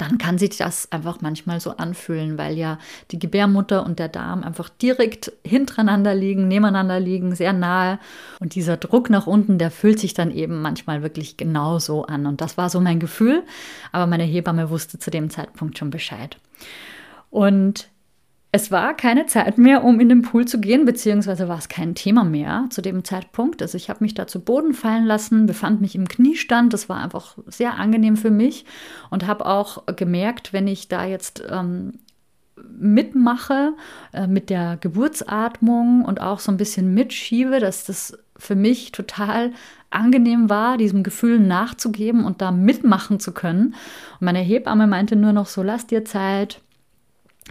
dann 0.00 0.16
kann 0.16 0.38
sich 0.38 0.56
das 0.56 0.90
einfach 0.90 1.20
manchmal 1.20 1.60
so 1.60 1.76
anfühlen, 1.76 2.38
weil 2.38 2.56
ja 2.56 2.78
die 3.10 3.18
Gebärmutter 3.18 3.84
und 3.84 3.98
der 3.98 4.08
Darm 4.08 4.42
einfach 4.42 4.70
direkt 4.70 5.32
hintereinander 5.44 6.14
liegen, 6.14 6.48
nebeneinander 6.48 6.98
liegen, 6.98 7.34
sehr 7.34 7.52
nahe. 7.52 7.98
Und 8.38 8.54
dieser 8.54 8.78
Druck 8.78 9.10
nach 9.10 9.26
unten, 9.26 9.58
der 9.58 9.70
fühlt 9.70 9.98
sich 9.98 10.14
dann 10.14 10.30
eben 10.30 10.62
manchmal 10.62 11.02
wirklich 11.02 11.36
genauso 11.36 12.06
an. 12.06 12.24
Und 12.24 12.40
das 12.40 12.56
war 12.56 12.70
so 12.70 12.80
mein 12.80 12.98
Gefühl. 12.98 13.42
Aber 13.92 14.06
meine 14.06 14.24
Hebamme 14.24 14.70
wusste 14.70 14.98
zu 14.98 15.10
dem 15.10 15.28
Zeitpunkt 15.28 15.76
schon 15.76 15.90
Bescheid. 15.90 16.38
Und 17.28 17.89
es 18.52 18.72
war 18.72 18.94
keine 18.94 19.26
Zeit 19.26 19.58
mehr, 19.58 19.84
um 19.84 20.00
in 20.00 20.08
den 20.08 20.22
Pool 20.22 20.44
zu 20.46 20.60
gehen, 20.60 20.84
beziehungsweise 20.84 21.46
war 21.46 21.58
es 21.58 21.68
kein 21.68 21.94
Thema 21.94 22.24
mehr 22.24 22.66
zu 22.70 22.82
dem 22.82 23.04
Zeitpunkt. 23.04 23.62
Also 23.62 23.76
ich 23.76 23.88
habe 23.88 24.02
mich 24.02 24.14
da 24.14 24.26
zu 24.26 24.40
Boden 24.40 24.74
fallen 24.74 25.04
lassen, 25.04 25.46
befand 25.46 25.80
mich 25.80 25.94
im 25.94 26.08
Kniestand. 26.08 26.72
Das 26.72 26.88
war 26.88 27.00
einfach 27.00 27.38
sehr 27.46 27.74
angenehm 27.74 28.16
für 28.16 28.30
mich 28.30 28.64
und 29.08 29.26
habe 29.26 29.46
auch 29.46 29.86
gemerkt, 29.94 30.52
wenn 30.52 30.66
ich 30.66 30.88
da 30.88 31.04
jetzt 31.04 31.44
ähm, 31.48 31.92
mitmache 32.76 33.74
äh, 34.12 34.26
mit 34.26 34.50
der 34.50 34.78
Geburtsatmung 34.80 36.04
und 36.04 36.20
auch 36.20 36.40
so 36.40 36.50
ein 36.50 36.56
bisschen 36.56 36.92
mitschiebe, 36.92 37.60
dass 37.60 37.84
das 37.84 38.18
für 38.36 38.56
mich 38.56 38.90
total 38.90 39.52
angenehm 39.90 40.50
war, 40.50 40.76
diesem 40.76 41.04
Gefühl 41.04 41.38
nachzugeben 41.38 42.24
und 42.24 42.42
da 42.42 42.50
mitmachen 42.50 43.20
zu 43.20 43.32
können. 43.32 43.74
Und 44.18 44.22
meine 44.22 44.40
Hebamme 44.40 44.88
meinte 44.88 45.14
nur 45.14 45.32
noch 45.32 45.46
so, 45.46 45.62
lass 45.62 45.86
dir 45.86 46.04
Zeit, 46.04 46.60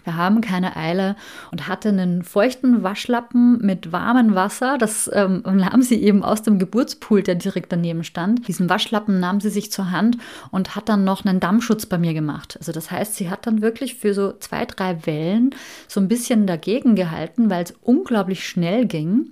wir 0.03 0.15
haben 0.15 0.41
keine 0.41 0.75
Eile 0.75 1.15
und 1.51 1.67
hatte 1.67 1.89
einen 1.89 2.23
feuchten 2.23 2.83
Waschlappen 2.83 3.59
mit 3.65 3.91
warmem 3.91 4.35
Wasser. 4.35 4.77
Das 4.77 5.09
ähm, 5.13 5.43
nahm 5.45 5.81
sie 5.81 6.01
eben 6.01 6.23
aus 6.23 6.41
dem 6.41 6.59
Geburtspool, 6.59 7.23
der 7.23 7.35
direkt 7.35 7.71
daneben 7.71 8.03
stand. 8.03 8.47
Diesen 8.47 8.69
Waschlappen 8.69 9.19
nahm 9.19 9.41
sie 9.41 9.49
sich 9.49 9.71
zur 9.71 9.91
Hand 9.91 10.17
und 10.51 10.75
hat 10.75 10.89
dann 10.89 11.03
noch 11.03 11.25
einen 11.25 11.39
Dammschutz 11.39 11.85
bei 11.85 11.97
mir 11.97 12.13
gemacht. 12.13 12.57
Also 12.57 12.71
das 12.71 12.91
heißt, 12.91 13.15
sie 13.15 13.29
hat 13.29 13.47
dann 13.47 13.61
wirklich 13.61 13.95
für 13.95 14.13
so 14.13 14.33
zwei, 14.33 14.65
drei 14.65 15.05
Wellen 15.05 15.55
so 15.87 15.99
ein 15.99 16.07
bisschen 16.07 16.47
dagegen 16.47 16.95
gehalten, 16.95 17.49
weil 17.49 17.63
es 17.63 17.73
unglaublich 17.81 18.47
schnell 18.47 18.85
ging. 18.85 19.31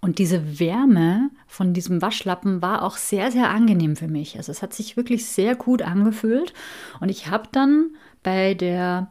Und 0.00 0.18
diese 0.18 0.60
Wärme 0.60 1.30
von 1.46 1.74
diesem 1.74 2.00
Waschlappen 2.00 2.62
war 2.62 2.82
auch 2.82 2.96
sehr, 2.96 3.32
sehr 3.32 3.50
angenehm 3.50 3.96
für 3.96 4.06
mich. 4.06 4.36
Also 4.36 4.52
es 4.52 4.62
hat 4.62 4.72
sich 4.72 4.96
wirklich 4.96 5.26
sehr 5.26 5.56
gut 5.56 5.82
angefühlt. 5.82 6.52
Und 7.00 7.08
ich 7.08 7.30
habe 7.30 7.48
dann 7.50 7.90
bei 8.22 8.54
der 8.54 9.10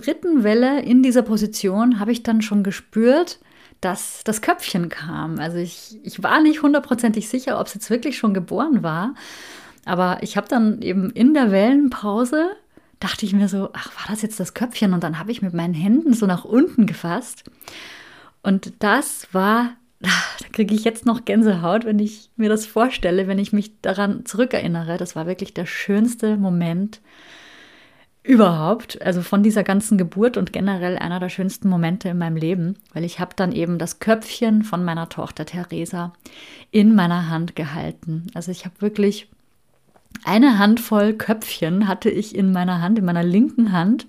dritten 0.00 0.44
Welle 0.44 0.82
in 0.82 1.02
dieser 1.02 1.22
Position 1.22 2.00
habe 2.00 2.12
ich 2.12 2.22
dann 2.22 2.42
schon 2.42 2.62
gespürt, 2.62 3.38
dass 3.80 4.22
das 4.24 4.42
Köpfchen 4.42 4.88
kam. 4.88 5.38
Also 5.38 5.58
ich, 5.58 5.98
ich 6.02 6.22
war 6.22 6.40
nicht 6.40 6.62
hundertprozentig 6.62 7.28
sicher, 7.28 7.60
ob 7.60 7.68
es 7.68 7.74
jetzt 7.74 7.90
wirklich 7.90 8.18
schon 8.18 8.34
geboren 8.34 8.82
war. 8.82 9.14
Aber 9.84 10.18
ich 10.22 10.36
habe 10.36 10.48
dann 10.48 10.82
eben 10.82 11.10
in 11.10 11.32
der 11.32 11.50
Wellenpause, 11.50 12.50
dachte 13.00 13.24
ich 13.24 13.32
mir 13.32 13.48
so, 13.48 13.70
ach, 13.72 13.92
war 13.96 14.06
das 14.08 14.22
jetzt 14.22 14.40
das 14.40 14.54
Köpfchen? 14.54 14.92
Und 14.92 15.04
dann 15.04 15.18
habe 15.18 15.30
ich 15.30 15.42
mit 15.42 15.54
meinen 15.54 15.74
Händen 15.74 16.12
so 16.12 16.26
nach 16.26 16.44
unten 16.44 16.86
gefasst. 16.86 17.44
Und 18.42 18.72
das 18.80 19.28
war, 19.32 19.70
da 20.00 20.10
kriege 20.52 20.74
ich 20.74 20.84
jetzt 20.84 21.06
noch 21.06 21.24
Gänsehaut, 21.24 21.84
wenn 21.84 22.00
ich 22.00 22.30
mir 22.36 22.48
das 22.48 22.66
vorstelle, 22.66 23.28
wenn 23.28 23.38
ich 23.38 23.52
mich 23.52 23.80
daran 23.80 24.26
zurückerinnere. 24.26 24.96
Das 24.96 25.14
war 25.14 25.26
wirklich 25.26 25.54
der 25.54 25.66
schönste 25.66 26.36
Moment 26.36 27.00
überhaupt, 28.28 29.00
also 29.00 29.22
von 29.22 29.42
dieser 29.42 29.64
ganzen 29.64 29.96
Geburt 29.96 30.36
und 30.36 30.52
generell 30.52 30.98
einer 30.98 31.18
der 31.18 31.30
schönsten 31.30 31.70
Momente 31.70 32.10
in 32.10 32.18
meinem 32.18 32.36
Leben, 32.36 32.76
weil 32.92 33.02
ich 33.04 33.20
habe 33.20 33.34
dann 33.34 33.52
eben 33.52 33.78
das 33.78 34.00
Köpfchen 34.00 34.64
von 34.64 34.84
meiner 34.84 35.08
Tochter 35.08 35.46
Theresa 35.46 36.12
in 36.70 36.94
meiner 36.94 37.30
Hand 37.30 37.56
gehalten. 37.56 38.26
Also 38.34 38.50
ich 38.50 38.66
habe 38.66 38.82
wirklich 38.82 39.30
eine 40.24 40.58
Handvoll 40.58 41.14
Köpfchen 41.14 41.88
hatte 41.88 42.10
ich 42.10 42.34
in 42.34 42.52
meiner 42.52 42.82
Hand, 42.82 42.98
in 42.98 43.06
meiner 43.06 43.22
linken 43.22 43.72
Hand 43.72 44.06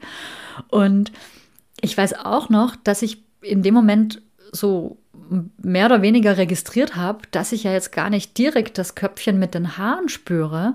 und 0.67 1.13
ich 1.79 1.97
weiß 1.97 2.25
auch 2.25 2.49
noch, 2.49 2.75
dass 2.75 3.01
ich 3.01 3.23
in 3.41 3.63
dem 3.63 3.73
Moment 3.73 4.21
so 4.51 4.97
mehr 5.61 5.85
oder 5.85 6.01
weniger 6.01 6.35
registriert 6.35 6.97
habe, 6.97 7.19
dass 7.31 7.53
ich 7.53 7.63
ja 7.63 7.71
jetzt 7.71 7.93
gar 7.93 8.09
nicht 8.09 8.37
direkt 8.37 8.77
das 8.77 8.95
Köpfchen 8.95 9.39
mit 9.39 9.53
den 9.53 9.77
Haaren 9.77 10.09
spüre, 10.09 10.73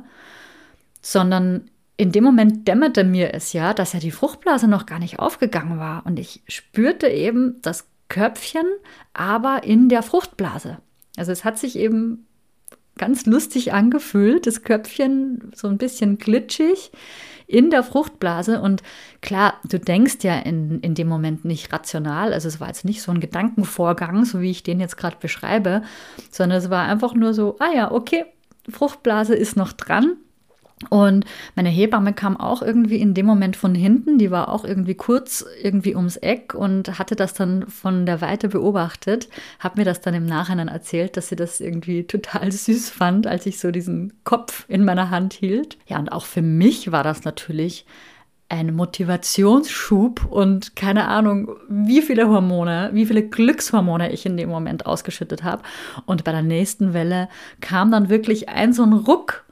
sondern 1.03 1.69
in 1.97 2.13
dem 2.13 2.25
Moment 2.25 2.67
dämmerte 2.67 3.05
mir 3.05 3.35
es 3.35 3.53
ja, 3.53 3.73
dass 3.73 3.93
ja 3.93 4.01
die 4.01 4.11
Fruchtblase 4.11 4.67
noch 4.67 4.87
gar 4.87 4.99
nicht 4.99 5.19
aufgegangen 5.19 5.79
war. 5.79 6.05
Und 6.07 6.19
ich 6.19 6.43
spürte 6.49 7.09
eben 7.09 7.61
das 7.63 7.87
Köpfchen, 8.09 8.67
aber 9.13 9.65
in 9.65 9.89
der 9.89 10.03
Fruchtblase. 10.03 10.79
Also 11.17 11.33
es 11.33 11.45
hat 11.45 11.59
sich 11.59 11.79
eben 11.79 12.27
ganz 12.97 13.27
lustig 13.27 13.73
angefühlt, 13.73 14.47
das 14.47 14.63
Köpfchen 14.63 15.53
so 15.55 15.69
ein 15.69 15.79
bisschen 15.79 16.19
glitschig 16.19 16.93
in 17.47 17.71
der 17.71 17.83
Fruchtblase. 17.83 18.61
Und 18.61 18.83
klar, 19.21 19.55
du 19.65 19.79
denkst 19.79 20.19
ja 20.23 20.39
in, 20.39 20.81
in 20.81 20.95
dem 20.95 21.09
Moment 21.09 21.45
nicht 21.45 21.73
rational. 21.73 22.33
Also 22.33 22.49
es 22.49 22.61
war 22.61 22.69
jetzt 22.69 22.85
nicht 22.85 23.03
so 23.03 23.13
ein 23.13 23.21
Gedankenvorgang, 23.21 24.25
so 24.25 24.41
wie 24.41 24.51
ich 24.51 24.63
den 24.63 24.81
jetzt 24.81 24.97
gerade 24.97 25.17
beschreibe, 25.21 25.83
sondern 26.31 26.59
es 26.59 26.71
war 26.71 26.87
einfach 26.87 27.15
nur 27.15 27.35
so, 27.35 27.57
ah 27.61 27.73
ja, 27.75 27.93
okay, 27.93 28.25
Fruchtblase 28.69 29.35
ist 29.35 29.57
noch 29.57 29.73
dran. 29.73 30.17
Und 30.91 31.25
meine 31.55 31.69
Hebamme 31.69 32.13
kam 32.13 32.37
auch 32.37 32.61
irgendwie 32.61 32.97
in 32.97 33.15
dem 33.15 33.27
Moment 33.27 33.57
von 33.57 33.75
hinten, 33.75 34.19
die 34.19 34.31
war 34.31 34.49
auch 34.49 34.65
irgendwie 34.65 34.95
kurz 34.95 35.45
irgendwie 35.63 35.95
ums 35.95 36.17
Eck 36.17 36.55
und 36.55 36.99
hatte 36.99 37.17
das 37.17 37.33
dann 37.33 37.69
von 37.69 38.07
der 38.07 38.21
Weite 38.21 38.49
beobachtet, 38.49 39.29
hat 39.61 39.77
mir 39.77 39.85
das 39.85 40.01
dann 40.01 40.15
im 40.15 40.27
Nachhinein 40.27 40.69
erzählt, 40.69 41.17
dass 41.17 41.29
sie 41.29 41.37
das 41.37 41.61
irgendwie 41.61 42.05
total 42.05 42.51
süß 42.53 42.91
fand, 42.91 43.27
als 43.27 43.47
ich 43.47 43.59
so 43.59 43.71
diesen 43.71 44.13
Kopf 44.25 44.65
in 44.69 44.85
meiner 44.85 45.11
Hand 45.11 45.33
hielt. 45.33 45.79
Ja, 45.87 45.99
und 45.99 46.11
auch 46.11 46.27
für 46.27 46.43
mich 46.43 46.91
war 46.93 47.05
das 47.05 47.25
natürlich 47.25 47.87
ein 48.49 48.75
Motivationsschub 48.75 50.27
und 50.27 50.77
keine 50.77 51.09
Ahnung, 51.09 51.57
wie 51.69 52.03
viele 52.03 52.29
Hormone, 52.29 52.91
wie 52.93 53.07
viele 53.07 53.27
Glückshormone 53.27 54.13
ich 54.13 54.27
in 54.27 54.37
dem 54.37 54.51
Moment 54.51 54.87
ausgeschüttet 54.87 55.43
habe. 55.45 55.63
Und 56.05 56.25
bei 56.25 56.33
der 56.33 56.43
nächsten 56.43 56.93
Welle 56.93 57.29
kam 57.61 57.91
dann 57.91 58.11
wirklich 58.11 58.49
ein 58.51 58.73
so 58.73 58.83
ein 58.83 58.93
Ruck, 58.93 59.45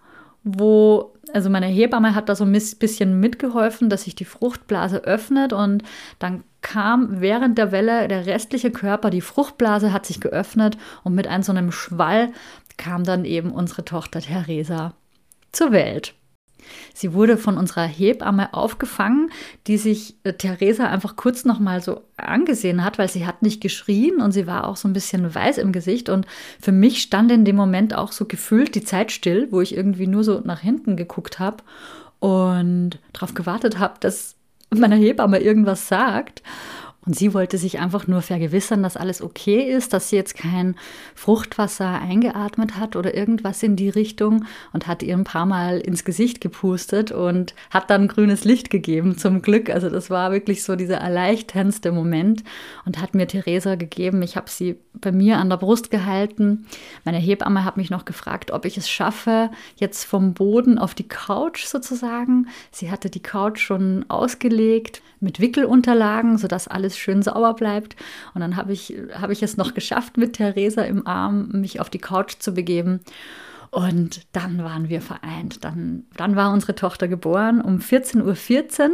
wo 0.45 1.12
also 1.33 1.51
meine 1.51 1.67
Hebamme 1.67 2.15
hat 2.15 2.29
da 2.29 2.35
so 2.35 2.45
ein 2.45 2.53
bisschen 2.53 3.21
mitgeholfen, 3.21 3.89
dass 3.89 4.05
sich 4.05 4.15
die 4.15 4.25
Fruchtblase 4.25 5.05
öffnet 5.05 5.53
und 5.53 5.83
dann 6.19 6.45
kam 6.63 7.21
während 7.21 7.59
der 7.59 7.73
Welle 7.73 8.09
der 8.09 8.27
restliche 8.27 8.71
Körper, 8.71 9.11
die 9.11 9.21
Fruchtblase 9.21 9.93
hat 9.93 10.07
sich 10.07 10.21
geöffnet 10.21 10.77
und 11.05 11.15
mit 11.15 11.27
einem 11.27 11.43
so 11.43 11.53
einem 11.53 11.73
Schwall 11.73 12.33
kam 12.77 13.05
dann 13.05 13.25
eben 13.25 13.53
unsere 13.53 13.85
Tochter 13.85 14.21
Theresa 14.21 14.95
zur 15.53 15.73
Welt. 15.73 16.15
Sie 16.95 17.15
wurde 17.15 17.37
von 17.37 17.59
unserer 17.59 17.85
Hebamme 17.85 18.55
aufgefangen, 18.55 19.31
die 19.67 19.79
sich 19.79 20.17
äh, 20.25 20.33
Theresa 20.33 20.89
einfach 20.89 21.17
kurz 21.17 21.45
noch 21.45 21.59
mal 21.59 21.83
so 21.83 22.03
angesehen 22.17 22.85
hat, 22.85 22.99
weil 22.99 23.09
sie 23.09 23.27
hat 23.27 23.43
nicht 23.43 23.61
geschrien 23.61 24.21
und 24.21 24.33
sie 24.33 24.47
war 24.47 24.67
auch 24.67 24.77
so 24.77 24.89
ein 24.89 24.93
bisschen 24.93 25.35
weiß 25.35 25.59
im 25.59 25.73
Gesicht 25.73 26.09
und 26.09 26.27
für 26.61 26.73
mich 26.73 27.03
stand 27.03 27.31
in 27.33 27.45
dem 27.45 27.57
Moment 27.57 27.95
auch 27.95 28.13
so 28.13 28.25
gefühlt 28.25 28.75
die 28.75 28.85
Zeit 28.85 29.13
still, 29.13 29.49
wo 29.51 29.61
ich 29.61 29.77
irgendwie 29.77 30.07
nur 30.07 30.25
so 30.25 30.41
nach 30.45 30.61
hinten 30.61 30.97
geguckt 30.97 31.39
habe 31.39 31.63
und 32.21 32.99
darauf 33.13 33.35
gewartet 33.35 33.79
habe, 33.79 33.95
dass 34.01 34.37
meine 34.71 34.97
Hebamme 34.97 35.39
irgendwas 35.41 35.89
sagt. 35.89 36.43
Und 37.05 37.17
sie 37.17 37.35
wollte 37.35 37.59
sich 37.59 37.81
einfach 37.81 38.07
nur 38.07 38.23
vergewissern, 38.23 38.83
dass 38.85 38.97
alles 38.97 39.23
okay 39.23 39.63
ist, 39.73 39.93
dass 39.93 40.09
sie 40.09 40.17
jetzt 40.17 40.37
kein 40.37 40.77
Fruchtwasser 41.17 42.01
eingeatmet 42.01 42.77
hat 42.77 42.95
oder 42.95 43.15
irgendwas 43.15 43.63
in 43.65 43.75
die 43.75 43.89
Richtung 43.89 44.45
und 44.73 44.87
hat 44.87 45.03
ihr 45.03 45.17
ein 45.17 45.25
paar 45.25 45.47
Mal 45.47 45.79
ins 45.79 46.05
Gesicht 46.05 46.41
gepustet 46.41 47.11
und 47.11 47.55
hat 47.71 47.91
dann 47.91 48.07
grünes 48.07 48.45
Licht 48.45 48.71
gegeben, 48.71 49.19
zum 49.19 49.43
Glück. 49.43 49.69
Also 49.69 49.91
das 49.91 50.11
war 50.11 50.31
wirklich 50.31 50.63
so 50.63 50.77
dieser 50.77 50.99
erleichterndste 50.99 51.91
Moment 51.91 52.45
und 52.85 53.03
hat 53.03 53.17
mir 53.17 53.27
Theresa 53.27 53.75
gegeben. 53.75 54.23
Ich 54.23 54.37
habe 54.37 54.49
sie 54.49 54.77
bei 54.95 55.11
mir 55.11 55.39
an 55.39 55.51
der 55.51 55.57
Brust 55.57 55.91
gehalten. 55.91 56.67
Meine 57.05 57.19
Hebamme 57.19 57.65
hat 57.65 57.77
mich 57.77 57.91
noch 57.91 58.05
gefragt, 58.05 58.53
ob 58.53 58.65
ich 58.65 58.79
es 58.79 58.89
schaffe, 58.89 59.51
jetzt 59.75 60.05
vom 60.05 60.35
Boden 60.35 60.79
auf 60.79 60.95
die 60.95 61.09
Couch 61.09 61.65
sozusagen. 61.65 62.47
Sie 62.71 62.93
hatte 62.93 63.11
die 63.11 63.23
Couch 63.23 63.59
schon 63.59 64.05
ausgelegt 64.09 65.03
mit 65.23 65.41
Wickelunterlagen, 65.41 66.37
sodass 66.37 66.69
alles 66.69 66.92
schön 66.99 67.23
sauber 67.23 67.55
bleibt. 67.55 67.97
Und 68.35 68.41
dann 68.41 68.57
habe 68.57 68.73
ich, 68.73 68.95
hab 69.19 69.31
ich 69.31 69.43
es 69.43 69.57
noch 69.57 69.75
geschafft, 69.75 70.17
mit 70.17 70.35
Theresa 70.35 70.83
im 70.83 71.07
Arm 71.07 71.49
mich 71.53 71.81
auf 71.81 71.91
die 71.91 71.99
Couch 71.99 72.35
zu 72.39 72.53
begeben. 72.53 73.01
Und 73.71 74.27
dann 74.33 74.63
waren 74.63 74.89
wir 74.89 75.01
vereint. 75.01 75.65
Dann, 75.65 76.05
dann 76.17 76.37
war 76.37 76.53
unsere 76.53 76.75
Tochter 76.75 77.09
geboren 77.09 77.61
um 77.61 77.79
14.14 77.79 78.23
Uhr. 78.23 78.35
14. 78.35 78.91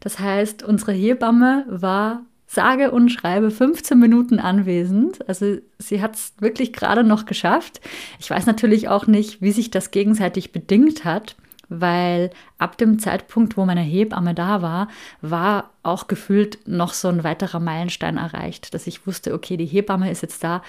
Das 0.00 0.18
heißt, 0.18 0.62
unsere 0.62 0.92
Hebamme 0.92 1.66
war 1.68 2.22
sage 2.46 2.90
und 2.90 3.10
schreibe 3.10 3.50
15 3.50 3.98
Minuten 3.98 4.40
anwesend. 4.40 5.28
Also 5.28 5.58
sie 5.78 6.02
hat 6.02 6.16
es 6.16 6.32
wirklich 6.40 6.72
gerade 6.72 7.04
noch 7.04 7.26
geschafft. 7.26 7.80
Ich 8.18 8.28
weiß 8.28 8.46
natürlich 8.46 8.88
auch 8.88 9.06
nicht, 9.06 9.40
wie 9.40 9.52
sich 9.52 9.70
das 9.70 9.92
gegenseitig 9.92 10.50
bedingt 10.50 11.04
hat 11.04 11.36
weil 11.70 12.30
ab 12.58 12.76
dem 12.76 12.98
Zeitpunkt, 12.98 13.56
wo 13.56 13.64
meine 13.64 13.80
Hebamme 13.80 14.34
da 14.34 14.60
war, 14.60 14.88
war 15.22 15.70
auch 15.82 16.08
gefühlt 16.08 16.58
noch 16.68 16.92
so 16.92 17.08
ein 17.08 17.24
weiterer 17.24 17.60
Meilenstein 17.60 18.18
erreicht, 18.18 18.74
dass 18.74 18.86
ich 18.86 19.06
wusste, 19.06 19.32
okay, 19.32 19.56
die 19.56 19.66
Hebamme 19.66 20.10
ist 20.10 20.20
jetzt 20.22 20.44
da, 20.44 20.62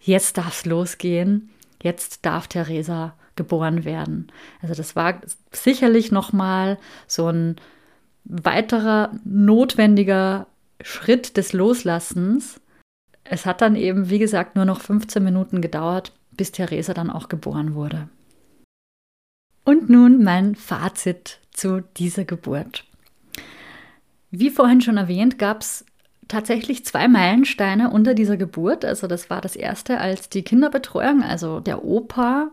jetzt 0.00 0.36
darf 0.36 0.58
es 0.58 0.66
losgehen, 0.66 1.50
jetzt 1.82 2.26
darf 2.26 2.48
Theresa 2.48 3.14
geboren 3.36 3.84
werden. 3.84 4.30
Also 4.60 4.74
das 4.74 4.96
war 4.96 5.20
sicherlich 5.52 6.12
noch 6.12 6.32
mal 6.32 6.78
so 7.06 7.28
ein 7.28 7.56
weiterer 8.24 9.12
notwendiger 9.24 10.46
Schritt 10.82 11.36
des 11.36 11.52
Loslassens. 11.52 12.60
Es 13.24 13.46
hat 13.46 13.60
dann 13.60 13.76
eben, 13.76 14.10
wie 14.10 14.18
gesagt, 14.18 14.56
nur 14.56 14.64
noch 14.64 14.80
15 14.80 15.22
Minuten 15.22 15.60
gedauert, 15.60 16.12
bis 16.32 16.52
Theresa 16.52 16.92
dann 16.92 17.10
auch 17.10 17.28
geboren 17.28 17.74
wurde. 17.74 18.08
Und 19.64 19.90
nun 19.90 20.22
mein 20.22 20.54
Fazit 20.54 21.38
zu 21.52 21.82
dieser 21.96 22.24
Geburt. 22.24 22.84
Wie 24.30 24.50
vorhin 24.50 24.80
schon 24.80 24.96
erwähnt, 24.96 25.38
gab 25.38 25.60
es 25.60 25.84
tatsächlich 26.28 26.84
zwei 26.84 27.08
Meilensteine 27.08 27.90
unter 27.90 28.14
dieser 28.14 28.36
Geburt. 28.36 28.84
Also 28.84 29.06
das 29.06 29.28
war 29.28 29.40
das 29.40 29.56
erste, 29.56 29.98
als 29.98 30.28
die 30.28 30.42
Kinderbetreuung, 30.42 31.22
also 31.22 31.60
der 31.60 31.84
Opa, 31.84 32.50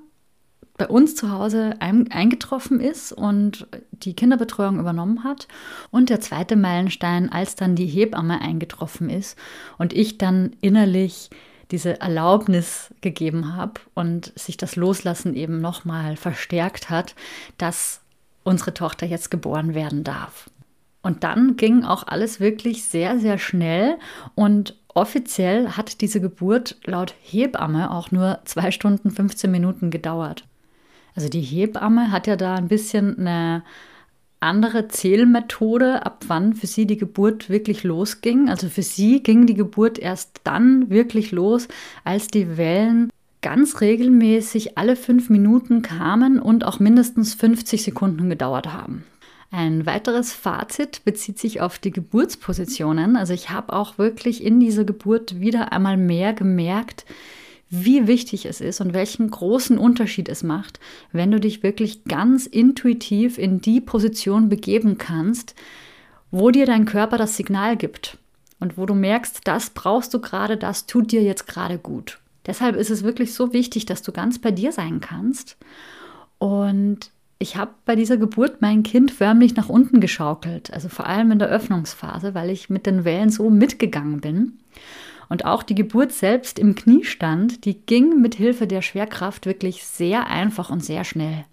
bei 0.78 0.88
uns 0.88 1.16
zu 1.16 1.32
Hause 1.32 1.74
ein, 1.80 2.12
eingetroffen 2.12 2.80
ist 2.80 3.12
und 3.12 3.68
die 3.92 4.14
Kinderbetreuung 4.16 4.80
übernommen 4.80 5.24
hat. 5.24 5.48
Und 5.90 6.10
der 6.10 6.22
zweite 6.22 6.56
Meilenstein, 6.56 7.32
als 7.32 7.56
dann 7.56 7.76
die 7.76 7.88
Hebamme 7.88 8.42
eingetroffen 8.42 9.10
ist 9.10 9.38
und 9.78 9.94
ich 9.94 10.18
dann 10.18 10.52
innerlich 10.62 11.30
diese 11.72 12.00
Erlaubnis 12.00 12.94
gegeben 13.02 13.56
habe 13.56 13.82
und 13.94 14.32
sich 14.40 14.58
das 14.58 14.76
Loslassen 14.76 15.36
eben 15.36 15.60
nochmal 15.60 16.16
verstärkt 16.16 16.90
hat, 16.90 17.16
dass 17.58 18.02
unsere 18.44 18.74
Tochter 18.74 19.06
jetzt 19.06 19.30
geboren 19.30 19.76
werden 19.76 20.04
darf. 20.04 20.50
Und 21.02 21.24
dann 21.24 21.58
ging 21.58 21.84
auch 21.84 22.08
alles 22.08 22.40
wirklich 22.40 22.84
sehr, 22.84 23.20
sehr 23.20 23.38
schnell 23.38 23.98
und 24.36 24.76
offiziell 24.94 25.70
hat 25.70 26.02
diese 26.02 26.20
Geburt 26.20 26.78
laut 26.84 27.14
Hebamme 27.22 27.92
auch 27.92 28.12
nur 28.12 28.40
zwei 28.46 28.72
Stunden 28.72 29.12
15 29.12 29.50
Minuten 29.52 29.92
gedauert. 29.92 30.46
Also 31.16 31.30
die 31.30 31.42
Hebamme 31.42 32.12
hat 32.12 32.28
ja 32.28 32.36
da 32.36 32.56
ein 32.56 32.68
bisschen 32.68 33.18
eine 33.20 33.64
andere 34.40 34.88
Zählmethode, 34.88 36.06
ab 36.06 36.26
wann 36.28 36.54
für 36.54 36.68
sie 36.68 36.86
die 36.86 36.98
Geburt 36.98 37.50
wirklich 37.50 37.84
losging. 37.84 38.50
Also 38.50 38.70
für 38.70 38.84
sie 38.84 39.24
ging 39.24 39.46
die 39.46 39.56
Geburt 39.56 39.98
erst 40.00 40.42
dann 40.44 40.90
wirklich 40.90 41.32
los, 41.32 41.68
als 42.04 42.28
die 42.28 42.58
Wellen 42.58 43.10
ganz 43.42 43.82
regelmäßig 43.82 44.78
alle 44.78 44.96
fünf 44.96 45.30
Minuten 45.30 45.82
kamen 45.82 46.40
und 46.40 46.66
auch 46.66 46.80
mindestens 46.80 47.34
50 47.34 47.84
Sekunden 47.84 48.30
gedauert 48.30 48.74
haben. 48.74 49.04
Ein 49.50 49.86
weiteres 49.86 50.34
Fazit 50.34 51.06
bezieht 51.06 51.40
sich 51.40 51.62
auf 51.62 51.80
die 51.80 51.92
Geburtspositionen. 51.92 53.16
Also 53.16 53.34
ich 53.34 53.50
habe 53.50 53.72
auch 53.72 53.98
wirklich 53.98 54.44
in 54.44 54.60
dieser 54.60 54.84
Geburt 54.84 55.40
wieder 55.40 55.72
einmal 55.72 55.96
mehr 55.96 56.34
gemerkt, 56.34 57.06
wie 57.70 58.08
wichtig 58.08 58.46
es 58.46 58.62
ist 58.62 58.80
und 58.80 58.94
welchen 58.94 59.30
großen 59.30 59.78
Unterschied 59.78 60.30
es 60.30 60.44
macht, 60.44 60.80
wenn 61.12 61.32
du 61.32 61.40
dich 61.40 61.64
wirklich 61.64 62.06
ganz 62.06 62.46
intuitiv 62.46 63.38
in 63.38 63.60
die 63.60 63.82
Position 63.82 64.50
begeben 64.50 64.98
kannst, 64.98 65.54
wo 66.32 66.52
dir 66.52 66.66
dein 66.66 66.86
Körper 66.86 67.18
das 67.18 67.36
Signal 67.36 67.76
gibt 67.76 68.18
und 68.60 68.78
wo 68.78 68.86
du 68.86 68.94
merkst, 68.94 69.42
das 69.44 69.70
brauchst 69.70 70.14
du 70.14 70.20
gerade, 70.20 70.58
das 70.58 70.86
tut 70.86 71.12
dir 71.12 71.24
jetzt 71.24 71.48
gerade 71.48 71.78
gut. 71.78 72.20
Deshalb 72.46 72.78
ist 72.78 72.90
es 72.90 73.04
wirklich 73.04 73.34
so 73.34 73.52
wichtig, 73.54 73.86
dass 73.86 74.02
du 74.02 74.12
ganz 74.14 74.40
bei 74.40 74.52
dir 74.52 74.72
sein 74.72 75.02
kannst. 75.02 75.58
Und 76.38 77.12
ich 77.40 77.58
habe 77.58 77.72
bei 77.86 77.96
dieser 77.96 78.18
Geburt 78.18 78.62
mein 78.62 78.84
Kind 78.84 79.12
förmlich 79.12 79.56
nach 79.56 79.70
unten 79.70 80.00
geschaukelt, 80.00 80.72
also 80.74 80.90
vor 80.90 81.06
allem 81.06 81.32
in 81.32 81.40
der 81.40 81.50
Öffnungsphase, 81.50 82.34
weil 82.34 82.50
ich 82.50 82.70
mit 82.70 82.86
den 82.86 83.04
Wellen 83.04 83.30
so 83.30 83.50
mitgegangen 83.50 84.22
bin. 84.22 84.60
Und 85.30 85.46
auch 85.46 85.64
die 85.64 85.76
Geburt 85.76 86.12
selbst 86.12 86.58
im 86.60 86.76
Kniestand, 86.76 87.66
die 87.66 87.80
ging 87.80 88.22
mit 88.22 88.36
Hilfe 88.36 88.68
der 88.68 88.82
Schwerkraft 88.82 89.46
wirklich 89.46 89.84
sehr 89.84 90.28
einfach 90.28 90.70
und 90.70 90.84
sehr 90.84 91.04
schnell. 91.04 91.46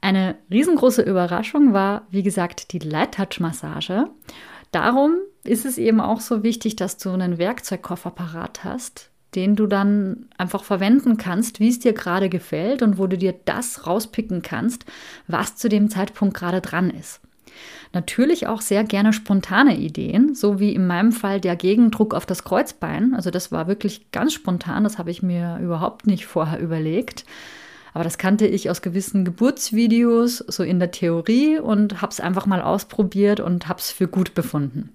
Eine 0.00 0.36
riesengroße 0.50 1.02
Überraschung 1.02 1.72
war, 1.72 2.06
wie 2.10 2.22
gesagt, 2.22 2.72
die 2.72 2.78
Light 2.78 3.14
Touch 3.14 3.40
Massage. 3.40 4.08
Darum 4.70 5.16
ist 5.42 5.64
es 5.64 5.78
eben 5.78 6.00
auch 6.00 6.20
so 6.20 6.42
wichtig, 6.42 6.76
dass 6.76 6.98
du 6.98 7.10
einen 7.10 7.38
Werkzeugkoffer 7.38 8.10
parat 8.10 8.62
hast, 8.62 9.10
den 9.34 9.56
du 9.56 9.66
dann 9.66 10.28
einfach 10.36 10.64
verwenden 10.64 11.16
kannst, 11.16 11.60
wie 11.60 11.68
es 11.68 11.78
dir 11.78 11.92
gerade 11.92 12.28
gefällt 12.28 12.82
und 12.82 12.98
wo 12.98 13.06
du 13.06 13.16
dir 13.16 13.34
das 13.44 13.86
rauspicken 13.86 14.42
kannst, 14.42 14.84
was 15.28 15.56
zu 15.56 15.68
dem 15.68 15.88
Zeitpunkt 15.88 16.36
gerade 16.36 16.60
dran 16.60 16.90
ist. 16.90 17.20
Natürlich 17.92 18.46
auch 18.46 18.60
sehr 18.60 18.84
gerne 18.84 19.12
spontane 19.12 19.76
Ideen, 19.76 20.34
so 20.34 20.60
wie 20.60 20.74
in 20.74 20.86
meinem 20.86 21.12
Fall 21.12 21.40
der 21.40 21.56
Gegendruck 21.56 22.14
auf 22.14 22.26
das 22.26 22.44
Kreuzbein. 22.44 23.14
Also 23.14 23.30
das 23.30 23.52
war 23.52 23.68
wirklich 23.68 24.10
ganz 24.12 24.32
spontan, 24.32 24.84
das 24.84 24.98
habe 24.98 25.10
ich 25.10 25.22
mir 25.22 25.58
überhaupt 25.62 26.06
nicht 26.06 26.26
vorher 26.26 26.60
überlegt. 26.60 27.24
Aber 27.94 28.04
das 28.04 28.18
kannte 28.18 28.46
ich 28.46 28.68
aus 28.68 28.82
gewissen 28.82 29.24
Geburtsvideos, 29.24 30.38
so 30.38 30.62
in 30.62 30.78
der 30.78 30.90
Theorie 30.90 31.58
und 31.58 32.02
habe 32.02 32.12
es 32.12 32.20
einfach 32.20 32.44
mal 32.44 32.60
ausprobiert 32.60 33.40
und 33.40 33.68
habe 33.68 33.80
es 33.80 33.90
für 33.90 34.06
gut 34.06 34.34
befunden. 34.34 34.90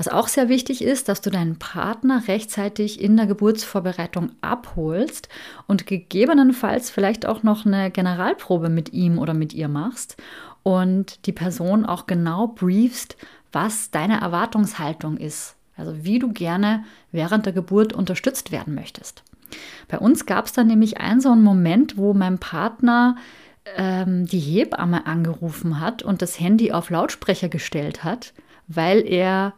Was 0.00 0.08
auch 0.08 0.28
sehr 0.28 0.48
wichtig 0.48 0.80
ist, 0.80 1.10
dass 1.10 1.20
du 1.20 1.28
deinen 1.28 1.58
Partner 1.58 2.22
rechtzeitig 2.26 3.02
in 3.02 3.18
der 3.18 3.26
Geburtsvorbereitung 3.26 4.30
abholst 4.40 5.28
und 5.66 5.86
gegebenenfalls 5.86 6.88
vielleicht 6.88 7.26
auch 7.26 7.42
noch 7.42 7.66
eine 7.66 7.90
Generalprobe 7.90 8.70
mit 8.70 8.94
ihm 8.94 9.18
oder 9.18 9.34
mit 9.34 9.52
ihr 9.52 9.68
machst 9.68 10.16
und 10.62 11.26
die 11.26 11.32
Person 11.32 11.86
auch 11.86 12.06
genau 12.06 12.48
briefst, 12.48 13.16
was 13.52 13.90
deine 13.90 14.20
Erwartungshaltung 14.20 15.16
ist. 15.16 15.56
Also 15.76 16.04
wie 16.04 16.18
du 16.18 16.32
gerne 16.32 16.84
während 17.10 17.46
der 17.46 17.52
Geburt 17.52 17.92
unterstützt 17.92 18.52
werden 18.52 18.74
möchtest. 18.74 19.22
Bei 19.88 19.98
uns 19.98 20.26
gab 20.26 20.46
es 20.46 20.52
dann 20.52 20.66
nämlich 20.66 21.00
einen 21.00 21.20
so 21.20 21.32
einen 21.32 21.42
Moment, 21.42 21.96
wo 21.96 22.14
mein 22.14 22.38
Partner 22.38 23.16
ähm, 23.76 24.26
die 24.26 24.38
Hebamme 24.38 25.06
angerufen 25.06 25.80
hat 25.80 26.02
und 26.02 26.22
das 26.22 26.38
Handy 26.38 26.72
auf 26.72 26.90
Lautsprecher 26.90 27.48
gestellt 27.48 28.04
hat, 28.04 28.32
weil 28.68 29.00
er 29.06 29.54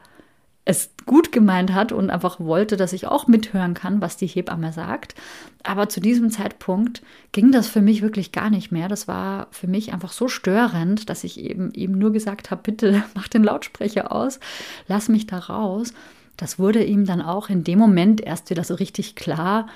es 0.64 0.90
gut 1.06 1.32
gemeint 1.32 1.72
hat 1.72 1.90
und 1.90 2.10
einfach 2.10 2.38
wollte, 2.38 2.76
dass 2.76 2.92
ich 2.92 3.06
auch 3.06 3.26
mithören 3.26 3.74
kann, 3.74 4.00
was 4.00 4.16
die 4.16 4.28
Hebamme 4.28 4.72
sagt. 4.72 5.16
Aber 5.64 5.88
zu 5.88 6.00
diesem 6.00 6.30
Zeitpunkt 6.30 7.02
ging 7.32 7.50
das 7.50 7.66
für 7.68 7.82
mich 7.82 8.02
wirklich 8.02 8.30
gar 8.30 8.48
nicht 8.48 8.70
mehr. 8.70 8.88
Das 8.88 9.08
war 9.08 9.48
für 9.50 9.66
mich 9.66 9.92
einfach 9.92 10.12
so 10.12 10.28
störend, 10.28 11.10
dass 11.10 11.24
ich 11.24 11.40
eben 11.40 11.72
eben 11.74 11.98
nur 11.98 12.12
gesagt 12.12 12.50
habe, 12.50 12.62
bitte 12.62 13.02
mach 13.14 13.28
den 13.28 13.42
Lautsprecher 13.42 14.12
aus, 14.12 14.38
lass 14.86 15.08
mich 15.08 15.26
da 15.26 15.38
raus 15.38 15.92
das 16.36 16.58
wurde 16.58 16.82
ihm 16.82 17.06
dann 17.06 17.22
auch 17.22 17.48
in 17.50 17.64
dem 17.64 17.78
Moment 17.78 18.20
erst 18.20 18.50
wieder 18.50 18.64
so 18.64 18.74
richtig 18.74 19.14
klar, 19.14 19.68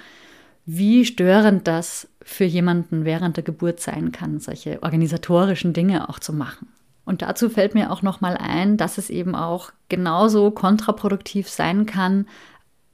wie 0.64 1.04
störend 1.04 1.68
das 1.68 2.08
für 2.22 2.44
jemanden 2.44 3.04
während 3.04 3.36
der 3.36 3.44
Geburt 3.44 3.80
sein 3.80 4.10
kann, 4.10 4.40
solche 4.40 4.82
organisatorischen 4.82 5.72
Dinge 5.72 6.08
auch 6.08 6.18
zu 6.18 6.32
machen. 6.32 6.66
Und 7.06 7.22
dazu 7.22 7.48
fällt 7.48 7.74
mir 7.74 7.90
auch 7.90 8.02
noch 8.02 8.20
mal 8.20 8.36
ein, 8.36 8.76
dass 8.76 8.98
es 8.98 9.08
eben 9.08 9.34
auch 9.34 9.72
genauso 9.88 10.50
kontraproduktiv 10.50 11.48
sein 11.48 11.86
kann, 11.86 12.26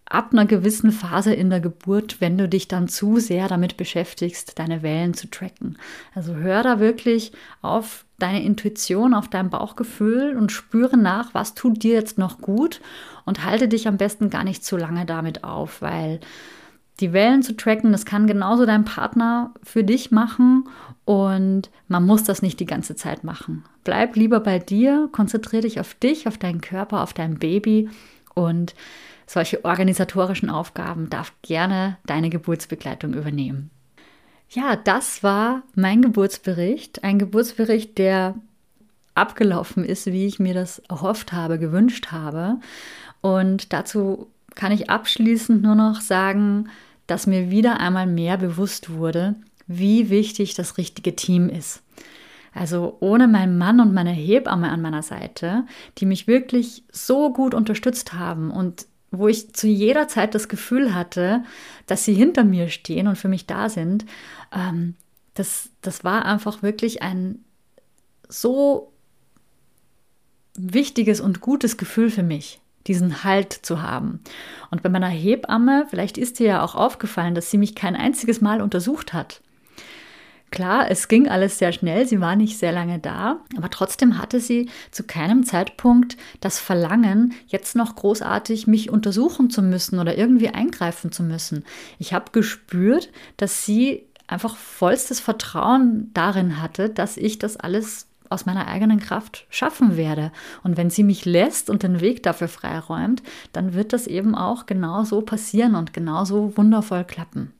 ab 0.05 0.29
einer 0.33 0.45
gewissen 0.45 0.93
Phase 0.93 1.33
in 1.33 1.49
der 1.49 1.61
Geburt, 1.61 2.21
wenn 2.21 2.37
du 2.37 2.47
dich 2.47 2.69
dann 2.69 2.87
zu 2.87 3.19
sehr 3.19 3.49
damit 3.49 3.79
beschäftigst, 3.79 4.59
deine 4.59 4.83
Wellen 4.83 5.15
zu 5.15 5.31
tracken. 5.31 5.79
Also 6.15 6.35
hör 6.35 6.63
da 6.63 6.79
wirklich 6.79 7.33
auf 7.63 8.05
deine 8.19 8.45
Intuition, 8.45 9.15
auf 9.15 9.29
dein 9.29 9.49
Bauchgefühl 9.49 10.37
und 10.37 10.53
spüre 10.53 10.99
nach, 10.99 11.33
was 11.33 11.55
tut 11.55 11.83
dir 11.83 11.95
jetzt 11.95 12.19
noch 12.19 12.43
gut 12.43 12.83
und 13.25 13.45
halte 13.45 13.69
dich 13.69 13.89
am 13.89 13.97
besten 13.97 14.29
gar 14.29 14.45
nicht 14.45 14.65
zu 14.65 14.77
lange 14.77 15.07
damit 15.07 15.45
auf, 15.45 15.81
weil 15.81 16.21
die 17.01 17.13
Wellen 17.13 17.43
zu 17.43 17.57
tracken, 17.57 17.93
das 17.93 18.05
kann 18.05 18.27
genauso 18.27 18.67
dein 18.67 18.85
Partner 18.85 19.53
für 19.63 19.83
dich 19.83 20.11
machen 20.11 20.69
und 21.05 21.71
man 21.89 22.07
muss 22.07 22.25
das 22.25 22.43
nicht 22.43 22.61
die 22.61 22.67
ganze 22.67 22.95
Zeit 22.95 23.25
machen. 23.25 23.65
Bleib 23.85 24.15
lieber 24.17 24.41
bei 24.41 24.59
dir, 24.59 25.09
konzentriere 25.11 25.63
dich 25.63 25.81
auf 25.81 25.95
dich, 25.95 26.29
auf 26.29 26.39
deinen 26.39 26.61
Körper, 26.61 27.03
auf 27.03 27.13
dein 27.13 27.39
Baby 27.39 27.89
und 28.35 28.75
solche 29.27 29.65
organisatorischen 29.65 30.51
Aufgaben 30.51 31.09
darf 31.11 31.33
gerne 31.43 31.97
deine 32.07 32.31
Geburtsbegleitung 32.31 33.15
übernehmen. 33.15 33.71
Ja, 34.51 34.77
das 34.77 35.23
war 35.23 35.63
mein 35.75 36.03
Geburtsbericht. 36.03 37.03
Ein 37.03 37.19
Geburtsbericht, 37.19 37.97
der 37.97 38.35
abgelaufen 39.15 39.85
ist, 39.85 40.07
wie 40.07 40.27
ich 40.27 40.39
mir 40.39 40.53
das 40.53 40.81
erhofft 40.91 41.33
habe, 41.33 41.59
gewünscht 41.59 42.13
habe. 42.13 42.59
Und 43.23 43.73
dazu 43.73 44.32
kann 44.55 44.73
ich 44.73 44.91
abschließend 44.91 45.63
nur 45.63 45.75
noch 45.75 46.01
sagen, 46.01 46.69
dass 47.07 47.27
mir 47.27 47.51
wieder 47.51 47.81
einmal 47.81 48.07
mehr 48.07 48.37
bewusst 48.37 48.91
wurde, 48.91 49.35
wie 49.67 50.11
wichtig 50.11 50.55
das 50.55 50.79
richtige 50.79 51.17
Team 51.17 51.49
ist. 51.49 51.83
Also 52.55 52.99
ohne 53.01 53.29
meinen 53.29 53.57
Mann 53.57 53.81
und 53.81 53.95
meine 53.95 54.13
Hebamme 54.13 54.69
an 54.71 54.83
meiner 54.83 55.03
Seite, 55.03 55.65
die 55.99 56.07
mich 56.07 56.27
wirklich 56.27 56.85
so 56.93 57.33
gut 57.33 57.55
unterstützt 57.55 58.13
haben 58.13 58.51
und 58.51 58.87
wo 59.11 59.29
ich 59.29 59.53
zu 59.53 59.67
jeder 59.67 60.09
Zeit 60.09 60.35
das 60.35 60.49
Gefühl 60.49 60.95
hatte, 60.95 61.45
dass 61.87 62.05
sie 62.05 62.15
hinter 62.15 62.45
mir 62.45 62.69
stehen 62.69 63.09
und 63.09 63.17
für 63.17 63.29
mich 63.29 63.47
da 63.47 63.69
sind, 63.69 64.07
ähm, 64.55 64.95
das, 65.35 65.71
das 65.81 66.05
war 66.05 66.25
einfach 66.25 66.63
wirklich 66.63 67.03
ein 67.03 67.45
so 68.29 68.93
wichtiges 70.57 71.21
und 71.21 71.41
gutes 71.41 71.77
Gefühl 71.77 72.11
für 72.11 72.23
mich, 72.23 72.61
diesen 72.87 73.25
Halt 73.25 73.53
zu 73.53 73.83
haben. 73.83 74.21
Und 74.71 74.83
bei 74.83 74.89
meiner 74.89 75.09
Hebamme, 75.09 75.87
vielleicht 75.89 76.19
ist 76.19 76.39
dir 76.39 76.47
ja 76.47 76.63
auch 76.63 76.75
aufgefallen, 76.75 77.35
dass 77.35 77.51
sie 77.51 77.59
mich 77.59 77.75
kein 77.75 77.97
einziges 77.97 78.41
Mal 78.41 78.61
untersucht 78.61 79.13
hat. 79.13 79.41
Klar, 80.53 80.91
es 80.91 81.09
ging 81.09 81.29
alles 81.29 81.59
sehr 81.59 81.73
schnell, 81.73 82.07
sie 82.07 82.21
war 82.21 82.37
nicht 82.37 82.59
sehr 82.59 82.73
lange 82.73 82.99
da, 82.99 83.41
aber 83.57 83.71
trotzdem 83.71 84.19
hatte 84.19 84.39
sie 84.39 84.69
zu 84.91 85.03
keinem 85.03 85.47
Zeitpunkt 85.47 86.19
das 86.41 86.59
Verlangen, 86.59 87.33
jetzt 87.47 87.75
noch 87.75 87.97
großartig 87.97 88.67
mich 88.67 88.91
untersuchen 88.91 89.49
zu 89.49 89.63
müssen 89.63 89.99
oder 89.99 90.19
irgendwie 90.19 90.51
eingreifen 90.51 91.11
zu 91.11 91.23
müssen. 91.23 91.65
Ich 91.99 92.13
habe 92.13 92.33
gespürt, 92.33 93.11
dass 93.39 93.65
sie 93.65 94.05
einfach 94.27 94.57
vollstes 94.57 95.21
Vertrauen 95.21 96.11
darin 96.13 96.61
hatte, 96.61 96.91
dass 96.91 97.17
ich 97.17 97.39
das 97.39 97.57
alles 97.57 98.09
aus 98.33 98.47
meiner 98.47 98.67
eigenen 98.67 99.01
Kraft 99.01 99.47
schaffen 99.51 99.97
werde. 99.97 100.33
Und 100.63 100.77
wenn 100.77 100.91
sie 100.91 101.05
mich 101.05 101.25
lässt 101.25 101.71
und 101.71 101.83
den 101.83 102.01
Weg 102.01 102.23
dafür 102.23 102.49
freiräumt, 102.49 103.23
dann 103.53 103.75
wird 103.75 103.93
das 103.93 104.07
eben 104.07 104.35
auch 104.35 104.67
genau 104.67 105.05
so 105.05 105.21
passieren 105.21 105.75
und 105.75 105.93
genauso 105.93 106.57
wundervoll 106.57 107.05
klappen. 107.05 107.53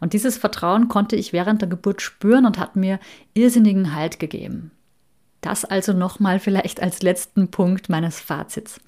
Und 0.00 0.12
dieses 0.12 0.36
Vertrauen 0.36 0.88
konnte 0.88 1.16
ich 1.16 1.32
während 1.32 1.62
der 1.62 1.68
Geburt 1.68 2.02
spüren 2.02 2.46
und 2.46 2.58
hat 2.58 2.76
mir 2.76 2.98
irrsinnigen 3.34 3.94
Halt 3.94 4.18
gegeben. 4.18 4.70
Das 5.40 5.64
also 5.64 5.92
nochmal 5.92 6.40
vielleicht 6.40 6.82
als 6.82 7.02
letzten 7.02 7.50
Punkt 7.50 7.88
meines 7.88 8.20
Fazits. 8.20 8.80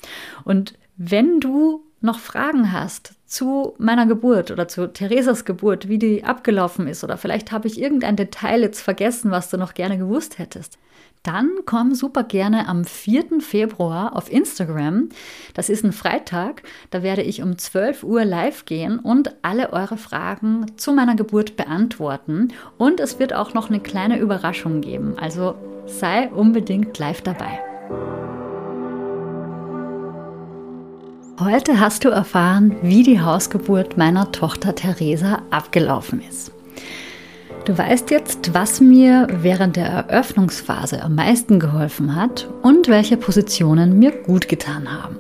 Und 0.44 0.74
wenn 0.96 1.40
du 1.40 1.84
noch 2.00 2.18
Fragen 2.18 2.72
hast 2.72 3.14
zu 3.26 3.74
meiner 3.78 4.06
Geburt 4.06 4.50
oder 4.50 4.68
zu 4.68 4.92
Theresas 4.92 5.44
Geburt, 5.44 5.88
wie 5.88 5.98
die 5.98 6.24
abgelaufen 6.24 6.88
ist, 6.88 7.04
oder 7.04 7.18
vielleicht 7.18 7.52
habe 7.52 7.68
ich 7.68 7.80
irgendein 7.80 8.16
Detail 8.16 8.60
jetzt 8.60 8.80
vergessen, 8.80 9.30
was 9.30 9.50
du 9.50 9.58
noch 9.58 9.74
gerne 9.74 9.98
gewusst 9.98 10.38
hättest, 10.38 10.78
dann 11.26 11.50
komm 11.64 11.94
super 11.94 12.22
gerne 12.22 12.68
am 12.68 12.84
4. 12.84 13.40
Februar 13.40 14.14
auf 14.14 14.30
Instagram. 14.30 15.08
Das 15.54 15.68
ist 15.68 15.84
ein 15.84 15.92
Freitag. 15.92 16.62
Da 16.90 17.02
werde 17.02 17.22
ich 17.22 17.42
um 17.42 17.58
12 17.58 18.04
Uhr 18.04 18.24
live 18.24 18.64
gehen 18.64 18.98
und 18.98 19.34
alle 19.42 19.72
eure 19.72 19.96
Fragen 19.96 20.66
zu 20.76 20.92
meiner 20.92 21.16
Geburt 21.16 21.56
beantworten. 21.56 22.52
Und 22.78 23.00
es 23.00 23.18
wird 23.18 23.34
auch 23.34 23.54
noch 23.54 23.68
eine 23.68 23.80
kleine 23.80 24.18
Überraschung 24.18 24.80
geben. 24.80 25.18
Also 25.18 25.56
sei 25.86 26.28
unbedingt 26.28 26.96
live 26.98 27.22
dabei. 27.22 27.60
Heute 31.40 31.80
hast 31.80 32.04
du 32.04 32.08
erfahren, 32.08 32.76
wie 32.82 33.02
die 33.02 33.20
Hausgeburt 33.20 33.98
meiner 33.98 34.32
Tochter 34.32 34.74
Theresa 34.74 35.42
abgelaufen 35.50 36.22
ist. 36.26 36.55
Du 37.66 37.76
weißt 37.76 38.12
jetzt, 38.12 38.54
was 38.54 38.80
mir 38.80 39.26
während 39.28 39.74
der 39.74 39.86
Eröffnungsphase 39.86 41.02
am 41.02 41.16
meisten 41.16 41.58
geholfen 41.58 42.14
hat 42.14 42.48
und 42.62 42.86
welche 42.86 43.16
Positionen 43.16 43.98
mir 43.98 44.12
gut 44.12 44.46
getan 44.46 44.86
haben. 44.88 45.18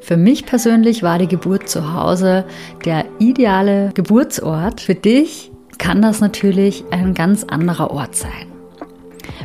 Für 0.00 0.16
mich 0.16 0.46
persönlich 0.46 1.02
war 1.02 1.18
die 1.18 1.26
Geburt 1.26 1.68
zu 1.68 1.92
Hause 1.94 2.44
der 2.84 3.06
ideale 3.18 3.90
Geburtsort. 3.94 4.80
Für 4.80 4.94
dich 4.94 5.50
kann 5.78 6.00
das 6.00 6.20
natürlich 6.20 6.84
ein 6.92 7.12
ganz 7.12 7.42
anderer 7.42 7.90
Ort 7.90 8.14
sein. 8.14 8.57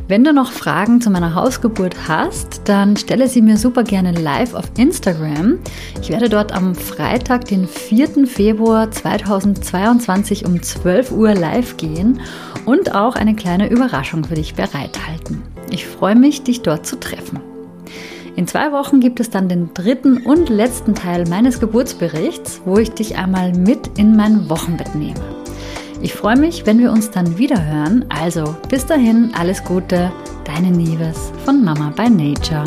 Wenn 0.07 0.23
du 0.23 0.33
noch 0.33 0.51
Fragen 0.51 1.01
zu 1.01 1.09
meiner 1.09 1.35
Hausgeburt 1.35 2.07
hast, 2.07 2.61
dann 2.65 2.97
stelle 2.97 3.27
sie 3.27 3.41
mir 3.41 3.57
super 3.57 3.83
gerne 3.83 4.11
live 4.11 4.53
auf 4.53 4.65
Instagram. 4.77 5.59
Ich 6.01 6.09
werde 6.09 6.29
dort 6.29 6.51
am 6.51 6.75
Freitag, 6.75 7.45
den 7.45 7.67
4. 7.67 8.27
Februar 8.27 8.91
2022 8.91 10.45
um 10.45 10.61
12 10.61 11.11
Uhr 11.11 11.33
live 11.33 11.77
gehen 11.77 12.19
und 12.65 12.93
auch 12.93 13.15
eine 13.15 13.35
kleine 13.35 13.69
Überraschung 13.69 14.23
für 14.23 14.35
dich 14.35 14.55
bereithalten. 14.55 15.41
Ich 15.69 15.87
freue 15.87 16.15
mich, 16.15 16.43
dich 16.43 16.61
dort 16.61 16.85
zu 16.85 16.99
treffen. 16.99 17.39
In 18.35 18.47
zwei 18.47 18.71
Wochen 18.71 18.99
gibt 18.99 19.19
es 19.19 19.29
dann 19.29 19.47
den 19.47 19.73
dritten 19.73 20.17
und 20.25 20.49
letzten 20.49 20.95
Teil 20.95 21.25
meines 21.29 21.59
Geburtsberichts, 21.59 22.61
wo 22.65 22.77
ich 22.77 22.91
dich 22.91 23.17
einmal 23.17 23.53
mit 23.53 23.97
in 23.97 24.15
mein 24.15 24.49
Wochenbett 24.49 24.95
nehme. 24.95 25.42
Ich 26.03 26.13
freue 26.13 26.35
mich, 26.35 26.65
wenn 26.65 26.79
wir 26.79 26.91
uns 26.91 27.11
dann 27.11 27.37
wieder 27.37 27.65
hören. 27.65 28.03
Also 28.09 28.57
bis 28.67 28.85
dahin, 28.85 29.31
alles 29.39 29.63
Gute, 29.63 30.11
deine 30.43 30.69
Nieves 30.69 31.31
von 31.45 31.63
Mama 31.63 31.93
by 31.95 32.09
Nature. 32.09 32.65